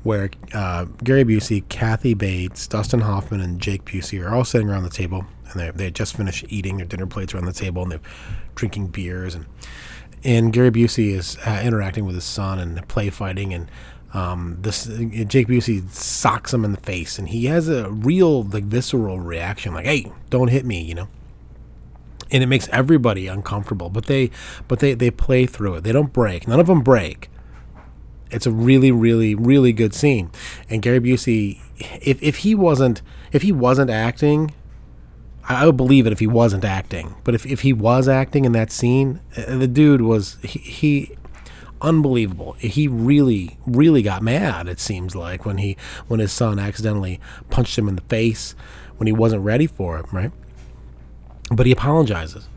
where 0.04 0.32
uh, 0.54 0.86
Gary 1.04 1.24
Busey, 1.24 1.68
Kathy 1.70 2.14
Bates, 2.14 2.68
Dustin 2.68 3.02
Hoffman, 3.02 3.40
and 3.40 3.60
Jake 3.62 3.86
Busey 3.86 4.22
are 4.26 4.36
all 4.36 4.44
sitting 4.44 4.70
around 4.70 4.84
the 4.84 4.90
table, 4.90 5.26
and 5.50 5.62
they 5.62 5.72
they 5.72 5.92
just 5.92 6.18
finished 6.18 6.46
eating 6.50 6.78
their 6.78 6.86
dinner 6.86 7.08
plates 7.08 7.34
around 7.34 7.46
the 7.46 7.54
table, 7.54 7.84
and 7.84 7.92
they're 7.92 8.02
drinking 8.56 8.88
beers, 8.88 9.34
and 9.36 9.46
and 10.24 10.54
Gary 10.54 10.72
Busey 10.72 11.14
is 11.14 11.38
uh, 11.46 11.62
interacting 11.64 12.06
with 12.06 12.16
his 12.16 12.24
son 12.24 12.60
and 12.60 12.88
play 12.88 13.10
fighting, 13.10 13.54
and 13.54 13.70
um, 14.14 14.58
this 14.62 14.86
Jake 14.86 15.48
Busey 15.48 15.90
socks 15.90 16.54
him 16.54 16.64
in 16.64 16.72
the 16.72 16.80
face, 16.80 17.18
and 17.18 17.30
he 17.30 17.46
has 17.46 17.68
a 17.68 17.90
real 17.90 18.44
like 18.44 18.64
visceral 18.64 19.20
reaction, 19.20 19.74
like 19.74 19.86
"Hey, 19.86 20.12
don't 20.30 20.50
hit 20.50 20.66
me," 20.66 20.82
you 20.82 20.96
know. 20.96 21.08
And 22.32 22.42
it 22.42 22.48
makes 22.48 22.68
everybody 22.70 23.28
uncomfortable, 23.28 23.90
but 23.90 24.06
they 24.06 24.32
but 24.68 24.80
they 24.80 24.94
they 24.94 25.12
play 25.12 25.46
through 25.46 25.76
it. 25.76 25.84
They 25.84 25.92
don't 25.92 26.14
break. 26.14 26.48
None 26.48 26.60
of 26.60 26.68
them 26.68 26.82
break. 26.82 27.30
It's 28.32 28.46
a 28.46 28.52
really 28.52 28.92
really 28.92 29.36
really 29.36 29.74
good 29.74 29.94
scene, 29.94 30.32
and 30.70 30.82
Gary 30.82 31.00
Busey, 31.00 31.60
if 32.02 32.22
if 32.22 32.38
he 32.38 32.56
wasn't 32.56 33.02
if 33.32 33.42
he 33.42 33.52
wasn't 33.52 33.90
acting, 33.90 34.54
I 35.48 35.66
would 35.66 35.78
believe 35.78 36.08
it 36.08 36.14
if 36.14 36.20
he 36.20 36.28
wasn't 36.28 36.64
acting. 36.64 37.16
But 37.24 37.36
if, 37.36 37.46
if 37.46 37.62
he 37.62 37.74
was 37.74 38.08
acting 38.08 38.46
in 38.46 38.54
that 38.54 38.72
scene, 38.72 39.20
uh, 39.36 39.58
the 39.58 39.68
dude 39.68 40.02
was 40.02 40.38
he, 40.42 40.60
he 40.60 41.12
unbelievable. 41.82 42.54
He 42.54 42.88
really, 42.88 43.58
really 43.66 44.02
got 44.02 44.24
mad. 44.24 44.68
It 44.68 44.80
seems 44.80 45.16
like 45.16 45.46
when 45.46 45.58
he 45.58 45.76
when 46.08 46.20
his 46.20 46.32
son 46.32 46.60
accidentally 46.60 47.20
punched 47.50 47.78
him 47.78 47.90
in 47.90 47.96
the 47.96 48.02
face 48.04 48.56
when 48.98 49.08
he 49.08 49.14
wasn't 49.14 49.44
ready 49.44 49.68
for 49.68 50.00
it, 50.00 50.06
right? 50.14 50.32
But 51.52 51.66
he 51.66 51.74
apologizes 51.74 52.48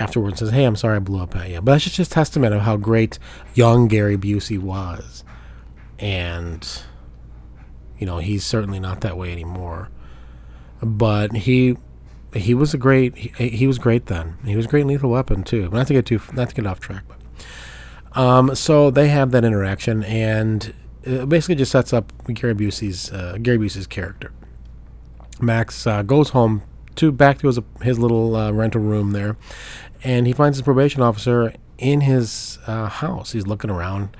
afterwards. 0.00 0.40
And 0.40 0.48
says, 0.48 0.54
"Hey, 0.54 0.64
I'm 0.64 0.76
sorry 0.76 0.96
I 0.96 0.98
blew 0.98 1.22
up 1.22 1.36
at 1.36 1.48
you." 1.48 1.60
But 1.60 1.72
that's 1.72 1.84
just 1.84 1.96
just 1.96 2.12
testament 2.12 2.54
of 2.54 2.62
how 2.62 2.76
great 2.76 3.20
young 3.54 3.86
Gary 3.86 4.16
Busey 4.16 4.58
was, 4.58 5.22
and 5.98 6.82
you 7.98 8.06
know 8.06 8.18
he's 8.18 8.44
certainly 8.44 8.80
not 8.80 9.00
that 9.02 9.16
way 9.16 9.30
anymore. 9.30 9.90
But 10.82 11.32
he 11.36 11.76
he 12.36 12.54
was 12.54 12.74
a 12.74 12.78
great 12.78 13.16
he, 13.16 13.48
he 13.48 13.66
was 13.66 13.78
great 13.78 14.06
then. 14.06 14.36
He 14.44 14.56
was 14.56 14.66
a 14.66 14.68
great 14.68 14.86
Lethal 14.86 15.10
Weapon 15.10 15.42
too. 15.42 15.68
Not 15.70 15.86
to 15.88 15.94
get 15.94 16.06
too 16.06 16.20
not 16.32 16.50
to 16.50 16.54
get 16.54 16.66
off 16.66 16.80
track, 16.80 17.04
but 17.08 17.18
um, 18.16 18.54
so 18.54 18.90
they 18.90 19.08
have 19.08 19.30
that 19.32 19.44
interaction, 19.44 20.02
and 20.04 20.72
it 21.02 21.28
basically 21.28 21.54
just 21.54 21.70
sets 21.70 21.92
up 21.92 22.12
Gary 22.32 22.54
Busey's 22.54 23.12
uh, 23.12 23.38
Gary 23.42 23.58
Busey's 23.58 23.86
character. 23.86 24.32
Max 25.40 25.86
uh, 25.86 26.02
goes 26.02 26.30
home 26.30 26.62
to 26.96 27.12
back 27.12 27.38
to 27.38 27.46
his 27.46 27.58
his 27.82 27.98
little 27.98 28.34
uh, 28.34 28.50
rental 28.52 28.80
room 28.80 29.12
there, 29.12 29.36
and 30.02 30.26
he 30.26 30.32
finds 30.32 30.56
his 30.56 30.64
probation 30.64 31.02
officer 31.02 31.52
in 31.78 32.02
his 32.02 32.58
uh, 32.66 32.88
house. 32.88 33.32
He's 33.32 33.46
looking 33.46 33.70
around, 33.70 34.16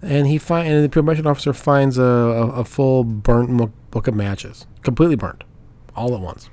and 0.00 0.26
he 0.26 0.38
find 0.38 0.66
and 0.66 0.82
the 0.82 0.88
probation 0.88 1.26
officer 1.26 1.52
finds 1.52 1.98
a, 1.98 2.02
a, 2.02 2.46
a 2.60 2.64
full 2.64 3.04
burnt 3.04 3.90
book 3.90 4.06
of 4.06 4.14
matches, 4.14 4.66
completely 4.82 5.16
burnt, 5.16 5.44
all 5.94 6.14
at 6.14 6.20
once 6.20 6.48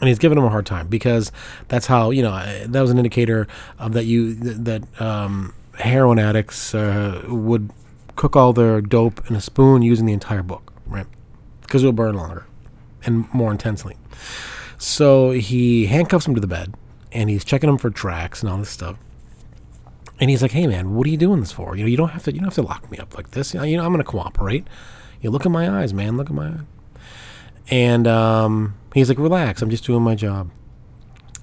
and 0.00 0.08
he's 0.08 0.18
giving 0.18 0.36
him 0.36 0.44
a 0.44 0.50
hard 0.50 0.66
time 0.66 0.88
because 0.88 1.30
that's 1.68 1.86
how 1.86 2.10
you 2.10 2.22
know 2.22 2.32
that 2.66 2.80
was 2.80 2.90
an 2.90 2.98
indicator 2.98 3.46
of 3.78 3.92
that 3.92 4.04
you 4.04 4.34
that 4.34 5.00
um, 5.00 5.54
heroin 5.78 6.18
addicts 6.18 6.74
uh, 6.74 7.24
would 7.28 7.70
cook 8.16 8.36
all 8.36 8.52
their 8.52 8.80
dope 8.80 9.28
in 9.28 9.36
a 9.36 9.40
spoon 9.40 9.82
using 9.82 10.06
the 10.06 10.12
entire 10.12 10.42
book, 10.42 10.72
right? 10.86 11.06
Because 11.62 11.82
it 11.82 11.86
will 11.86 11.92
burn 11.92 12.14
longer 12.14 12.46
and 13.04 13.32
more 13.32 13.50
intensely. 13.50 13.96
So 14.78 15.32
he 15.32 15.86
handcuffs 15.86 16.26
him 16.26 16.34
to 16.34 16.40
the 16.40 16.46
bed 16.46 16.74
and 17.12 17.30
he's 17.30 17.44
checking 17.44 17.68
him 17.68 17.78
for 17.78 17.90
tracks 17.90 18.42
and 18.42 18.50
all 18.50 18.58
this 18.58 18.70
stuff. 18.70 18.96
And 20.20 20.30
he's 20.30 20.42
like, 20.42 20.52
"Hey 20.52 20.66
man, 20.66 20.94
what 20.94 21.06
are 21.06 21.10
you 21.10 21.16
doing 21.16 21.40
this 21.40 21.50
for? 21.50 21.76
You 21.76 21.84
know, 21.84 21.88
you 21.88 21.96
don't 21.96 22.10
have 22.10 22.22
to. 22.24 22.32
You 22.32 22.38
don't 22.38 22.46
have 22.46 22.54
to 22.54 22.62
lock 22.62 22.90
me 22.90 22.98
up 22.98 23.16
like 23.16 23.32
this. 23.32 23.52
You 23.52 23.60
know, 23.60 23.66
you 23.66 23.76
know 23.76 23.84
I'm 23.84 23.90
going 23.90 23.98
to 23.98 24.08
cooperate. 24.08 24.66
You 25.20 25.30
look 25.30 25.44
in 25.44 25.50
my 25.50 25.80
eyes, 25.80 25.92
man. 25.92 26.16
Look 26.16 26.28
at 26.28 26.34
my." 26.34 26.46
Eye. 26.46 26.60
And 27.70 28.06
um, 28.06 28.74
he's 28.94 29.08
like, 29.08 29.18
"Relax. 29.18 29.62
I'm 29.62 29.70
just 29.70 29.84
doing 29.84 30.02
my 30.02 30.14
job." 30.14 30.50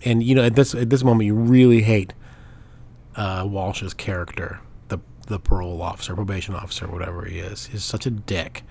And 0.04 0.24
you 0.24 0.36
know, 0.36 0.44
at 0.44 0.56
this 0.56 0.74
at 0.76 0.90
this 0.90 1.04
moment, 1.04 1.26
you 1.26 1.36
really 1.36 1.82
hate 1.82 2.14
uh, 3.16 3.46
Walsh's 3.48 3.94
character, 3.94 4.62
the 4.88 5.00
the 5.28 5.40
parole 5.40 5.82
officer, 5.82 6.16
probation 6.16 6.56
officer, 6.56 6.88
whatever 6.88 7.26
he 7.26 7.40
is. 7.40 7.68
He's 7.68 7.84
such 7.84 8.06
a 8.06 8.12
dick, 8.12 8.64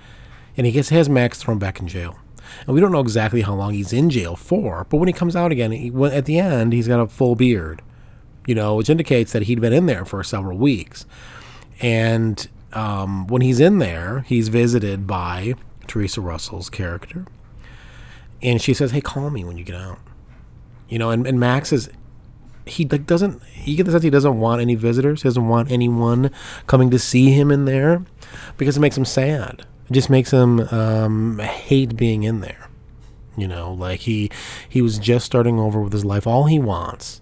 and 0.57 0.67
he 0.67 0.73
gets 0.73 0.91
has 0.91 1.09
Max 1.09 1.39
thrown 1.43 1.59
back 1.59 1.81
in 1.81 1.89
jail. 1.89 2.19
And 2.67 2.75
we 2.75 2.81
don't 2.81 2.93
know 2.93 3.01
exactly 3.01 3.43
how 3.43 3.55
long 3.55 3.75
he's 3.75 3.93
in 3.93 4.11
jail 4.11 4.37
for, 4.37 4.87
but 4.89 4.97
when 4.97 5.07
he 5.09 5.13
comes 5.13 5.37
out 5.37 5.53
again, 5.53 5.71
he, 5.73 5.93
at 6.07 6.25
the 6.25 6.39
end, 6.39 6.73
he's 6.73 6.89
got 6.89 7.01
a 7.01 7.07
full 7.07 7.37
beard, 7.37 7.83
you 8.47 8.55
know, 8.55 8.75
which 8.77 8.91
indicates 8.91 9.33
that 9.33 9.43
he'd 9.43 9.61
been 9.61 9.73
in 9.73 9.87
there 9.87 10.05
for 10.05 10.23
several 10.25 10.59
weeks. 10.59 11.07
And 11.81 12.49
um, 12.73 13.27
when 13.27 13.43
he's 13.43 13.61
in 13.61 13.79
there, 13.79 14.21
he's 14.21 14.49
visited 14.49 15.07
by 15.07 15.55
Theresa 15.87 16.21
Russell's 16.21 16.69
character, 16.71 17.27
and 18.43 18.61
she 18.61 18.75
says, 18.75 18.91
"Hey, 18.91 19.01
call 19.01 19.31
me 19.31 19.45
when 19.45 19.57
you 19.59 19.65
get 19.65 19.77
out." 19.77 19.99
You 20.89 20.99
know, 20.99 21.11
and, 21.11 21.27
and 21.27 21.39
Max 21.39 21.73
is 21.73 21.89
he 22.67 22.85
like 22.87 23.07
doesn't 23.07 23.43
you 23.65 23.77
get 23.77 23.85
the 23.85 23.93
sense 23.93 24.03
he 24.03 24.11
doesn't 24.11 24.39
want 24.39 24.61
any 24.61 24.75
visitors. 24.75 25.23
He 25.23 25.29
doesn't 25.29 25.49
want 25.49 25.71
anyone 25.71 26.31
coming 26.67 26.91
to 26.91 26.99
see 26.99 27.31
him 27.31 27.51
in 27.51 27.65
there 27.65 28.05
because 28.57 28.77
it 28.77 28.81
makes 28.81 28.97
him 28.97 29.05
sad. 29.05 29.67
It 29.89 29.93
just 29.93 30.11
makes 30.11 30.31
him 30.31 30.61
um, 30.69 31.39
hate 31.39 31.97
being 31.97 32.23
in 32.23 32.41
there. 32.41 32.69
You 33.37 33.49
know 33.49 33.73
like 33.73 34.01
he 34.01 34.31
he 34.69 34.83
was 34.83 34.99
just 34.99 35.27
starting 35.27 35.59
over 35.59 35.81
with 35.81 35.93
his 35.93 36.05
life. 36.05 36.27
All 36.27 36.47
he 36.47 36.59
wants 36.59 37.21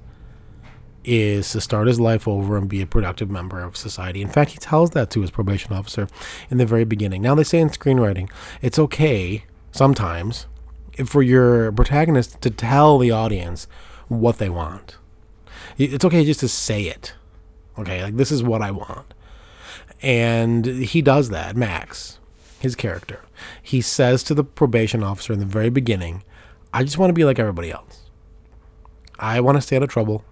is 1.05 1.51
to 1.53 1.61
start 1.61 1.87
his 1.87 1.99
life 1.99 2.29
over 2.29 2.59
and 2.59 2.69
be 2.69 2.83
a 2.83 2.87
productive 2.87 3.31
member 3.31 3.63
of 3.63 3.77
society. 3.77 4.21
In 4.21 4.29
fact 4.29 4.51
he 4.51 4.59
tells 4.59 4.91
that 4.91 5.11
to 5.11 5.21
his 5.21 5.31
probation 5.31 5.73
officer 5.73 6.09
in 6.51 6.59
the 6.59 6.67
very 6.67 6.85
beginning. 6.85 7.23
Now 7.23 7.35
they 7.35 7.45
say 7.45 7.59
in 7.59 7.71
screenwriting 7.71 8.31
it's 8.61 8.79
okay 8.79 9.45
sometimes 9.71 10.47
for 11.07 11.23
your 11.23 11.73
protagonist 11.73 12.41
to 12.43 12.51
tell 12.51 12.99
the 12.99 13.11
audience 13.11 13.67
what 14.09 14.39
they 14.39 14.49
want 14.49 14.97
it's 15.79 16.05
okay 16.05 16.25
just 16.25 16.41
to 16.41 16.49
say 16.49 16.83
it. 16.85 17.15
Okay, 17.79 18.03
like 18.03 18.17
this 18.17 18.33
is 18.33 18.43
what 18.43 18.63
I 18.63 18.73
want. 18.73 19.15
And 20.03 20.67
he 20.67 21.01
does 21.03 21.31
that, 21.31 21.57
Max, 21.57 22.19
his 22.59 22.75
character. 22.75 23.25
He 23.63 23.81
says 23.81 24.23
to 24.25 24.35
the 24.35 24.45
probation 24.45 25.03
officer 25.03 25.33
in 25.33 25.39
the 25.39 25.47
very 25.47 25.71
beginning, 25.71 26.25
I 26.73 26.83
just 26.83 26.99
want 26.99 27.11
to 27.11 27.15
be 27.15 27.25
like 27.25 27.39
everybody 27.39 27.71
else. 27.71 28.11
I 29.19 29.41
want 29.41 29.57
to 29.57 29.63
stay 29.63 29.77
out 29.77 29.83
of 29.83 29.89
trouble. 29.89 30.25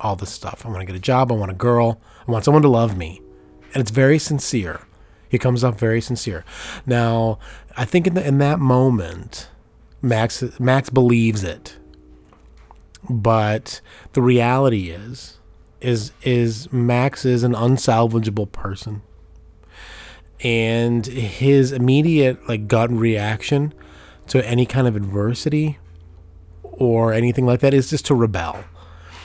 All 0.00 0.16
this 0.16 0.30
stuff. 0.30 0.64
I 0.64 0.68
want 0.68 0.80
to 0.80 0.86
get 0.86 0.96
a 0.96 1.00
job. 1.00 1.30
I 1.30 1.34
want 1.34 1.50
a 1.50 1.54
girl. 1.54 2.00
I 2.26 2.30
want 2.30 2.44
someone 2.44 2.62
to 2.62 2.68
love 2.68 2.96
me. 2.96 3.20
And 3.72 3.80
it's 3.80 3.90
very 3.90 4.18
sincere. 4.18 4.86
He 5.28 5.38
comes 5.38 5.64
off 5.64 5.78
very 5.78 6.00
sincere. 6.00 6.44
Now, 6.86 7.38
I 7.76 7.84
think 7.84 8.06
in, 8.06 8.14
the, 8.14 8.26
in 8.26 8.38
that 8.38 8.60
moment, 8.60 9.48
Max 10.04 10.60
Max 10.60 10.90
believes 10.90 11.42
it 11.42 11.78
but 13.08 13.80
the 14.12 14.22
reality 14.22 14.90
is 14.90 15.38
is 15.80 16.12
is 16.22 16.72
Max 16.72 17.24
is 17.24 17.42
an 17.42 17.52
unsalvageable 17.52 18.50
person. 18.50 19.02
And 20.40 21.06
his 21.06 21.72
immediate 21.72 22.48
like 22.48 22.68
gut 22.68 22.90
reaction 22.90 23.72
to 24.28 24.46
any 24.46 24.66
kind 24.66 24.86
of 24.86 24.96
adversity 24.96 25.78
or 26.62 27.12
anything 27.12 27.46
like 27.46 27.60
that 27.60 27.74
is 27.74 27.90
just 27.90 28.06
to 28.06 28.14
rebel. 28.14 28.64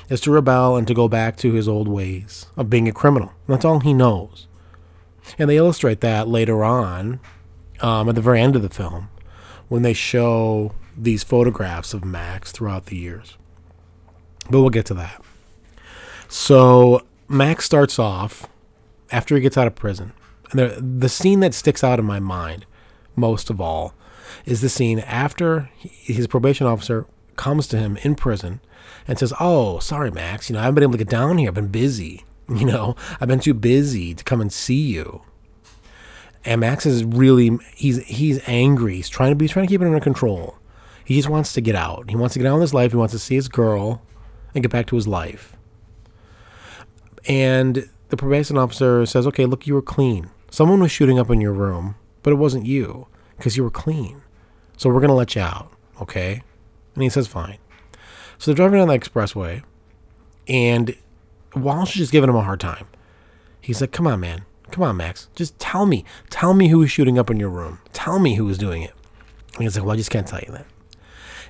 Is 0.09 0.21
to 0.21 0.31
rebel 0.31 0.75
and 0.75 0.87
to 0.87 0.93
go 0.93 1.07
back 1.07 1.37
to 1.37 1.53
his 1.53 1.67
old 1.67 1.87
ways 1.87 2.47
of 2.57 2.69
being 2.69 2.87
a 2.87 2.91
criminal. 2.91 3.31
That's 3.47 3.65
all 3.65 3.79
he 3.79 3.93
knows. 3.93 4.47
And 5.37 5.49
they 5.49 5.57
illustrate 5.57 6.01
that 6.01 6.27
later 6.27 6.63
on, 6.63 7.19
um, 7.81 8.09
at 8.09 8.15
the 8.15 8.21
very 8.21 8.41
end 8.41 8.55
of 8.55 8.63
the 8.63 8.69
film, 8.69 9.09
when 9.69 9.83
they 9.83 9.93
show 9.93 10.73
these 10.97 11.23
photographs 11.23 11.93
of 11.93 12.03
Max 12.03 12.51
throughout 12.51 12.87
the 12.87 12.97
years. 12.97 13.37
But 14.49 14.59
we'll 14.59 14.69
get 14.69 14.85
to 14.87 14.93
that. 14.95 15.21
So 16.27 17.03
Max 17.27 17.65
starts 17.65 17.97
off 17.97 18.47
after 19.11 19.35
he 19.35 19.41
gets 19.41 19.57
out 19.57 19.67
of 19.67 19.75
prison. 19.75 20.13
And 20.51 20.59
the, 20.59 20.81
the 20.81 21.09
scene 21.09 21.39
that 21.39 21.53
sticks 21.53 21.83
out 21.83 21.99
in 21.99 22.05
my 22.05 22.19
mind 22.19 22.65
most 23.15 23.49
of 23.49 23.61
all 23.61 23.93
is 24.45 24.61
the 24.61 24.69
scene 24.69 24.99
after 24.99 25.69
his 25.77 26.27
probation 26.27 26.65
officer 26.67 27.05
comes 27.35 27.67
to 27.67 27.77
him 27.77 27.97
in 27.97 28.15
prison 28.15 28.59
and 29.07 29.17
says, 29.17 29.33
"Oh, 29.39 29.79
sorry, 29.79 30.11
Max. 30.11 30.49
You 30.49 30.53
know, 30.53 30.59
I 30.59 30.63
haven't 30.63 30.75
been 30.75 30.83
able 30.83 30.93
to 30.93 30.97
get 30.97 31.09
down 31.09 31.37
here. 31.37 31.49
I've 31.49 31.55
been 31.55 31.67
busy. 31.67 32.25
You 32.49 32.65
know, 32.65 32.95
I've 33.21 33.27
been 33.27 33.39
too 33.39 33.53
busy 33.53 34.15
to 34.15 34.23
come 34.23 34.41
and 34.41 34.51
see 34.51 34.81
you." 34.81 35.21
And 36.49 36.61
Max 36.61 36.87
is 36.87 37.03
really 37.03 37.59
he's 37.75 38.03
he's 38.07 38.41
angry. 38.47 38.95
He's 38.95 39.07
trying 39.07 39.29
to 39.29 39.35
be 39.35 39.47
trying 39.47 39.67
to 39.67 39.69
keep 39.69 39.81
it 39.81 39.85
under 39.85 39.99
control. 39.99 40.57
He 41.05 41.15
just 41.15 41.29
wants 41.29 41.53
to 41.53 41.61
get 41.61 41.75
out. 41.75 42.09
He 42.09 42.15
wants 42.15 42.33
to 42.33 42.39
get 42.39 42.47
out 42.47 42.55
of 42.55 42.61
his 42.61 42.73
life. 42.73 42.89
He 42.89 42.97
wants 42.97 43.13
to 43.13 43.19
see 43.19 43.35
his 43.35 43.47
girl 43.47 44.01
and 44.55 44.63
get 44.63 44.71
back 44.71 44.87
to 44.87 44.95
his 44.95 45.07
life. 45.07 45.55
And 47.27 47.87
the 48.07 48.17
probation 48.17 48.57
officer 48.57 49.05
says, 49.05 49.27
okay, 49.27 49.45
look, 49.45 49.67
you 49.67 49.75
were 49.75 49.83
clean. 49.83 50.31
Someone 50.49 50.79
was 50.79 50.91
shooting 50.91 51.19
up 51.19 51.29
in 51.29 51.39
your 51.39 51.53
room, 51.53 51.93
but 52.23 52.33
it 52.33 52.37
wasn't 52.37 52.65
you 52.65 53.05
because 53.37 53.55
you 53.55 53.63
were 53.63 53.69
clean. 53.69 54.23
So 54.75 54.89
we're 54.89 55.01
to 55.01 55.13
let 55.13 55.35
you 55.35 55.43
out, 55.43 55.71
okay? 56.01 56.41
And 56.95 57.03
he 57.03 57.09
says, 57.09 57.27
fine. 57.27 57.59
So 58.39 58.49
they're 58.49 58.55
driving 58.55 58.79
down 58.79 58.87
the 58.87 58.97
expressway, 58.97 59.61
and 60.47 60.95
Walsh 61.55 61.91
is 61.91 61.97
just 61.97 62.11
giving 62.11 62.29
him 62.29 62.35
a 62.35 62.41
hard 62.41 62.59
time. 62.59 62.87
He's 63.61 63.81
like, 63.81 63.91
come 63.91 64.07
on, 64.07 64.21
man. 64.21 64.45
Come 64.71 64.83
on, 64.83 64.97
Max. 64.97 65.27
Just 65.35 65.57
tell 65.59 65.85
me. 65.85 66.05
Tell 66.29 66.53
me 66.53 66.67
who 66.69 66.79
was 66.79 66.91
shooting 66.91 67.17
up 67.17 67.29
in 67.29 67.39
your 67.39 67.49
room. 67.49 67.79
Tell 67.93 68.19
me 68.19 68.35
who 68.35 68.45
was 68.45 68.57
doing 68.57 68.83
it. 68.83 68.93
And 69.53 69.63
he's 69.63 69.75
like, 69.75 69.85
well, 69.85 69.93
I 69.93 69.97
just 69.97 70.11
can't 70.11 70.27
tell 70.27 70.39
you 70.39 70.51
that. 70.51 70.67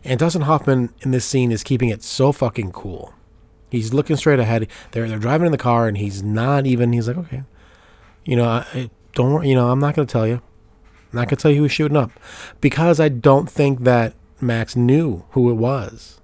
And 0.03 0.19
Dustin 0.19 0.43
Hoffman 0.43 0.93
in 1.01 1.11
this 1.11 1.25
scene 1.25 1.51
is 1.51 1.63
keeping 1.63 1.89
it 1.89 2.03
so 2.03 2.31
fucking 2.31 2.71
cool. 2.71 3.13
He's 3.69 3.93
looking 3.93 4.15
straight 4.15 4.39
ahead. 4.39 4.67
They're 4.91 5.07
they're 5.07 5.19
driving 5.19 5.45
in 5.45 5.51
the 5.51 5.57
car, 5.57 5.87
and 5.87 5.97
he's 5.97 6.23
not 6.23 6.65
even. 6.65 6.93
He's 6.93 7.07
like, 7.07 7.17
okay, 7.17 7.43
you 8.25 8.35
know, 8.35 8.45
I, 8.45 8.89
don't. 9.13 9.45
You 9.45 9.55
know, 9.55 9.69
I'm 9.69 9.79
not 9.79 9.95
to 9.95 10.05
tell 10.05 10.27
you. 10.27 10.41
I'm 11.11 11.19
not 11.19 11.29
to 11.29 11.35
tell 11.35 11.51
you 11.51 11.57
who 11.57 11.63
was 11.63 11.71
shooting 11.71 11.97
up 11.97 12.11
because 12.61 12.99
I 12.99 13.09
don't 13.09 13.49
think 13.49 13.81
that 13.81 14.13
Max 14.41 14.75
knew 14.75 15.25
who 15.31 15.49
it 15.51 15.55
was. 15.55 16.19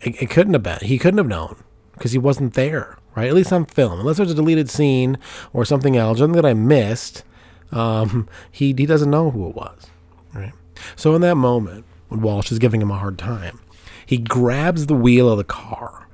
It, 0.00 0.20
it 0.22 0.30
couldn't 0.30 0.54
have 0.54 0.62
been. 0.62 0.78
He 0.82 0.98
couldn't 0.98 1.18
have 1.18 1.28
known 1.28 1.62
because 1.92 2.12
he 2.12 2.18
wasn't 2.18 2.54
there, 2.54 2.98
right? 3.14 3.28
At 3.28 3.34
least 3.34 3.52
on 3.52 3.64
film, 3.66 4.00
unless 4.00 4.16
there's 4.16 4.30
a 4.30 4.34
deleted 4.34 4.70
scene 4.70 5.18
or 5.52 5.64
something 5.64 5.96
else, 5.96 6.18
something 6.18 6.40
that 6.40 6.48
I 6.48 6.54
missed. 6.54 7.24
Um, 7.72 8.28
he 8.50 8.74
he 8.76 8.86
doesn't 8.86 9.10
know 9.10 9.30
who 9.30 9.48
it 9.48 9.56
was, 9.56 9.86
right? 10.32 10.52
So 10.96 11.14
in 11.14 11.20
that 11.22 11.36
moment, 11.36 11.84
when 12.08 12.20
Walsh 12.20 12.52
is 12.52 12.58
giving 12.58 12.82
him 12.82 12.90
a 12.90 12.98
hard 12.98 13.18
time, 13.18 13.60
he 14.04 14.18
grabs 14.18 14.86
the 14.86 14.94
wheel 14.94 15.30
of 15.30 15.38
the 15.38 15.44
car 15.44 16.04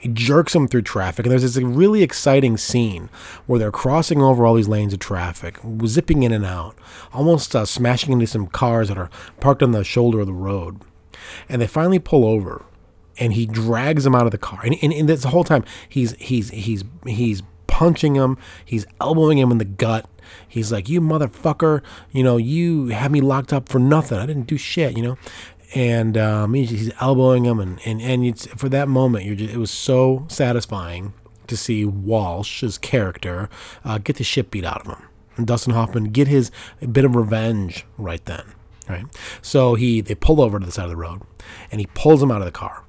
he 0.00 0.08
jerks 0.08 0.54
him 0.54 0.66
through 0.66 0.82
traffic, 0.82 1.26
and 1.26 1.30
there's 1.30 1.42
this 1.42 1.62
really 1.62 2.02
exciting 2.02 2.56
scene 2.56 3.10
where 3.44 3.58
they're 3.58 3.70
crossing 3.70 4.22
over 4.22 4.46
all 4.46 4.54
these 4.54 4.66
lanes 4.66 4.94
of 4.94 4.98
traffic, 4.98 5.58
zipping 5.86 6.22
in 6.22 6.32
and 6.32 6.44
out, 6.44 6.74
almost 7.12 7.54
uh, 7.54 7.66
smashing 7.66 8.12
into 8.12 8.26
some 8.26 8.46
cars 8.46 8.88
that 8.88 8.96
are 8.96 9.10
parked 9.40 9.62
on 9.62 9.72
the 9.72 9.84
shoulder 9.84 10.20
of 10.20 10.26
the 10.26 10.32
road. 10.32 10.80
And 11.50 11.60
they 11.60 11.66
finally 11.66 11.98
pull 11.98 12.24
over, 12.24 12.64
and 13.20 13.34
he 13.34 13.46
drags 13.46 14.04
him 14.04 14.14
out 14.14 14.24
of 14.24 14.32
the 14.32 14.38
car. 14.38 14.60
And, 14.64 14.76
and, 14.82 14.92
and 14.92 15.08
this 15.08 15.24
whole 15.24 15.44
time, 15.44 15.64
he's 15.88 16.12
he's 16.18 16.50
he's 16.50 16.82
he's 17.06 17.42
punching 17.66 18.16
him, 18.16 18.36
he's 18.64 18.86
elbowing 19.00 19.38
him 19.38 19.52
in 19.52 19.58
the 19.58 19.64
gut. 19.64 20.06
He's 20.48 20.72
like, 20.72 20.88
"You 20.88 21.00
motherfucker! 21.00 21.82
You 22.10 22.24
know, 22.24 22.36
you 22.36 22.88
had 22.88 23.12
me 23.12 23.20
locked 23.20 23.52
up 23.52 23.68
for 23.68 23.78
nothing. 23.78 24.18
I 24.18 24.26
didn't 24.26 24.46
do 24.46 24.56
shit. 24.56 24.96
You 24.96 25.02
know." 25.02 25.18
and 25.72 26.18
um, 26.18 26.54
he's, 26.54 26.70
he's, 26.70 26.90
elbowing 27.00 27.44
him, 27.44 27.60
and 27.60 27.78
and 27.84 28.00
and 28.00 28.24
it's 28.24 28.46
for 28.48 28.68
that 28.68 28.88
moment, 28.88 29.24
you're 29.24 29.36
just, 29.36 29.54
it 29.54 29.56
was 29.56 29.70
so 29.70 30.26
satisfying 30.28 31.12
to 31.46 31.56
see 31.56 31.84
Walsh's 31.84 32.76
character 32.76 33.48
uh, 33.84 33.98
get 33.98 34.16
the 34.16 34.24
shit 34.24 34.50
beat 34.50 34.64
out 34.64 34.80
of 34.80 34.86
him, 34.88 35.08
and 35.36 35.46
Dustin 35.46 35.72
Hoffman 35.72 36.04
get 36.04 36.26
his 36.26 36.50
bit 36.90 37.04
of 37.04 37.14
revenge 37.14 37.86
right 37.98 38.24
then, 38.24 38.42
right? 38.88 39.04
So 39.42 39.74
he 39.76 40.00
they 40.00 40.16
pull 40.16 40.40
over 40.40 40.58
to 40.58 40.66
the 40.66 40.72
side 40.72 40.84
of 40.84 40.90
the 40.90 40.96
road, 40.96 41.22
and 41.70 41.80
he 41.80 41.86
pulls 41.94 42.22
him 42.22 42.30
out 42.30 42.40
of 42.40 42.46
the 42.46 42.52
car. 42.52 42.84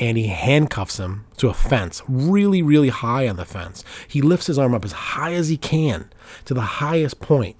And 0.00 0.16
he 0.16 0.28
handcuffs 0.28 0.98
him 0.98 1.26
to 1.36 1.48
a 1.48 1.54
fence, 1.54 2.02
really, 2.08 2.62
really 2.62 2.88
high 2.88 3.28
on 3.28 3.36
the 3.36 3.44
fence. 3.44 3.84
He 4.08 4.22
lifts 4.22 4.46
his 4.46 4.58
arm 4.58 4.74
up 4.74 4.84
as 4.84 4.92
high 4.92 5.34
as 5.34 5.48
he 5.48 5.56
can 5.56 6.10
to 6.46 6.54
the 6.54 6.60
highest 6.60 7.20
point. 7.20 7.56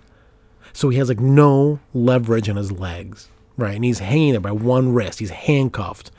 So 0.72 0.88
he 0.88 0.98
has 0.98 1.08
like 1.08 1.20
no 1.20 1.80
leverage 1.92 2.48
on 2.48 2.56
his 2.56 2.72
legs 2.72 3.28
right? 3.56 3.74
And 3.74 3.84
he's 3.84 4.00
hanging 4.00 4.32
there 4.32 4.40
by 4.40 4.52
one 4.52 4.92
wrist. 4.92 5.18
He's 5.18 5.30
handcuffed, 5.30 6.10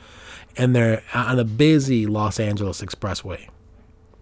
and 0.56 0.74
they're 0.74 1.02
on 1.12 1.38
a 1.38 1.44
busy 1.44 2.06
Los 2.06 2.38
Angeles 2.38 2.80
expressway, 2.80 3.48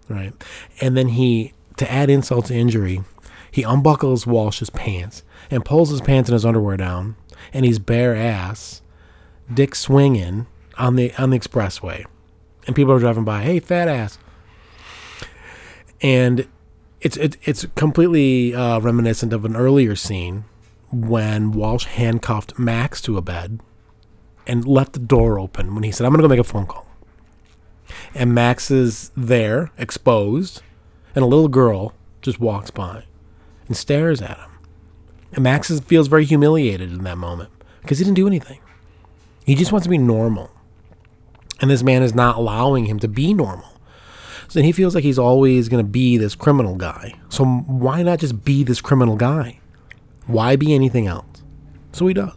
right? 0.08 0.32
And 0.80 0.96
then 0.96 1.08
he, 1.08 1.52
to 1.76 1.90
add 1.90 2.10
insult 2.10 2.46
to 2.46 2.54
injury, 2.54 3.02
he 3.50 3.62
unbuckles 3.62 4.26
Walsh's 4.26 4.70
pants 4.70 5.22
and 5.50 5.64
pulls 5.64 5.90
his 5.90 6.00
pants 6.00 6.28
and 6.28 6.34
his 6.34 6.46
underwear 6.46 6.76
down, 6.76 7.16
and 7.52 7.64
he's 7.64 7.78
bare 7.78 8.14
ass, 8.16 8.82
dick 9.52 9.74
swinging 9.74 10.46
on 10.78 10.96
the 10.96 11.12
on 11.14 11.30
the 11.30 11.38
expressway, 11.38 12.04
and 12.66 12.76
people 12.76 12.92
are 12.92 12.98
driving 12.98 13.24
by. 13.24 13.42
Hey, 13.42 13.60
fat 13.60 13.88
ass! 13.88 14.18
And 16.00 16.48
it's 17.00 17.16
it, 17.16 17.36
it's 17.42 17.66
completely 17.74 18.54
uh, 18.54 18.80
reminiscent 18.80 19.32
of 19.32 19.44
an 19.44 19.56
earlier 19.56 19.96
scene 19.96 20.44
when 20.92 21.52
Walsh 21.52 21.86
handcuffed 21.86 22.58
Max 22.58 23.00
to 23.02 23.16
a 23.16 23.22
bed 23.22 23.60
and 24.46 24.66
left 24.66 24.92
the 24.92 24.98
door 24.98 25.38
open 25.38 25.74
when 25.74 25.84
he 25.84 25.90
said, 25.90 26.06
I'm 26.06 26.12
to 26.14 26.22
go 26.22 26.28
make 26.28 26.38
a 26.38 26.44
phone 26.44 26.66
call. 26.66 26.86
And 28.14 28.34
Max 28.34 28.70
is 28.70 29.10
there, 29.16 29.70
exposed, 29.78 30.62
and 31.14 31.22
a 31.22 31.26
little 31.26 31.48
girl 31.48 31.94
just 32.20 32.40
walks 32.40 32.70
by 32.70 33.04
and 33.66 33.76
stares 33.76 34.20
at 34.20 34.38
him. 34.38 34.50
And 35.32 35.44
Max 35.44 35.70
is, 35.70 35.80
feels 35.80 36.08
very 36.08 36.24
humiliated 36.24 36.92
in 36.92 37.04
that 37.04 37.18
moment 37.18 37.50
because 37.80 37.98
he 37.98 38.04
didn't 38.04 38.16
do 38.16 38.26
anything. 38.26 38.60
He 39.44 39.54
just 39.54 39.72
wants 39.72 39.86
to 39.86 39.90
be 39.90 39.98
normal. 39.98 40.50
And 41.62 41.70
this 41.70 41.82
man 41.82 42.02
is 42.02 42.14
not 42.14 42.36
allowing 42.36 42.84
him 42.84 42.98
to 42.98 43.08
be 43.08 43.32
normal. 43.32 43.78
So 44.48 44.60
he 44.60 44.72
feels 44.72 44.94
like 44.94 45.04
he's 45.04 45.18
always 45.18 45.70
going 45.70 45.82
to 45.82 45.90
be 45.90 46.18
this 46.18 46.34
criminal 46.34 46.74
guy. 46.74 47.14
So 47.30 47.44
why 47.44 48.02
not 48.02 48.18
just 48.18 48.44
be 48.44 48.64
this 48.64 48.82
criminal 48.82 49.16
guy? 49.16 49.60
Why 50.26 50.56
be 50.56 50.74
anything 50.74 51.06
else? 51.06 51.42
So 51.92 52.06
he 52.06 52.12
does. 52.12 52.34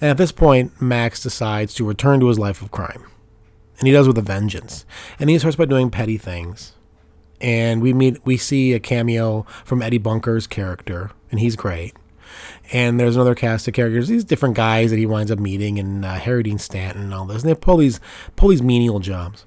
And 0.00 0.10
at 0.10 0.16
this 0.16 0.32
point, 0.32 0.80
Max 0.80 1.22
decides 1.22 1.74
to 1.74 1.84
return 1.84 2.20
to 2.20 2.28
his 2.28 2.38
life 2.38 2.62
of 2.62 2.70
crime. 2.70 3.04
And 3.78 3.86
he 3.86 3.92
does 3.92 4.06
with 4.06 4.16
a 4.16 4.22
vengeance. 4.22 4.86
And 5.18 5.28
he 5.28 5.38
starts 5.38 5.56
by 5.56 5.66
doing 5.66 5.90
petty 5.90 6.16
things. 6.16 6.72
And 7.40 7.82
we 7.82 7.92
meet 7.92 8.24
we 8.24 8.36
see 8.36 8.72
a 8.74 8.80
cameo 8.80 9.46
from 9.64 9.82
Eddie 9.82 9.98
Bunker's 9.98 10.46
character, 10.46 11.10
and 11.30 11.40
he's 11.40 11.56
great. 11.56 11.94
And 12.72 13.00
there's 13.00 13.16
another 13.16 13.34
cast 13.34 13.66
of 13.66 13.74
characters, 13.74 14.08
these 14.08 14.24
different 14.24 14.54
guys 14.54 14.90
that 14.90 14.98
he 14.98 15.06
winds 15.06 15.32
up 15.32 15.40
meeting, 15.40 15.78
and 15.78 16.04
uh, 16.04 16.14
Harry 16.14 16.44
Dean 16.44 16.58
Stanton 16.58 17.02
and 17.02 17.14
all 17.14 17.24
this. 17.24 17.42
And 17.42 17.50
they 17.50 17.54
pull 17.54 17.78
these 17.78 18.00
pull 18.36 18.48
these 18.50 18.62
menial 18.62 19.00
jobs. 19.00 19.44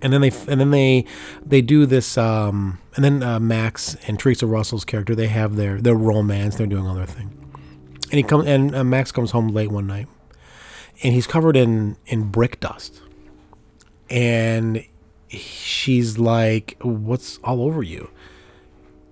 And 0.00 0.12
then 0.12 0.20
they 0.20 0.30
and 0.48 0.60
then 0.60 0.70
they 0.70 1.04
they 1.44 1.60
do 1.60 1.86
this 1.86 2.16
um, 2.18 2.80
and 2.94 3.04
then 3.04 3.22
uh, 3.22 3.40
Max 3.40 3.96
and 4.06 4.18
Theresa 4.18 4.46
Russell's 4.46 4.84
character 4.84 5.14
they 5.14 5.26
have 5.26 5.56
their 5.56 5.80
their 5.80 5.96
romance 5.96 6.56
they're 6.56 6.66
doing 6.66 6.86
all 6.86 6.94
their 6.94 7.06
thing. 7.06 7.34
And 8.04 8.14
he 8.14 8.22
comes 8.22 8.46
and 8.46 8.74
uh, 8.74 8.84
Max 8.84 9.12
comes 9.12 9.32
home 9.32 9.48
late 9.48 9.70
one 9.70 9.86
night 9.86 10.06
and 11.02 11.14
he's 11.14 11.26
covered 11.26 11.56
in 11.56 11.96
in 12.06 12.30
brick 12.30 12.60
dust. 12.60 13.02
And 14.08 14.84
she's 15.28 16.16
like 16.18 16.76
what's 16.80 17.38
all 17.38 17.62
over 17.62 17.82
you? 17.82 18.10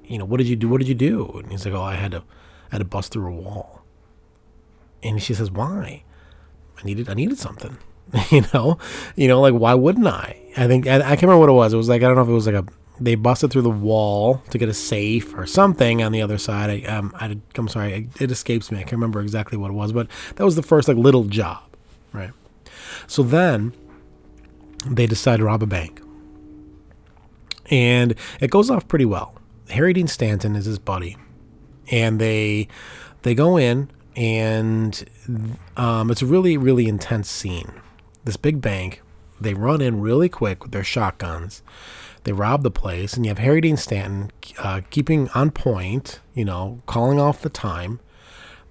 You 0.05 0.19
know 0.19 0.25
what 0.25 0.39
did 0.39 0.47
you 0.47 0.57
do 0.57 0.69
what 0.69 0.79
did 0.79 0.89
you 0.89 0.95
do? 0.95 1.41
And 1.43 1.51
he's 1.51 1.65
like 1.65 1.75
oh 1.75 1.83
I 1.83 1.95
had 1.95 2.13
to 2.13 2.23
Had 2.71 2.79
to 2.79 2.85
bust 2.85 3.13
through 3.13 3.33
a 3.33 3.37
wall 3.37 3.83
and 5.03 5.23
she 5.23 5.35
says 5.35 5.51
why 5.51 6.03
I 6.79 6.85
needed 6.85 7.09
I 7.09 7.15
needed 7.15 7.39
something 7.39 7.79
you 8.31 8.45
know, 8.55 8.79
you 9.17 9.29
know, 9.29 9.41
like 9.41 9.55
why 9.55 9.75
wouldn't 9.75 10.07
I? 10.07 10.41
I 10.57 10.67
think 10.67 10.87
I, 10.87 10.97
I 10.97 11.01
can't 11.01 11.23
remember 11.23 11.41
what 11.41 11.49
it 11.49 11.53
was. 11.53 11.73
It 11.73 11.77
was 11.77 11.89
like 11.89 12.03
I 12.03 12.07
don't 12.07 12.17
know 12.17 12.23
if 12.23 12.29
it 12.29 12.33
was 12.33 12.47
like 12.47 12.55
a 12.55 12.65
they 12.99 13.15
busted 13.15 13.51
through 13.51 13.63
the 13.63 13.71
wall 13.71 14.43
to 14.51 14.59
get 14.59 14.69
a 14.69 14.75
safe 14.75 15.35
or 15.37 15.47
something 15.47 16.03
on 16.03 16.13
the 16.13 16.23
other 16.23 16.39
side. 16.39 16.71
I 16.71 16.89
um 16.89 17.13
I 17.17 17.37
I'm 17.57 17.69
sorry, 17.69 18.09
it 18.21 18.31
escapes 18.31 18.71
me. 18.71 18.79
I 18.79 18.83
can't 18.83 18.93
remember 18.93 19.21
exactly 19.21 19.59
what 19.59 19.71
it 19.71 19.75
was, 19.75 19.93
but 19.93 20.09
that 20.37 20.45
was 20.45 20.57
the 20.57 20.63
first 20.63 20.89
like 20.89 20.97
little 20.97 21.25
job, 21.25 21.65
right? 22.13 22.31
So 23.07 23.23
then 23.23 23.73
they 24.87 25.07
decide 25.07 25.39
to 25.39 25.45
rob 25.45 25.63
a 25.63 25.67
bank, 25.67 26.01
and 27.71 28.15
it 28.41 28.51
goes 28.51 28.71
off 28.71 28.87
pretty 28.89 29.05
well. 29.05 29.35
Harry 29.71 29.93
Dean 29.93 30.07
Stanton 30.07 30.55
is 30.55 30.65
his 30.65 30.79
buddy, 30.79 31.17
and 31.91 32.21
they 32.21 32.69
they 33.23 33.35
go 33.35 33.57
in 33.57 33.91
and 34.15 35.05
um, 35.77 36.11
it's 36.11 36.23
a 36.23 36.27
really 36.27 36.57
really 36.57 36.87
intense 36.89 37.31
scene 37.31 37.73
this 38.27 38.37
big 38.37 38.61
bank. 38.61 39.01
They 39.41 39.55
run 39.55 39.81
in 39.81 40.01
really 40.01 40.29
quick 40.29 40.63
with 40.63 40.73
their 40.73 40.85
shotguns. 40.85 41.63
They 42.25 42.33
rob 42.33 42.63
the 42.63 42.71
place, 42.71 43.15
and 43.15 43.25
you 43.25 43.31
have 43.31 43.39
Harry 43.39 43.61
Dean 43.61 43.77
Stanton 43.77 44.31
uh, 44.59 44.81
keeping 44.91 45.29
on 45.31 45.53
point, 45.53 46.21
you 46.35 46.45
know, 46.45 46.83
calling 46.87 47.21
off 47.21 47.41
the 47.41 47.49
time. 47.49 48.01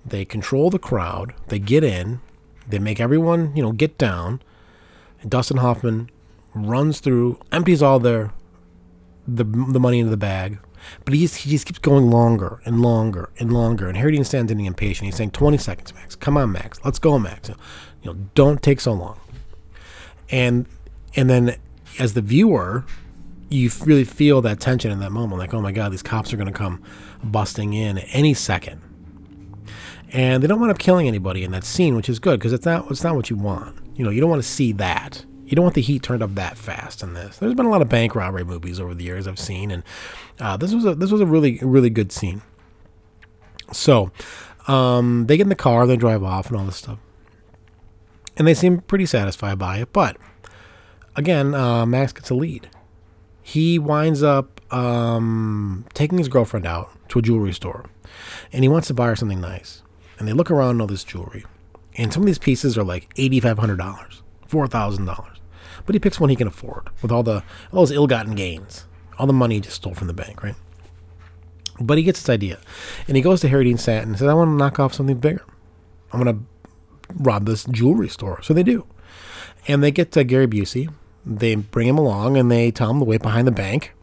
They 0.05 0.25
control 0.25 0.69
the 0.69 0.79
crowd. 0.79 1.33
They 1.47 1.57
get 1.57 1.83
in. 1.83 2.19
They 2.67 2.79
make 2.79 2.99
everyone, 2.99 3.55
you 3.55 3.63
know, 3.63 3.71
get 3.71 3.97
down. 3.97 4.41
And 5.21 5.31
Dustin 5.31 5.57
Hoffman 5.57 6.09
runs 6.53 6.99
through, 6.99 7.39
empties 7.51 7.81
all 7.81 7.99
their 7.99 8.31
the 9.27 9.43
the 9.43 9.79
money 9.79 9.99
into 9.99 10.11
the 10.11 10.17
bag, 10.17 10.59
but 11.03 11.13
he 11.13 11.21
just, 11.21 11.37
he 11.37 11.49
just 11.49 11.65
keeps 11.65 11.79
going 11.79 12.09
longer 12.09 12.61
and 12.65 12.81
longer 12.81 13.29
and 13.39 13.51
longer. 13.53 13.87
And 13.87 13.97
Harry 13.97 14.11
Dean 14.11 14.23
Stanton's 14.23 14.49
getting 14.51 14.65
impatient. 14.65 15.05
He's 15.05 15.15
saying, 15.15 15.31
"20 15.31 15.57
seconds, 15.57 15.93
Max. 15.93 16.15
Come 16.15 16.37
on, 16.37 16.51
Max. 16.51 16.79
Let's 16.83 16.99
go, 16.99 17.19
Max. 17.19 17.49
You 17.49 17.55
know, 18.13 18.17
don't 18.33 18.61
take 18.61 18.79
so 18.79 18.93
long." 18.93 19.19
and 20.29 20.65
and 21.15 21.29
then 21.29 21.55
as 21.99 22.13
the 22.13 22.21
viewer 22.21 22.83
you 23.49 23.69
really 23.85 24.03
feel 24.03 24.41
that 24.41 24.59
tension 24.59 24.91
in 24.91 24.99
that 24.99 25.11
moment 25.11 25.39
like 25.39 25.53
oh 25.53 25.61
my 25.61 25.71
god 25.71 25.91
these 25.91 26.03
cops 26.03 26.33
are 26.33 26.37
going 26.37 26.47
to 26.47 26.53
come 26.53 26.81
busting 27.23 27.73
in 27.73 27.99
any 27.99 28.33
second 28.33 28.81
and 30.11 30.41
they 30.41 30.47
don't 30.47 30.59
wind 30.59 30.71
up 30.71 30.79
killing 30.79 31.07
anybody 31.07 31.43
in 31.43 31.51
that 31.51 31.63
scene 31.63 31.95
which 31.95 32.09
is 32.09 32.19
good 32.19 32.39
because 32.39 32.53
it's 32.53 32.65
not 32.65 32.89
it's 32.89 33.03
not 33.03 33.15
what 33.15 33.29
you 33.29 33.35
want 33.35 33.77
you 33.95 34.03
know 34.03 34.09
you 34.09 34.19
don't 34.19 34.29
want 34.29 34.41
to 34.41 34.47
see 34.47 34.71
that 34.71 35.25
you 35.45 35.55
don't 35.55 35.63
want 35.63 35.75
the 35.75 35.81
heat 35.81 36.01
turned 36.03 36.23
up 36.23 36.33
that 36.35 36.57
fast 36.57 37.03
in 37.03 37.13
this 37.13 37.37
there's 37.37 37.53
been 37.53 37.65
a 37.65 37.69
lot 37.69 37.81
of 37.81 37.89
bank 37.89 38.15
robbery 38.15 38.43
movies 38.43 38.79
over 38.79 38.93
the 38.93 39.03
years 39.03 39.27
i've 39.27 39.39
seen 39.39 39.71
and 39.71 39.83
uh, 40.39 40.57
this 40.57 40.73
was 40.73 40.85
a 40.85 40.95
this 40.95 41.11
was 41.11 41.21
a 41.21 41.25
really 41.25 41.59
really 41.61 41.89
good 41.89 42.11
scene 42.11 42.41
so 43.71 44.11
um, 44.67 45.27
they 45.27 45.37
get 45.37 45.43
in 45.43 45.49
the 45.49 45.55
car 45.55 45.85
they 45.85 45.95
drive 45.97 46.23
off 46.23 46.47
and 46.47 46.57
all 46.57 46.65
this 46.65 46.77
stuff 46.77 46.99
and 48.37 48.47
they 48.47 48.53
seem 48.53 48.79
pretty 48.81 49.05
satisfied 49.05 49.57
by 49.57 49.77
it. 49.79 49.93
But 49.93 50.17
again, 51.15 51.53
uh, 51.53 51.85
Max 51.85 52.11
gets 52.11 52.29
a 52.29 52.35
lead. 52.35 52.69
he 53.41 53.77
winds 53.77 54.23
up 54.23 54.59
um, 54.73 55.85
taking 55.93 56.17
his 56.17 56.27
girlfriend 56.27 56.65
out 56.65 56.89
to 57.09 57.19
a 57.19 57.21
jewelry 57.21 57.53
store, 57.53 57.85
and 58.51 58.63
he 58.63 58.67
wants 58.67 58.87
to 58.87 58.93
buy 58.93 59.07
her 59.07 59.15
something 59.15 59.39
nice. 59.39 59.83
And 60.17 60.27
they 60.27 60.33
look 60.33 60.49
around 60.49 60.81
all 60.81 60.87
this 60.87 61.03
jewelry, 61.03 61.45
and 61.95 62.11
some 62.11 62.23
of 62.23 62.27
these 62.27 62.39
pieces 62.39 62.77
are 62.77 62.83
like 62.83 63.11
eighty 63.17 63.39
five 63.39 63.59
hundred 63.59 63.77
dollars, 63.77 64.23
four 64.47 64.67
thousand 64.67 65.05
dollars. 65.05 65.34
But 65.85 65.95
he 65.95 65.99
picks 65.99 66.19
one 66.19 66.29
he 66.29 66.35
can 66.35 66.47
afford 66.47 66.89
with 67.01 67.11
all 67.11 67.23
the 67.23 67.43
all 67.71 67.81
his 67.81 67.91
ill-gotten 67.91 68.35
gains, 68.35 68.85
all 69.19 69.27
the 69.27 69.33
money 69.33 69.55
he 69.55 69.61
just 69.61 69.75
stole 69.77 69.93
from 69.93 70.07
the 70.07 70.13
bank, 70.13 70.43
right? 70.43 70.55
But 71.79 71.97
he 71.97 72.03
gets 72.03 72.21
this 72.21 72.29
idea, 72.29 72.59
and 73.07 73.17
he 73.17 73.21
goes 73.21 73.41
to 73.41 73.49
Harry 73.49 73.65
Dean 73.65 73.77
Stanton 73.77 74.09
and 74.09 74.19
says, 74.19 74.27
"I 74.27 74.33
want 74.33 74.49
to 74.49 74.55
knock 74.55 74.79
off 74.79 74.93
something 74.93 75.17
bigger. 75.17 75.45
I'm 76.11 76.23
going 76.23 76.35
to 76.35 76.43
rob 77.15 77.45
this 77.45 77.65
jewelry 77.65 78.09
store." 78.09 78.41
So 78.41 78.53
they 78.53 78.63
do, 78.63 78.85
and 79.67 79.83
they 79.83 79.91
get 79.91 80.11
to 80.13 80.23
Gary 80.23 80.47
Busey. 80.47 80.89
They 81.25 81.55
bring 81.55 81.87
him 81.87 81.97
along, 81.97 82.37
and 82.37 82.49
they 82.51 82.71
tell 82.71 82.91
him 82.91 82.99
to 82.99 83.05
wait 83.05 83.21
behind 83.21 83.47
the 83.47 83.51
bank, 83.51 83.93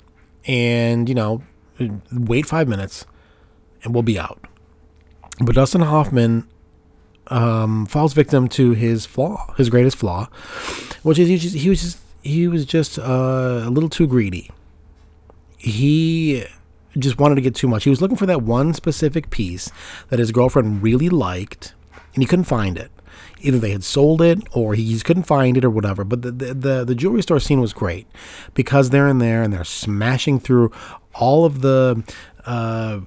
and 0.46 1.08
you 1.08 1.14
know, 1.14 1.42
wait 2.12 2.46
five 2.46 2.68
minutes, 2.68 3.06
and 3.82 3.94
we'll 3.94 4.02
be 4.02 4.18
out. 4.18 4.44
But 5.40 5.54
Dustin 5.54 5.80
Hoffman 5.80 6.46
um, 7.28 7.86
falls 7.86 8.12
victim 8.12 8.48
to 8.48 8.72
his 8.72 9.06
flaw, 9.06 9.54
his 9.56 9.70
greatest 9.70 9.96
flaw, 9.96 10.28
which 11.02 11.18
is 11.18 11.28
he, 11.28 11.38
just, 11.38 11.56
he 11.56 11.68
was 11.68 11.80
just 11.80 11.98
he 12.22 12.48
was 12.48 12.64
just 12.64 12.98
uh, 12.98 13.62
a 13.64 13.70
little 13.70 13.88
too 13.88 14.06
greedy. 14.06 14.50
He 15.58 16.44
just 16.98 17.18
wanted 17.18 17.36
to 17.36 17.40
get 17.40 17.54
too 17.54 17.68
much. 17.68 17.84
He 17.84 17.90
was 17.90 18.00
looking 18.00 18.16
for 18.16 18.26
that 18.26 18.42
one 18.42 18.74
specific 18.74 19.30
piece 19.30 19.70
that 20.08 20.18
his 20.18 20.32
girlfriend 20.32 20.82
really 20.82 21.08
liked, 21.08 21.74
and 22.14 22.22
he 22.22 22.26
couldn't 22.26 22.44
find 22.44 22.76
it. 22.76 22.90
Either 23.40 23.58
they 23.58 23.70
had 23.70 23.82
sold 23.82 24.22
it, 24.22 24.40
or 24.52 24.74
he 24.74 24.92
just 24.92 25.04
couldn't 25.04 25.24
find 25.24 25.56
it, 25.56 25.64
or 25.64 25.70
whatever. 25.70 26.04
But 26.04 26.22
the 26.22 26.30
the, 26.30 26.54
the, 26.54 26.84
the 26.84 26.94
jewelry 26.94 27.22
store 27.22 27.40
scene 27.40 27.60
was 27.60 27.72
great 27.72 28.06
because 28.54 28.90
they're 28.90 29.08
in 29.08 29.18
there 29.18 29.42
and 29.42 29.52
they're 29.52 29.64
smashing 29.64 30.40
through 30.40 30.70
all 31.14 31.44
of 31.44 31.60
the. 31.60 32.04
Uh, 32.44 33.00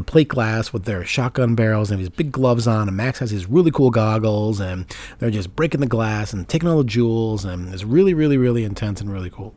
the 0.00 0.10
plate 0.10 0.28
glass 0.28 0.72
with 0.72 0.84
their 0.84 1.04
shotgun 1.04 1.54
barrels 1.54 1.90
and 1.90 2.00
these 2.00 2.08
big 2.08 2.32
gloves 2.32 2.66
on, 2.66 2.88
and 2.88 2.96
Max 2.96 3.18
has 3.18 3.30
these 3.30 3.46
really 3.46 3.70
cool 3.70 3.90
goggles, 3.90 4.58
and 4.58 4.86
they're 5.18 5.30
just 5.30 5.54
breaking 5.54 5.80
the 5.80 5.86
glass 5.86 6.32
and 6.32 6.48
taking 6.48 6.70
all 6.70 6.78
the 6.78 6.84
jewels, 6.84 7.44
and 7.44 7.72
it's 7.74 7.84
really, 7.84 8.14
really, 8.14 8.38
really 8.38 8.64
intense 8.64 9.02
and 9.02 9.12
really 9.12 9.28
cool. 9.28 9.54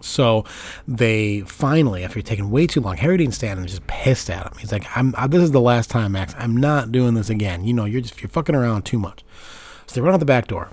So 0.00 0.46
they 0.86 1.40
finally, 1.42 2.02
after 2.02 2.22
taking 2.22 2.50
way 2.50 2.66
too 2.66 2.80
long, 2.80 2.96
Harry 2.96 3.18
Dean 3.18 3.30
Stanton 3.30 3.66
is 3.66 3.72
just 3.72 3.86
pissed 3.86 4.30
at 4.30 4.46
him. 4.46 4.52
He's 4.58 4.72
like, 4.72 4.86
"I'm 4.96 5.14
I, 5.18 5.26
this 5.26 5.42
is 5.42 5.50
the 5.50 5.60
last 5.60 5.90
time, 5.90 6.12
Max. 6.12 6.34
I'm 6.38 6.56
not 6.56 6.90
doing 6.90 7.12
this 7.12 7.28
again. 7.28 7.64
You 7.64 7.74
know, 7.74 7.84
you're 7.84 8.00
just 8.00 8.22
you're 8.22 8.30
fucking 8.30 8.54
around 8.54 8.86
too 8.86 8.98
much." 8.98 9.22
So 9.86 9.94
they 9.94 10.00
run 10.00 10.14
out 10.14 10.20
the 10.20 10.26
back 10.26 10.46
door. 10.46 10.70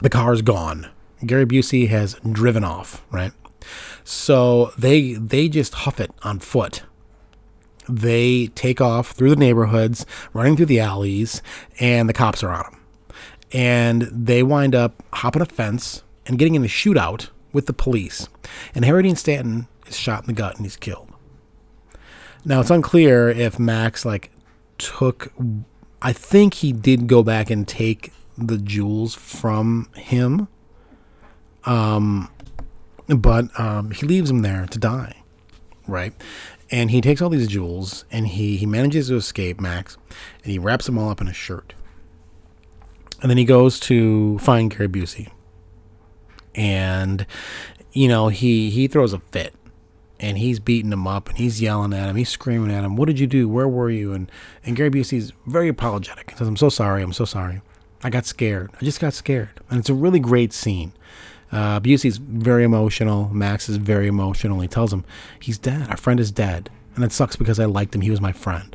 The 0.00 0.10
car's 0.10 0.42
gone. 0.42 0.90
Gary 1.24 1.46
Busey 1.46 1.88
has 1.88 2.14
driven 2.30 2.62
off. 2.62 3.04
Right. 3.10 3.32
So 4.04 4.70
they 4.78 5.14
they 5.14 5.48
just 5.48 5.74
huff 5.74 5.98
it 5.98 6.12
on 6.22 6.38
foot. 6.38 6.82
They 7.88 8.48
take 8.48 8.80
off 8.80 9.12
through 9.12 9.30
the 9.30 9.36
neighborhoods, 9.36 10.06
running 10.32 10.56
through 10.56 10.66
the 10.66 10.80
alleys, 10.80 11.42
and 11.78 12.08
the 12.08 12.12
cops 12.12 12.42
are 12.42 12.50
on 12.50 12.64
them. 12.64 12.80
And 13.52 14.02
they 14.02 14.42
wind 14.42 14.74
up 14.74 15.02
hopping 15.12 15.42
a 15.42 15.46
fence 15.46 16.02
and 16.26 16.38
getting 16.38 16.54
in 16.54 16.64
a 16.64 16.68
shootout 16.68 17.30
with 17.52 17.66
the 17.66 17.72
police. 17.72 18.28
And 18.74 18.84
Harry 18.84 19.02
Dean 19.02 19.16
Stanton 19.16 19.68
is 19.86 19.96
shot 19.96 20.22
in 20.22 20.26
the 20.26 20.32
gut 20.32 20.56
and 20.56 20.64
he's 20.66 20.76
killed. 20.76 21.08
Now 22.44 22.60
it's 22.60 22.70
unclear 22.70 23.28
if 23.28 23.58
Max 23.58 24.04
like 24.04 24.30
took 24.78 25.32
I 26.02 26.12
think 26.12 26.54
he 26.54 26.72
did 26.72 27.06
go 27.06 27.22
back 27.22 27.50
and 27.50 27.66
take 27.66 28.12
the 28.36 28.58
jewels 28.58 29.14
from 29.14 29.88
him. 29.94 30.48
Um 31.64 32.30
but 33.08 33.58
um 33.58 33.90
he 33.90 34.06
leaves 34.06 34.30
him 34.30 34.42
there 34.42 34.66
to 34.70 34.78
die. 34.78 35.22
Right? 35.88 36.12
And 36.70 36.90
he 36.90 37.00
takes 37.00 37.22
all 37.22 37.28
these 37.28 37.46
jewels 37.46 38.04
and 38.10 38.26
he 38.26 38.56
he 38.56 38.66
manages 38.66 39.08
to 39.08 39.16
escape 39.16 39.60
Max 39.60 39.96
and 40.42 40.52
he 40.52 40.58
wraps 40.58 40.86
them 40.86 40.98
all 40.98 41.10
up 41.10 41.20
in 41.20 41.28
a 41.28 41.32
shirt. 41.32 41.74
And 43.22 43.30
then 43.30 43.38
he 43.38 43.44
goes 43.44 43.78
to 43.80 44.38
find 44.38 44.70
Gary 44.70 44.88
Busey. 44.88 45.30
And 46.54 47.26
you 47.92 48.08
know 48.08 48.28
he 48.28 48.70
he 48.70 48.88
throws 48.88 49.12
a 49.12 49.20
fit 49.20 49.54
and 50.18 50.38
he's 50.38 50.58
beating 50.58 50.92
him 50.92 51.06
up 51.06 51.28
and 51.28 51.38
he's 51.38 51.60
yelling 51.60 51.92
at 51.92 52.08
him 52.08 52.16
he's 52.16 52.30
screaming 52.30 52.74
at 52.74 52.84
him 52.84 52.96
what 52.96 53.06
did 53.06 53.18
you 53.18 53.26
do? 53.26 53.48
Where 53.48 53.68
were 53.68 53.90
you? 53.90 54.12
And 54.12 54.30
and 54.64 54.74
gary 54.74 54.90
busey's 54.90 55.32
very 55.46 55.68
apologetic 55.68 56.30
he 56.30 56.36
says 56.36 56.48
i'm 56.48 56.56
so 56.56 56.68
sorry. 56.68 57.02
I'm 57.02 57.12
so 57.12 57.24
sorry. 57.24 57.62
I 58.02 58.10
got 58.10 58.26
scared. 58.26 58.70
I 58.80 58.84
just 58.84 59.00
got 59.00 59.14
scared. 59.14 59.60
And 59.70 59.78
it's 59.78 59.88
a 59.88 59.94
really 59.94 60.20
great 60.20 60.52
scene 60.52 60.92
uh, 61.52 61.80
busey's 61.80 62.16
very 62.16 62.64
emotional. 62.64 63.28
Max 63.28 63.68
is 63.68 63.76
very 63.76 64.08
emotional. 64.08 64.60
He 64.60 64.68
tells 64.68 64.92
him 64.92 65.04
he's 65.38 65.58
dead. 65.58 65.88
Our 65.88 65.96
friend 65.96 66.18
is 66.18 66.32
dead. 66.32 66.70
And 66.94 67.04
it 67.04 67.12
sucks 67.12 67.36
because 67.36 67.60
i 67.60 67.66
liked 67.66 67.94
him. 67.94 68.00
He 68.00 68.10
was 68.10 68.20
my 68.20 68.32
friend. 68.32 68.74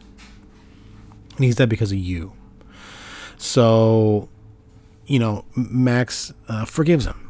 And 1.36 1.46
he's 1.46 1.56
dead 1.56 1.70
because 1.70 1.92
of 1.92 1.98
you. 1.98 2.34
So 3.38 4.30
you 5.08 5.20
know 5.20 5.46
max 5.56 6.32
uh, 6.48 6.66
forgives 6.66 7.06
him. 7.06 7.30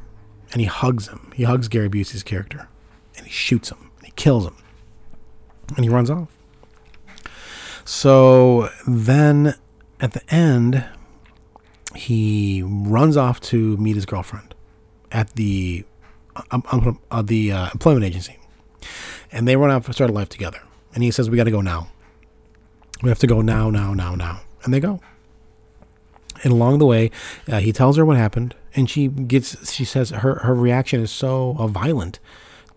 And 0.51 0.59
he 0.59 0.67
hugs 0.67 1.07
him. 1.07 1.31
He 1.33 1.43
hugs 1.43 1.69
Gary 1.69 1.89
Busey's 1.89 2.23
character, 2.23 2.67
and 3.15 3.25
he 3.25 3.31
shoots 3.31 3.71
him, 3.71 3.89
and 3.97 4.07
he 4.07 4.11
kills 4.17 4.45
him, 4.45 4.57
and 5.77 5.85
he 5.85 5.89
runs 5.89 6.09
off. 6.09 6.27
So 7.85 8.69
then, 8.85 9.55
at 10.01 10.11
the 10.11 10.21
end, 10.33 10.83
he 11.95 12.63
runs 12.65 13.15
off 13.15 13.39
to 13.41 13.77
meet 13.77 13.95
his 13.95 14.05
girlfriend 14.05 14.50
at 15.11 15.33
the 15.35 15.85
um, 16.51 16.99
uh, 17.11 17.21
the 17.21 17.51
uh, 17.51 17.69
employment 17.73 18.05
agency, 18.05 18.37
and 19.31 19.47
they 19.47 19.55
run 19.55 19.71
off 19.71 19.85
to 19.85 19.93
start 19.93 20.09
a 20.09 20.13
life 20.13 20.29
together. 20.29 20.61
And 20.93 21.03
he 21.03 21.11
says, 21.11 21.29
"We 21.29 21.37
got 21.37 21.45
to 21.45 21.51
go 21.51 21.61
now. 21.61 21.89
We 23.01 23.09
have 23.09 23.19
to 23.19 23.27
go 23.27 23.41
now, 23.41 23.69
now, 23.69 23.93
now, 23.93 24.15
now." 24.15 24.41
And 24.63 24.73
they 24.73 24.79
go. 24.79 24.99
And 26.43 26.53
along 26.53 26.79
the 26.79 26.85
way, 26.85 27.11
uh, 27.47 27.59
he 27.59 27.71
tells 27.71 27.97
her 27.97 28.05
what 28.05 28.17
happened, 28.17 28.55
and 28.75 28.89
she 28.89 29.07
gets. 29.07 29.71
She 29.71 29.85
says 29.85 30.09
her 30.09 30.35
her 30.39 30.55
reaction 30.55 31.01
is 31.01 31.11
so 31.11 31.55
uh, 31.59 31.67
violent 31.67 32.19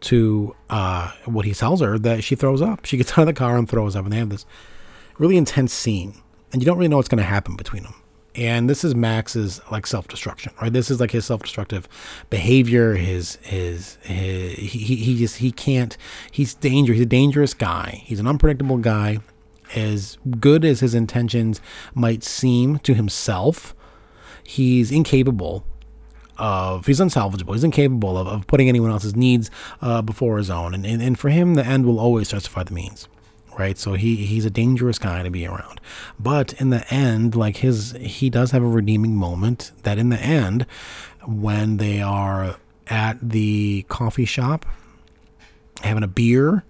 to 0.03 0.55
uh, 0.69 1.13
what 1.25 1.47
he 1.47 1.55
tells 1.55 1.81
her 1.81 1.99
that 1.99 2.23
she 2.23 2.35
throws 2.35 2.61
up. 2.61 2.85
She 2.85 2.97
gets 2.97 3.13
out 3.19 3.21
of 3.21 3.27
the 3.27 3.33
car 3.33 3.57
and 3.57 3.69
throws 3.69 3.97
up, 3.97 4.05
and 4.05 4.13
they 4.13 4.19
have 4.19 4.31
this 4.31 4.47
really 5.19 5.37
intense 5.37 5.73
scene, 5.73 6.15
and 6.53 6.61
you 6.61 6.67
don't 6.67 6.77
really 6.77 6.89
know 6.89 6.97
what's 6.97 7.09
going 7.09 7.19
to 7.19 7.25
happen 7.25 7.57
between 7.57 7.85
them. 7.85 7.95
And 8.37 8.69
this 8.69 8.83
is 8.83 8.95
Max's 8.95 9.61
like 9.71 9.87
self 9.87 10.09
destruction, 10.09 10.53
right? 10.61 10.73
This 10.73 10.91
is 10.91 11.01
like 11.01 11.13
his 11.13 11.25
self 11.25 11.43
destructive 11.43 11.89
behavior. 12.31 12.95
His, 12.95 13.37
his 13.43 13.97
his 14.03 14.55
he 14.59 14.97
he 14.97 15.19
just 15.19 15.37
he 15.37 15.53
can't. 15.53 15.97
He's 16.31 16.55
dangerous. 16.55 16.97
He's 16.97 17.07
a 17.07 17.09
dangerous 17.09 17.55
guy. 17.55 18.03
He's 18.05 18.21
an 18.21 18.27
unpredictable 18.27 18.79
guy 18.79 19.19
as 19.75 20.19
good 20.41 20.65
as 20.65 20.81
his 20.81 20.95
intentions 20.95 21.61
might 21.95 22.23
seem 22.23 22.79
to 22.81 22.95
himself, 22.95 23.75
he's 24.43 24.91
incapable 24.91 25.65
of 26.37 26.87
he's 26.87 26.99
unsalvageable 26.99 27.53
he's 27.53 27.63
incapable 27.63 28.19
of, 28.19 28.27
of 28.27 28.45
putting 28.49 28.69
anyone 28.69 28.91
else's 28.91 29.15
needs 29.15 29.53
uh, 29.81 30.03
before 30.03 30.37
his 30.37 30.51
own 30.51 30.75
and, 30.75 30.85
and 30.85 31.01
and 31.01 31.17
for 31.17 31.29
him 31.29 31.55
the 31.55 31.65
end 31.65 31.87
will 31.87 32.01
always 32.01 32.29
justify 32.29 32.65
the 32.65 32.75
means 32.75 33.07
right 33.59 33.79
so 33.79 33.95
he 33.95 34.17
he's 34.17 34.45
a 34.45 34.51
dangerous 34.51 34.99
guy 34.99 35.23
to 35.23 35.31
be 35.31 35.47
around 35.47 35.81
but 36.19 36.53
in 36.55 36.71
the 36.71 36.93
end 36.93 37.35
like 37.35 37.59
his 37.59 37.93
he 38.01 38.29
does 38.29 38.51
have 38.51 38.63
a 38.63 38.69
redeeming 38.69 39.15
moment 39.15 39.73
that 39.83 39.99
in 39.99 40.09
the 40.09 40.19
end 40.19 40.67
when 41.25 41.77
they 41.77 42.01
are 42.01 42.57
at 42.89 43.17
the 43.21 43.85
coffee 43.89 44.25
shop 44.25 44.67
having 45.83 46.03
a 46.03 46.09
beer 46.09 46.65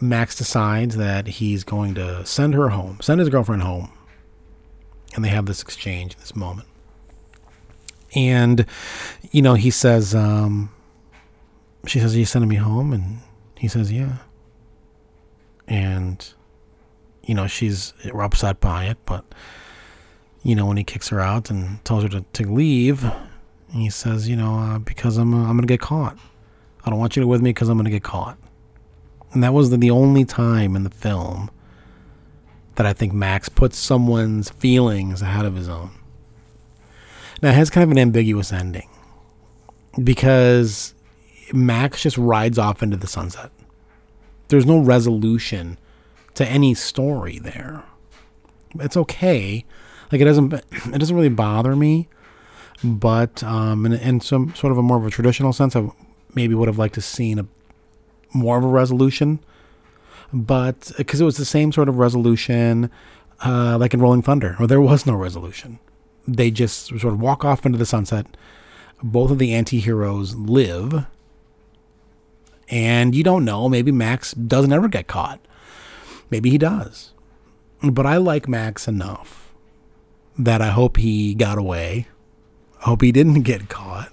Max 0.00 0.34
decides 0.34 0.96
that 0.96 1.26
he's 1.26 1.64
going 1.64 1.94
to 1.94 2.24
send 2.26 2.54
her 2.54 2.70
home, 2.70 2.98
send 3.00 3.20
his 3.20 3.28
girlfriend 3.28 3.62
home. 3.62 3.90
And 5.14 5.24
they 5.24 5.30
have 5.30 5.46
this 5.46 5.62
exchange, 5.62 6.16
this 6.16 6.36
moment. 6.36 6.68
And, 8.14 8.66
you 9.30 9.40
know, 9.40 9.54
he 9.54 9.70
says, 9.70 10.14
um, 10.14 10.70
she 11.86 11.98
says, 11.98 12.14
Are 12.14 12.18
you 12.18 12.26
sending 12.26 12.48
me 12.48 12.56
home? 12.56 12.92
And 12.92 13.20
he 13.56 13.68
says, 13.68 13.90
Yeah. 13.90 14.18
And, 15.68 16.32
you 17.24 17.34
know, 17.34 17.46
she's 17.46 17.92
upset 18.14 18.60
by 18.60 18.84
it, 18.84 18.98
but, 19.04 19.24
you 20.42 20.54
know, 20.54 20.66
when 20.66 20.76
he 20.76 20.84
kicks 20.84 21.08
her 21.08 21.20
out 21.20 21.50
and 21.50 21.84
tells 21.84 22.04
her 22.04 22.08
to, 22.10 22.24
to 22.34 22.50
leave, 22.50 23.04
he 23.72 23.90
says, 23.90 24.28
You 24.28 24.36
know, 24.36 24.58
uh, 24.58 24.78
because 24.78 25.16
I'm, 25.16 25.34
uh, 25.34 25.48
I'm 25.48 25.60
to 25.60 25.66
get 25.66 25.80
caught. 25.80 26.16
I 26.84 26.90
don't 26.90 26.98
want 26.98 27.16
you 27.16 27.22
to 27.22 27.26
with 27.26 27.42
me 27.42 27.50
because 27.50 27.68
I'm 27.68 27.82
to 27.82 27.90
get 27.90 28.04
caught. 28.04 28.38
And 29.32 29.42
that 29.42 29.52
was 29.52 29.70
the 29.70 29.90
only 29.90 30.24
time 30.24 30.76
in 30.76 30.84
the 30.84 30.90
film 30.90 31.50
that 32.76 32.86
I 32.86 32.92
think 32.92 33.12
Max 33.12 33.48
puts 33.48 33.76
someone's 33.76 34.50
feelings 34.50 35.20
ahead 35.20 35.44
of 35.44 35.56
his 35.56 35.68
own. 35.68 35.90
Now, 37.42 37.50
it 37.50 37.54
has 37.54 37.68
kind 37.70 37.84
of 37.84 37.90
an 37.90 37.98
ambiguous 37.98 38.52
ending 38.52 38.88
because 40.02 40.94
Max 41.52 42.02
just 42.02 42.16
rides 42.16 42.58
off 42.58 42.82
into 42.82 42.96
the 42.96 43.06
sunset. 43.06 43.50
There's 44.48 44.66
no 44.66 44.78
resolution 44.78 45.78
to 46.34 46.46
any 46.46 46.74
story 46.74 47.38
there. 47.38 47.84
It's 48.78 48.96
okay. 48.96 49.64
Like 50.12 50.20
it 50.20 50.24
doesn't 50.24 50.52
it 50.72 50.98
doesn't 50.98 51.16
really 51.16 51.28
bother 51.28 51.74
me, 51.74 52.08
but 52.82 53.42
um 53.42 53.86
in, 53.86 53.92
in 53.92 54.20
some 54.20 54.54
sort 54.54 54.72
of 54.72 54.78
a 54.78 54.82
more 54.82 54.98
of 54.98 55.06
a 55.06 55.10
traditional 55.10 55.52
sense 55.52 55.74
I 55.74 55.90
maybe 56.34 56.54
would 56.54 56.68
have 56.68 56.78
liked 56.78 56.94
to 56.94 57.00
seen 57.00 57.38
a 57.38 57.46
more 58.34 58.58
of 58.58 58.64
a 58.64 58.68
resolution, 58.68 59.40
but 60.32 60.92
because 60.98 61.20
it 61.20 61.24
was 61.24 61.38
the 61.38 61.44
same 61.44 61.72
sort 61.72 61.88
of 61.88 61.98
resolution 61.98 62.90
uh, 63.44 63.76
like 63.78 63.94
in 63.94 64.00
Rolling 64.00 64.22
Thunder, 64.22 64.54
where 64.54 64.66
there 64.66 64.80
was 64.80 65.06
no 65.06 65.14
resolution. 65.14 65.78
They 66.26 66.50
just 66.50 66.86
sort 66.86 67.04
of 67.04 67.20
walk 67.20 67.44
off 67.44 67.64
into 67.64 67.78
the 67.78 67.86
sunset. 67.86 68.26
Both 69.02 69.30
of 69.30 69.38
the 69.38 69.54
anti-heroes 69.54 70.34
live, 70.34 71.06
and 72.68 73.14
you 73.14 73.22
don't 73.22 73.44
know. 73.44 73.68
Maybe 73.68 73.92
Max 73.92 74.32
doesn't 74.32 74.72
ever 74.72 74.88
get 74.88 75.06
caught. 75.06 75.40
Maybe 76.30 76.50
he 76.50 76.58
does. 76.58 77.12
But 77.82 78.06
I 78.06 78.16
like 78.16 78.48
Max 78.48 78.88
enough 78.88 79.54
that 80.38 80.60
I 80.60 80.68
hope 80.68 80.96
he 80.96 81.34
got 81.34 81.58
away. 81.58 82.08
I 82.80 82.84
hope 82.84 83.02
he 83.02 83.12
didn't 83.12 83.42
get 83.42 83.68
caught. 83.68 84.12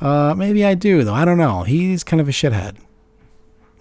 Uh, 0.00 0.34
maybe 0.36 0.64
I 0.64 0.74
do, 0.74 1.04
though. 1.04 1.14
I 1.14 1.24
don't 1.24 1.38
know. 1.38 1.62
He's 1.64 2.02
kind 2.02 2.20
of 2.20 2.28
a 2.28 2.32
shithead. 2.32 2.76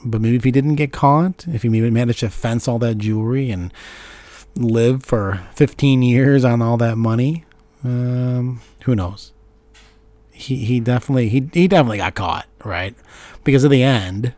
But 0.04 0.22
maybe 0.22 0.36
if 0.36 0.44
he 0.44 0.52
didn't 0.52 0.76
get 0.76 0.92
caught, 0.94 1.46
if 1.48 1.64
he 1.64 1.70
maybe 1.70 1.90
managed 1.90 2.20
to 2.22 2.30
fence 2.30 2.68
all 2.68 2.80
that 2.80 2.98
jewelry 2.98 3.52
and 3.52 3.74
live 4.56 5.04
for 5.04 5.42
15 5.56 6.02
years 6.02 6.44
on 6.46 6.62
all 6.62 6.78
that 6.78 6.98
money, 6.98 7.46
um, 7.84 8.62
who 8.84 8.96
knows? 8.96 9.34
He 10.40 10.64
he 10.64 10.80
definitely 10.80 11.28
he 11.28 11.50
he 11.54 11.68
definitely 11.68 11.98
got 11.98 12.16
caught, 12.16 12.48
right? 12.64 12.96
Because 13.44 13.66
at 13.66 13.72
the 13.72 13.84
end, 13.84 14.34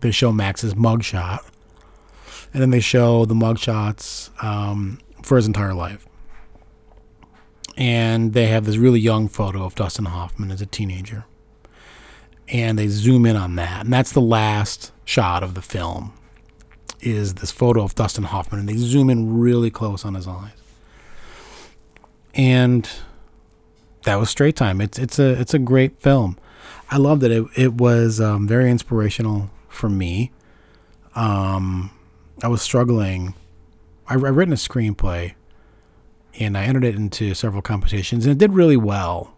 they 0.00 0.12
show 0.12 0.30
Max's 0.30 0.74
mugshot, 0.74 1.40
and 2.52 2.62
then 2.62 2.70
they 2.70 2.78
show 2.78 3.24
the 3.24 3.34
mugshots 3.34 4.30
um, 4.44 5.00
for 5.22 5.36
his 5.36 5.46
entire 5.46 5.74
life. 5.74 6.06
And 7.76 8.32
they 8.32 8.46
have 8.46 8.64
this 8.64 8.76
really 8.76 9.00
young 9.00 9.28
photo 9.28 9.64
of 9.64 9.74
Dustin 9.74 10.04
Hoffman 10.04 10.52
as 10.52 10.60
a 10.60 10.66
teenager. 10.66 11.24
And 12.46 12.78
they 12.78 12.86
zoom 12.86 13.26
in 13.26 13.34
on 13.34 13.56
that. 13.56 13.84
And 13.84 13.92
that's 13.92 14.12
the 14.12 14.20
last 14.20 14.92
shot 15.04 15.42
of 15.42 15.54
the 15.54 15.62
film 15.62 16.12
is 17.00 17.34
this 17.34 17.50
photo 17.50 17.82
of 17.82 17.96
Dustin 17.96 18.24
Hoffman. 18.24 18.60
And 18.60 18.68
they 18.68 18.76
zoom 18.76 19.10
in 19.10 19.36
really 19.40 19.70
close 19.70 20.04
on 20.04 20.14
his 20.14 20.28
eyes. 20.28 20.52
And 22.34 22.88
that 24.04 24.16
was 24.16 24.30
Straight 24.30 24.56
Time. 24.56 24.80
It's 24.80 24.98
it's 24.98 25.18
a 25.18 25.38
it's 25.40 25.54
a 25.54 25.58
great 25.58 26.00
film. 26.00 26.38
I 26.90 26.96
loved 26.96 27.22
it. 27.24 27.32
It 27.32 27.44
it 27.56 27.74
was 27.74 28.20
um, 28.20 28.46
very 28.46 28.70
inspirational 28.70 29.50
for 29.68 29.90
me. 29.90 30.30
Um, 31.14 31.90
I 32.42 32.48
was 32.48 32.62
struggling. 32.62 33.34
I, 34.06 34.14
I 34.14 34.16
written 34.16 34.52
a 34.52 34.56
screenplay, 34.56 35.34
and 36.38 36.56
I 36.56 36.64
entered 36.64 36.84
it 36.84 36.94
into 36.94 37.34
several 37.34 37.62
competitions, 37.62 38.26
and 38.26 38.32
it 38.32 38.38
did 38.38 38.54
really 38.54 38.76
well. 38.76 39.34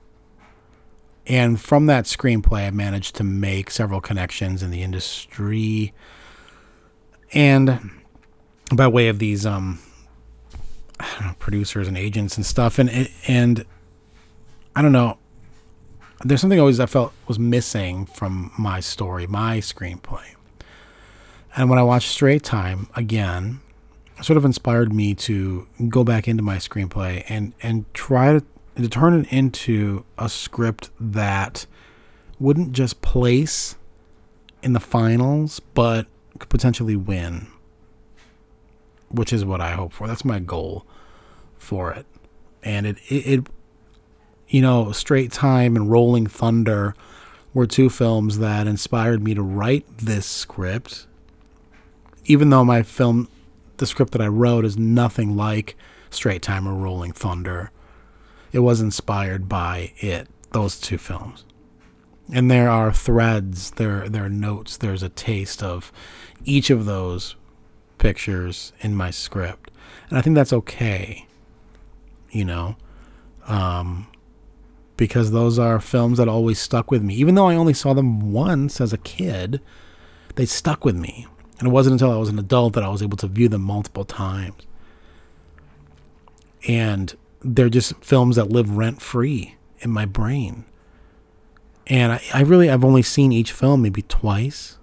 And 1.26 1.60
from 1.60 1.86
that 1.86 2.04
screenplay, 2.04 2.66
I 2.66 2.70
managed 2.70 3.16
to 3.16 3.24
make 3.24 3.70
several 3.70 4.00
connections 4.00 4.62
in 4.62 4.70
the 4.70 4.82
industry, 4.82 5.92
and 7.32 7.90
by 8.74 8.86
way 8.86 9.08
of 9.08 9.18
these 9.18 9.46
um, 9.46 9.80
know, 11.20 11.34
producers 11.38 11.88
and 11.88 11.96
agents 11.96 12.36
and 12.36 12.44
stuff, 12.44 12.78
and 12.78 13.08
and 13.26 13.64
I 14.76 14.82
don't 14.82 14.92
know. 14.92 15.16
There's 16.22 16.42
something 16.42 16.60
always 16.60 16.78
I 16.80 16.84
felt 16.86 17.14
was 17.26 17.38
missing 17.38 18.04
from 18.04 18.52
my 18.58 18.80
story, 18.80 19.26
my 19.26 19.58
screenplay. 19.58 20.34
And 21.56 21.70
when 21.70 21.78
I 21.78 21.82
watched 21.82 22.10
Straight 22.10 22.42
Time 22.42 22.86
again, 22.94 23.60
it 24.18 24.24
sort 24.26 24.36
of 24.36 24.44
inspired 24.44 24.92
me 24.92 25.14
to 25.14 25.66
go 25.88 26.04
back 26.04 26.28
into 26.28 26.42
my 26.42 26.56
screenplay 26.56 27.24
and 27.26 27.54
and 27.62 27.86
try 27.94 28.34
to, 28.34 28.44
to 28.76 28.88
turn 28.88 29.18
it 29.18 29.32
into 29.32 30.04
a 30.18 30.28
script 30.28 30.90
that 31.00 31.64
wouldn't 32.38 32.72
just 32.72 33.00
place 33.00 33.76
in 34.62 34.74
the 34.74 34.80
finals, 34.80 35.58
but 35.72 36.06
could 36.38 36.50
potentially 36.50 36.96
win. 36.96 37.46
Which 39.08 39.32
is 39.32 39.42
what 39.42 39.62
I 39.62 39.72
hope 39.72 39.94
for. 39.94 40.06
That's 40.06 40.24
my 40.24 40.38
goal 40.38 40.84
for 41.56 41.92
it. 41.92 42.04
And 42.62 42.86
it, 42.86 42.98
it, 43.08 43.26
it 43.26 43.46
you 44.56 44.62
know, 44.62 44.90
Straight 44.92 45.32
Time 45.32 45.76
and 45.76 45.90
Rolling 45.90 46.26
Thunder 46.26 46.94
were 47.52 47.66
two 47.66 47.90
films 47.90 48.38
that 48.38 48.66
inspired 48.66 49.22
me 49.22 49.34
to 49.34 49.42
write 49.42 49.86
this 49.98 50.26
script 50.26 51.06
even 52.26 52.50
though 52.50 52.64
my 52.64 52.82
film, 52.82 53.28
the 53.76 53.86
script 53.86 54.12
that 54.12 54.20
I 54.20 54.26
wrote 54.26 54.64
is 54.64 54.76
nothing 54.76 55.36
like 55.36 55.76
Straight 56.10 56.42
Time 56.42 56.66
or 56.66 56.74
Rolling 56.74 57.12
Thunder, 57.12 57.70
it 58.52 58.60
was 58.60 58.80
inspired 58.80 59.48
by 59.48 59.92
it, 59.98 60.28
those 60.52 60.80
two 60.80 60.98
films. 60.98 61.44
And 62.32 62.50
there 62.50 62.68
are 62.68 62.92
threads, 62.92 63.72
there, 63.72 64.08
there 64.08 64.24
are 64.24 64.30
notes, 64.30 64.76
there's 64.76 65.02
a 65.02 65.08
taste 65.08 65.62
of 65.62 65.92
each 66.44 66.70
of 66.70 66.84
those 66.84 67.36
pictures 67.98 68.72
in 68.80 68.96
my 68.96 69.10
script. 69.10 69.70
And 70.08 70.18
I 70.18 70.22
think 70.22 70.34
that's 70.34 70.52
okay, 70.52 71.26
you 72.30 72.44
know, 72.44 72.76
um, 73.46 74.08
because 74.96 75.30
those 75.30 75.58
are 75.58 75.80
films 75.80 76.18
that 76.18 76.28
always 76.28 76.58
stuck 76.58 76.90
with 76.90 77.02
me. 77.02 77.14
Even 77.14 77.34
though 77.34 77.48
I 77.48 77.56
only 77.56 77.74
saw 77.74 77.92
them 77.92 78.32
once 78.32 78.80
as 78.80 78.92
a 78.92 78.98
kid, 78.98 79.60
they 80.36 80.46
stuck 80.46 80.84
with 80.84 80.96
me. 80.96 81.26
And 81.58 81.68
it 81.68 81.72
wasn't 81.72 81.94
until 81.94 82.12
I 82.12 82.16
was 82.16 82.28
an 82.28 82.38
adult 82.38 82.74
that 82.74 82.84
I 82.84 82.88
was 82.88 83.02
able 83.02 83.16
to 83.18 83.26
view 83.26 83.48
them 83.48 83.62
multiple 83.62 84.04
times. 84.04 84.66
And 86.68 87.14
they're 87.40 87.68
just 87.68 87.94
films 88.02 88.36
that 88.36 88.50
live 88.50 88.70
rent 88.70 89.00
free 89.00 89.56
in 89.80 89.90
my 89.90 90.04
brain. 90.04 90.64
And 91.86 92.12
I, 92.12 92.22
I 92.34 92.40
really, 92.42 92.68
I've 92.68 92.84
only 92.84 93.02
seen 93.02 93.32
each 93.32 93.52
film 93.52 93.82
maybe 93.82 94.02
twice, 94.02 94.78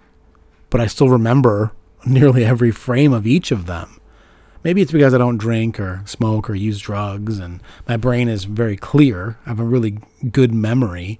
but 0.69 0.79
I 0.79 0.87
still 0.87 1.09
remember 1.09 1.73
nearly 2.05 2.45
every 2.45 2.71
frame 2.71 3.13
of 3.13 3.27
each 3.27 3.51
of 3.51 3.65
them. 3.65 3.99
Maybe 4.63 4.81
it's 4.81 4.91
because 4.91 5.13
I 5.13 5.17
don't 5.17 5.37
drink 5.37 5.79
or 5.79 6.03
smoke 6.05 6.49
or 6.49 6.55
use 6.55 6.79
drugs, 6.79 7.37
and 7.37 7.61
my 7.87 7.97
brain 7.97 8.29
is 8.29 8.45
very 8.45 8.77
clear. 8.77 9.37
I 9.45 9.49
have 9.49 9.59
a 9.59 9.65
really 9.65 9.97
good 10.31 10.53
memory. 10.53 11.19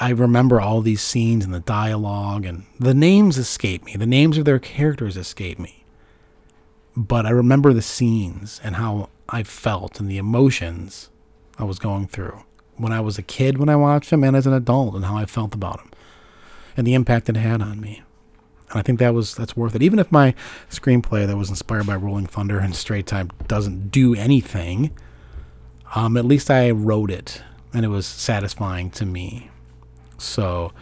I 0.00 0.10
remember 0.10 0.60
all 0.60 0.80
these 0.80 1.02
scenes 1.02 1.44
and 1.44 1.52
the 1.52 1.60
dialogue 1.60 2.44
and 2.44 2.64
the 2.78 2.94
names 2.94 3.38
escape 3.38 3.84
me. 3.84 3.96
The 3.96 4.06
names 4.06 4.38
of 4.38 4.44
their 4.44 4.58
characters 4.58 5.16
escape 5.16 5.58
me. 5.58 5.84
But 6.96 7.26
I 7.26 7.30
remember 7.30 7.72
the 7.72 7.82
scenes 7.82 8.60
and 8.64 8.76
how 8.76 9.08
I 9.28 9.42
felt 9.42 10.00
and 10.00 10.10
the 10.10 10.18
emotions 10.18 11.10
I 11.58 11.64
was 11.64 11.78
going 11.78 12.06
through 12.06 12.42
when 12.76 12.92
I 12.92 13.00
was 13.00 13.18
a 13.18 13.22
kid 13.22 13.58
when 13.58 13.68
I 13.68 13.76
watched 13.76 14.10
them 14.10 14.24
and 14.24 14.36
as 14.36 14.46
an 14.46 14.52
adult 14.52 14.94
and 14.94 15.04
how 15.04 15.16
I 15.16 15.26
felt 15.26 15.54
about 15.54 15.78
them 15.78 15.90
and 16.76 16.86
the 16.86 16.94
impact 16.94 17.28
it 17.28 17.36
had 17.36 17.60
on 17.60 17.80
me. 17.80 18.02
And 18.70 18.78
I 18.78 18.82
think 18.82 18.98
that 18.98 19.14
was 19.14 19.34
that's 19.34 19.56
worth 19.56 19.74
it. 19.74 19.82
Even 19.82 19.98
if 19.98 20.12
my 20.12 20.34
screenplay 20.70 21.26
that 21.26 21.36
was 21.36 21.48
inspired 21.50 21.86
by 21.86 21.96
Rolling 21.96 22.26
Thunder 22.26 22.58
and 22.58 22.74
Straight 22.74 23.06
Time 23.06 23.30
doesn't 23.46 23.90
do 23.90 24.14
anything, 24.14 24.90
um, 25.94 26.16
at 26.16 26.24
least 26.24 26.50
I 26.50 26.70
wrote 26.70 27.10
it 27.10 27.42
and 27.72 27.84
it 27.84 27.88
was 27.88 28.06
satisfying 28.06 28.90
to 28.90 29.06
me. 29.06 29.50
So 30.18 30.72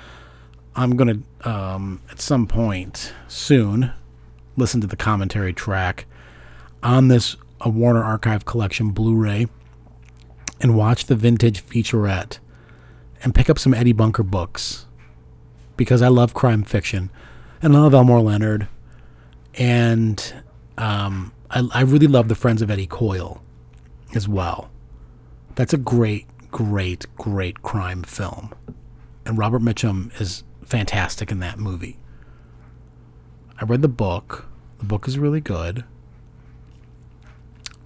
I'm 0.74 0.96
to, 0.96 1.48
um, 1.48 2.00
at 2.10 2.20
some 2.20 2.46
point 2.46 3.12
soon, 3.28 3.92
listen 4.56 4.80
to 4.80 4.86
the 4.86 4.96
commentary 4.96 5.52
track 5.52 6.06
on 6.82 7.08
this 7.08 7.36
a 7.60 7.68
Warner 7.68 8.04
Archive 8.04 8.44
Collection 8.44 8.90
Blu 8.90 9.14
ray 9.14 9.46
and 10.60 10.76
watch 10.76 11.06
the 11.06 11.16
vintage 11.16 11.64
featurette 11.66 12.38
and 13.22 13.34
pick 13.34 13.48
up 13.48 13.58
some 13.58 13.74
Eddie 13.74 13.92
Bunker 13.92 14.22
books 14.22 14.86
because 15.76 16.02
I 16.02 16.08
love 16.08 16.34
crime 16.34 16.62
fiction 16.62 17.10
and 17.62 17.76
I 17.76 17.80
love 17.80 17.94
Elmore 17.94 18.20
Leonard. 18.20 18.68
And 19.54 20.34
um, 20.76 21.32
I, 21.50 21.68
I 21.72 21.80
really 21.82 22.06
love 22.06 22.28
The 22.28 22.34
Friends 22.34 22.62
of 22.62 22.70
Eddie 22.70 22.86
Coyle 22.86 23.42
as 24.14 24.28
well. 24.28 24.70
That's 25.54 25.72
a 25.72 25.78
great, 25.78 26.26
great, 26.50 27.06
great 27.16 27.62
crime 27.62 28.02
film 28.02 28.54
and 29.26 29.36
Robert 29.36 29.60
Mitchum 29.60 30.18
is 30.20 30.44
fantastic 30.64 31.30
in 31.30 31.40
that 31.40 31.58
movie. 31.58 31.98
I 33.60 33.64
read 33.64 33.82
the 33.82 33.88
book. 33.88 34.46
The 34.78 34.84
book 34.84 35.08
is 35.08 35.18
really 35.18 35.40
good. 35.40 35.84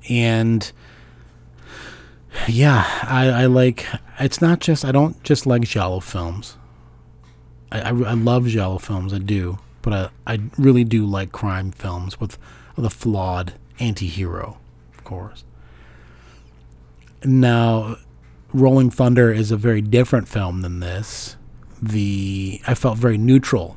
And 0.08 0.70
yeah, 2.46 2.84
I, 3.02 3.28
I 3.28 3.46
like 3.46 3.86
it's 4.18 4.42
not 4.42 4.60
just 4.60 4.84
I 4.84 4.92
don't 4.92 5.20
just 5.22 5.46
like 5.46 5.62
giallo 5.62 6.00
films. 6.00 6.56
I, 7.72 7.80
I, 7.80 7.88
I 7.88 8.14
love 8.14 8.46
giallo 8.46 8.78
films, 8.78 9.12
I 9.12 9.18
do, 9.18 9.58
but 9.82 9.92
I, 10.26 10.34
I 10.34 10.40
really 10.58 10.84
do 10.84 11.06
like 11.06 11.32
crime 11.32 11.70
films 11.70 12.20
with 12.20 12.38
the 12.76 12.90
flawed 12.90 13.54
anti-hero, 13.78 14.58
of 14.94 15.04
course. 15.04 15.44
Now, 17.24 17.96
Rolling 18.52 18.90
Thunder 18.90 19.32
is 19.32 19.50
a 19.50 19.56
very 19.56 19.80
different 19.80 20.28
film 20.28 20.62
than 20.62 20.80
this. 20.80 21.36
The 21.82 22.60
I 22.66 22.74
felt 22.74 22.98
very 22.98 23.16
neutral 23.16 23.76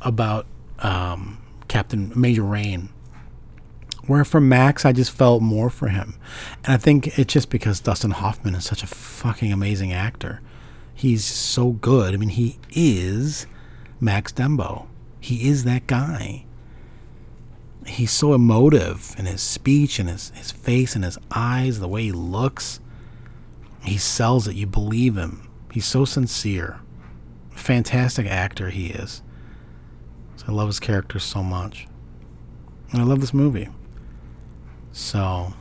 about 0.00 0.46
um, 0.80 1.38
Captain 1.68 2.12
Major 2.14 2.42
Rane. 2.42 2.90
Where 4.06 4.24
for 4.24 4.40
Max, 4.40 4.86
I 4.86 4.92
just 4.92 5.10
felt 5.10 5.42
more 5.42 5.68
for 5.68 5.88
him, 5.88 6.14
and 6.64 6.72
I 6.72 6.76
think 6.78 7.18
it's 7.18 7.32
just 7.32 7.50
because 7.50 7.78
Dustin 7.80 8.12
Hoffman 8.12 8.54
is 8.54 8.64
such 8.64 8.82
a 8.82 8.86
fucking 8.86 9.52
amazing 9.52 9.92
actor. 9.92 10.40
He's 10.98 11.24
so 11.24 11.70
good. 11.70 12.12
I 12.12 12.16
mean, 12.16 12.30
he 12.30 12.58
is 12.72 13.46
Max 14.00 14.32
Dembo. 14.32 14.88
He 15.20 15.48
is 15.48 15.62
that 15.62 15.86
guy. 15.86 16.44
He's 17.86 18.10
so 18.10 18.34
emotive 18.34 19.14
in 19.16 19.26
his 19.26 19.40
speech 19.40 20.00
and 20.00 20.08
his, 20.08 20.30
his 20.30 20.50
face 20.50 20.96
and 20.96 21.04
his 21.04 21.16
eyes, 21.30 21.78
the 21.78 21.86
way 21.86 22.02
he 22.02 22.10
looks. 22.10 22.80
He 23.84 23.96
sells 23.96 24.48
it. 24.48 24.56
You 24.56 24.66
believe 24.66 25.16
him. 25.16 25.48
He's 25.72 25.86
so 25.86 26.04
sincere. 26.04 26.80
Fantastic 27.52 28.26
actor 28.26 28.70
he 28.70 28.88
is. 28.88 29.22
So 30.34 30.46
I 30.48 30.50
love 30.50 30.66
his 30.66 30.80
character 30.80 31.20
so 31.20 31.44
much. 31.44 31.86
And 32.90 33.00
I 33.00 33.04
love 33.04 33.20
this 33.20 33.32
movie. 33.32 33.68
So, 34.90 35.52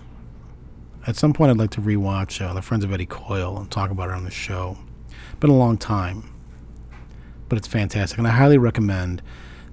at 1.05 1.15
some 1.15 1.31
point, 1.31 1.51
I'd 1.51 1.57
like 1.57 1.69
to 1.71 1.81
rewatch 1.81 2.43
uh, 2.43 2.55
The 2.55 2.63
Friends 2.63 2.83
of 2.83 2.91
Eddie 2.91 3.05
Coyle 3.05 3.55
and 3.59 3.69
talk 3.69 3.91
about 3.91 4.09
it 4.09 4.15
on 4.15 4.23
the 4.23 4.31
show. 4.31 4.79
Been 5.39 5.49
a 5.51 5.55
long 5.55 5.77
time, 5.77 6.33
but 7.47 7.57
it's 7.57 7.67
fantastic, 7.67 8.17
and 8.17 8.27
I 8.27 8.31
highly 8.31 8.57
recommend 8.57 9.21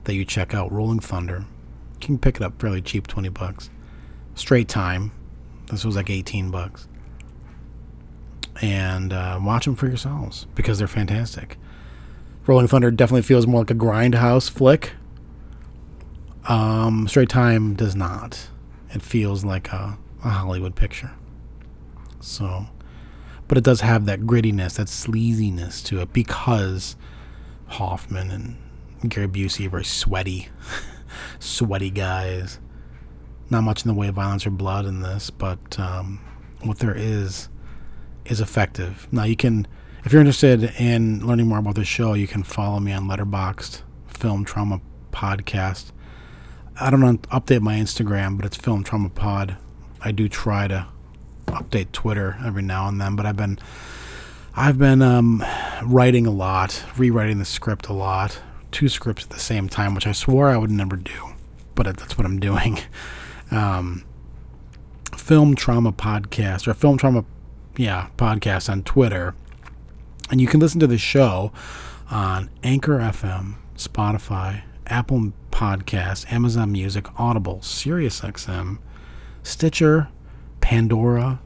that 0.04 0.14
you 0.14 0.24
check 0.24 0.54
out 0.54 0.70
Rolling 0.70 1.00
Thunder. 1.00 1.46
You 1.94 2.00
can 2.00 2.18
pick 2.18 2.36
it 2.36 2.42
up 2.42 2.60
fairly 2.60 2.82
cheap, 2.82 3.06
twenty 3.06 3.30
bucks. 3.30 3.70
Straight 4.34 4.68
time. 4.68 5.12
This 5.70 5.84
was 5.84 5.96
like 5.96 6.10
eighteen 6.10 6.50
bucks. 6.50 6.86
And 8.60 9.12
uh, 9.12 9.40
watch 9.42 9.64
them 9.64 9.74
for 9.74 9.86
yourselves 9.86 10.46
because 10.54 10.78
they're 10.78 10.86
fantastic. 10.86 11.56
Rolling 12.46 12.68
Thunder 12.68 12.90
definitely 12.90 13.22
feels 13.22 13.46
more 13.46 13.62
like 13.62 13.70
a 13.70 13.74
grindhouse 13.74 14.50
flick. 14.50 14.92
Um, 16.46 17.08
Straight 17.08 17.30
Time 17.30 17.74
does 17.74 17.96
not. 17.96 18.48
It 18.90 19.00
feels 19.00 19.44
like 19.44 19.72
a, 19.72 19.96
a 20.22 20.28
Hollywood 20.28 20.76
picture. 20.76 21.12
So, 22.20 22.66
but 23.48 23.58
it 23.58 23.64
does 23.64 23.80
have 23.82 24.06
that 24.06 24.22
grittiness, 24.22 24.76
that 24.76 24.86
sleaziness 24.86 25.84
to 25.84 26.00
it 26.00 26.12
because 26.12 26.96
Hoffman 27.66 28.30
and 28.30 29.10
Gary 29.10 29.28
Busey 29.28 29.66
are 29.66 29.70
very 29.70 29.84
sweaty, 29.84 30.48
sweaty 31.38 31.90
guys. 31.90 32.58
Not 33.50 33.62
much 33.62 33.84
in 33.84 33.88
the 33.88 33.94
way 33.94 34.08
of 34.08 34.14
violence 34.14 34.46
or 34.46 34.50
blood 34.50 34.86
in 34.86 35.00
this, 35.00 35.30
but 35.30 35.78
um, 35.78 36.20
what 36.62 36.78
there 36.78 36.94
is 36.96 37.48
is 38.24 38.40
effective. 38.40 39.06
Now 39.12 39.24
you 39.24 39.36
can, 39.36 39.66
if 40.04 40.12
you're 40.12 40.20
interested 40.20 40.72
in 40.78 41.26
learning 41.26 41.48
more 41.48 41.58
about 41.58 41.74
the 41.74 41.84
show, 41.84 42.14
you 42.14 42.26
can 42.26 42.42
follow 42.42 42.80
me 42.80 42.92
on 42.92 43.06
Letterboxd 43.06 43.82
Film 44.06 44.44
Trauma 44.44 44.80
Podcast. 45.12 45.92
I 46.80 46.90
don't 46.90 47.22
update 47.28 47.60
my 47.60 47.76
Instagram, 47.76 48.36
but 48.36 48.46
it's 48.46 48.56
Film 48.56 48.82
Trauma 48.82 49.10
Pod. 49.10 49.56
I 50.00 50.10
do 50.10 50.28
try 50.28 50.66
to 50.68 50.86
update 51.46 51.92
Twitter 51.92 52.36
every 52.44 52.62
now 52.62 52.88
and 52.88 53.00
then, 53.00 53.16
but 53.16 53.26
I've 53.26 53.36
been 53.36 53.58
I've 54.56 54.78
been 54.78 55.02
um, 55.02 55.44
writing 55.82 56.26
a 56.26 56.30
lot, 56.30 56.84
rewriting 56.96 57.38
the 57.38 57.44
script 57.44 57.88
a 57.88 57.92
lot, 57.92 58.40
two 58.70 58.88
scripts 58.88 59.24
at 59.24 59.30
the 59.30 59.40
same 59.40 59.68
time, 59.68 59.94
which 59.94 60.06
I 60.06 60.12
swore 60.12 60.48
I 60.48 60.56
would 60.56 60.70
never 60.70 60.96
do, 60.96 61.34
but 61.74 61.84
that's 61.84 62.16
what 62.16 62.26
I'm 62.26 62.40
doing. 62.40 62.78
Um, 63.50 64.04
film 65.16 65.54
Trauma 65.54 65.92
Podcast 65.92 66.66
or 66.66 66.74
Film 66.74 66.96
Trauma, 66.96 67.24
yeah, 67.76 68.08
podcast 68.16 68.68
on 68.70 68.82
Twitter, 68.82 69.34
and 70.30 70.40
you 70.40 70.46
can 70.48 70.58
listen 70.58 70.80
to 70.80 70.86
the 70.86 70.98
show 70.98 71.52
on 72.10 72.50
Anchor 72.62 72.98
FM, 72.98 73.56
Spotify, 73.76 74.62
Apple 74.86 75.32
Podcasts, 75.50 76.30
Amazon 76.32 76.72
Music, 76.72 77.06
Audible, 77.20 77.58
SiriusXM, 77.58 78.78
Stitcher, 79.42 80.08
Pandora, 80.64 81.40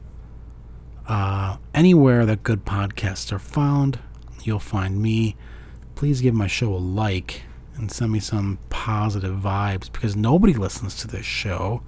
uh, 1.05 1.57
anywhere 1.73 2.25
that 2.25 2.41
good 2.41 2.63
podcasts 2.63 3.33
are 3.33 3.37
found, 3.37 3.99
you'll 4.43 4.59
find 4.59 5.01
me. 5.01 5.35
Please 5.93 6.21
give 6.21 6.33
my 6.33 6.47
show 6.47 6.73
a 6.73 6.77
like 6.77 7.41
and 7.75 7.91
send 7.91 8.13
me 8.13 8.21
some 8.21 8.59
positive 8.69 9.35
vibes 9.35 9.91
because 9.91 10.15
nobody 10.15 10.53
listens 10.53 10.95
to 11.01 11.07
this 11.07 11.25
show 11.25 11.81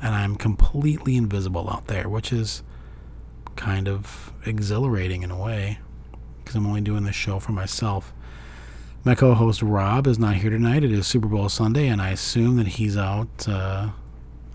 and 0.00 0.14
I'm 0.14 0.34
completely 0.34 1.18
invisible 1.18 1.68
out 1.68 1.88
there, 1.88 2.08
which 2.08 2.32
is 2.32 2.62
kind 3.54 3.86
of 3.86 4.32
exhilarating 4.46 5.22
in 5.22 5.30
a 5.30 5.38
way 5.38 5.78
because 6.38 6.54
I'm 6.56 6.66
only 6.66 6.80
doing 6.80 7.04
this 7.04 7.14
show 7.14 7.38
for 7.38 7.52
myself. 7.52 8.14
My 9.04 9.14
co 9.14 9.34
host 9.34 9.60
Rob 9.60 10.06
is 10.06 10.18
not 10.18 10.36
here 10.36 10.48
tonight. 10.48 10.84
It 10.84 10.90
is 10.90 11.06
Super 11.06 11.28
Bowl 11.28 11.50
Sunday, 11.50 11.88
and 11.88 12.00
I 12.00 12.12
assume 12.12 12.56
that 12.56 12.66
he's 12.66 12.96
out 12.96 13.46
uh, 13.46 13.90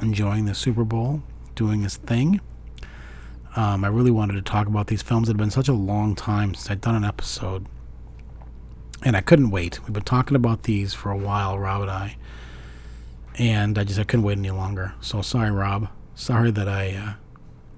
enjoying 0.01 0.45
the 0.45 0.55
Super 0.55 0.83
Bowl, 0.83 1.21
doing 1.57 1.81
his 1.81 1.97
thing. 1.97 2.39
Um, 3.57 3.83
I 3.83 3.87
really 3.87 4.11
wanted 4.11 4.33
to 4.33 4.41
talk 4.41 4.67
about 4.67 4.87
these 4.87 5.01
films. 5.01 5.27
It 5.27 5.31
had 5.31 5.37
been 5.37 5.51
such 5.51 5.67
a 5.67 5.73
long 5.73 6.15
time 6.15 6.53
since 6.53 6.69
I'd 6.69 6.79
done 6.79 6.95
an 6.95 7.03
episode, 7.03 7.65
and 9.03 9.17
I 9.17 9.21
couldn't 9.21 9.49
wait. 9.49 9.83
We've 9.83 9.93
been 9.93 10.03
talking 10.03 10.35
about 10.35 10.63
these 10.63 10.93
for 10.93 11.11
a 11.11 11.17
while, 11.17 11.57
Rob 11.57 11.81
and 11.81 11.91
I, 11.91 12.17
and 13.37 13.77
I 13.77 13.83
just 13.83 13.99
I 13.99 14.03
couldn't 14.03 14.25
wait 14.25 14.37
any 14.37 14.51
longer. 14.51 14.93
So 15.01 15.21
sorry, 15.21 15.51
Rob. 15.51 15.89
Sorry 16.15 16.51
that 16.51 16.69
I 16.69 16.93
uh, 16.93 17.13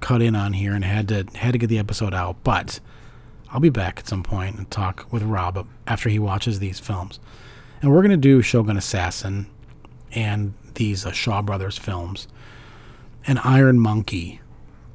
cut 0.01 0.21
in 0.21 0.35
on 0.35 0.53
here 0.53 0.73
and 0.73 0.83
had 0.83 1.07
to 1.07 1.25
had 1.35 1.53
to 1.53 1.57
get 1.57 1.67
the 1.67 1.79
episode 1.79 2.13
out, 2.13 2.43
but 2.43 2.79
I'll 3.51 3.59
be 3.59 3.69
back 3.69 3.99
at 3.99 4.07
some 4.07 4.23
point 4.23 4.57
and 4.57 4.69
talk 4.69 5.07
with 5.11 5.23
Rob 5.23 5.65
after 5.87 6.09
he 6.09 6.19
watches 6.19 6.59
these 6.59 6.79
films. 6.79 7.19
And 7.81 7.91
we're 7.91 8.01
going 8.01 8.11
to 8.11 8.17
do 8.17 8.41
Shogun 8.41 8.77
Assassin 8.77 9.47
and 10.11 10.53
these 10.75 11.05
uh, 11.05 11.11
Shaw 11.11 11.41
Brothers 11.41 11.77
films. 11.77 12.27
And 13.29 13.37
Iron 13.43 13.77
Monkey 13.77 14.41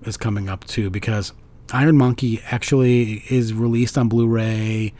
is 0.03 0.17
coming 0.17 0.49
up 0.49 0.65
too 0.65 0.91
because 0.91 1.33
Iron 1.73 1.97
Monkey 1.97 2.43
actually 2.47 3.23
is 3.31 3.55
released 3.55 3.97
on 3.97 4.09
Blu 4.09 4.27
ray 4.27 4.93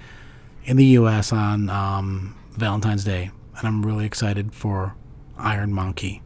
in 0.67 0.77
the 0.77 0.85
US 0.99 1.33
on 1.33 1.69
um, 1.69 2.37
Valentine's 2.53 3.03
Day. 3.03 3.33
And 3.59 3.67
I'm 3.67 3.85
really 3.85 4.07
excited 4.07 4.55
for 4.55 4.95
Iron 5.37 5.73
Monkey. 5.73 6.23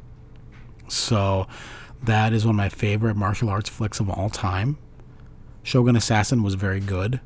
So 0.89 1.47
that 2.03 2.35
is 2.35 2.45
one 2.45 2.57
of 2.57 2.59
my 2.59 2.69
favorite 2.69 3.17
martial 3.17 3.49
arts 3.49 3.71
flicks 3.71 4.01
of 4.01 4.11
all 4.11 4.29
time. 4.29 4.77
Shogun 5.63 5.97
Assassin 5.97 6.43
was 6.43 6.57
very 6.57 6.81
good, 6.81 7.23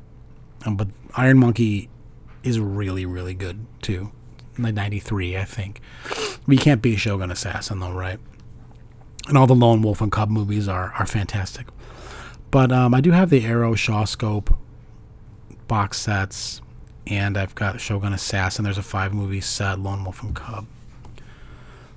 um, 0.65 0.77
but 0.77 0.87
Iron 1.17 1.39
Monkey 1.39 1.89
is 2.41 2.57
really, 2.57 3.05
really 3.05 3.33
good 3.33 3.65
too. 3.81 4.13
Like 4.57 4.75
93, 4.75 5.35
I 5.35 5.43
think. 5.43 5.81
We 6.47 6.55
can't 6.55 6.81
beat 6.81 6.99
Shogun 6.99 7.29
Assassin 7.29 7.81
though, 7.81 7.91
right? 7.91 8.21
And 9.27 9.37
all 9.37 9.47
the 9.47 9.55
Lone 9.55 9.81
Wolf 9.81 10.01
and 10.01 10.11
Cub 10.11 10.29
movies 10.29 10.67
are, 10.67 10.93
are 10.99 11.05
fantastic. 11.05 11.67
But 12.51 12.71
um, 12.71 12.93
I 12.93 13.01
do 13.01 13.11
have 13.11 13.29
the 13.29 13.45
Arrow 13.45 13.73
Shawscope 13.73 14.55
box 15.67 15.99
sets, 15.99 16.61
and 17.07 17.37
I've 17.37 17.55
got 17.55 17.79
Shogun 17.79 18.13
Assassin. 18.13 18.63
There's 18.63 18.77
a 18.77 18.83
five 18.83 19.13
movie 19.13 19.41
set, 19.41 19.79
Lone 19.79 20.03
Wolf 20.03 20.21
and 20.21 20.35
Cub. 20.35 20.67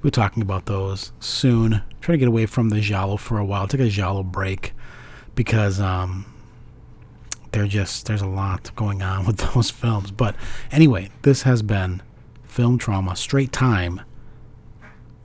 We're 0.02 0.10
talking 0.10 0.42
about 0.42 0.66
those 0.66 1.12
soon. 1.18 1.82
Try 2.00 2.14
to 2.14 2.18
get 2.18 2.28
away 2.28 2.46
from 2.46 2.68
the 2.68 2.80
Giallo 2.80 3.16
for 3.16 3.38
a 3.38 3.44
while. 3.44 3.66
Take 3.66 3.80
a 3.80 3.88
Giallo 3.88 4.22
break 4.22 4.72
because 5.34 5.80
um, 5.80 6.26
they're 7.50 7.66
just 7.66 8.06
there's 8.06 8.22
a 8.22 8.26
lot 8.28 8.70
going 8.76 9.02
on 9.02 9.26
with 9.26 9.38
those 9.38 9.70
films. 9.70 10.12
But 10.12 10.36
anyway, 10.70 11.10
this 11.22 11.42
has 11.42 11.62
been 11.62 12.02
Film 12.44 12.78
Trauma, 12.78 13.16
Straight 13.16 13.50
Time, 13.50 14.00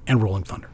and 0.08 0.22
Rolling 0.22 0.44
Thunder. 0.44 0.71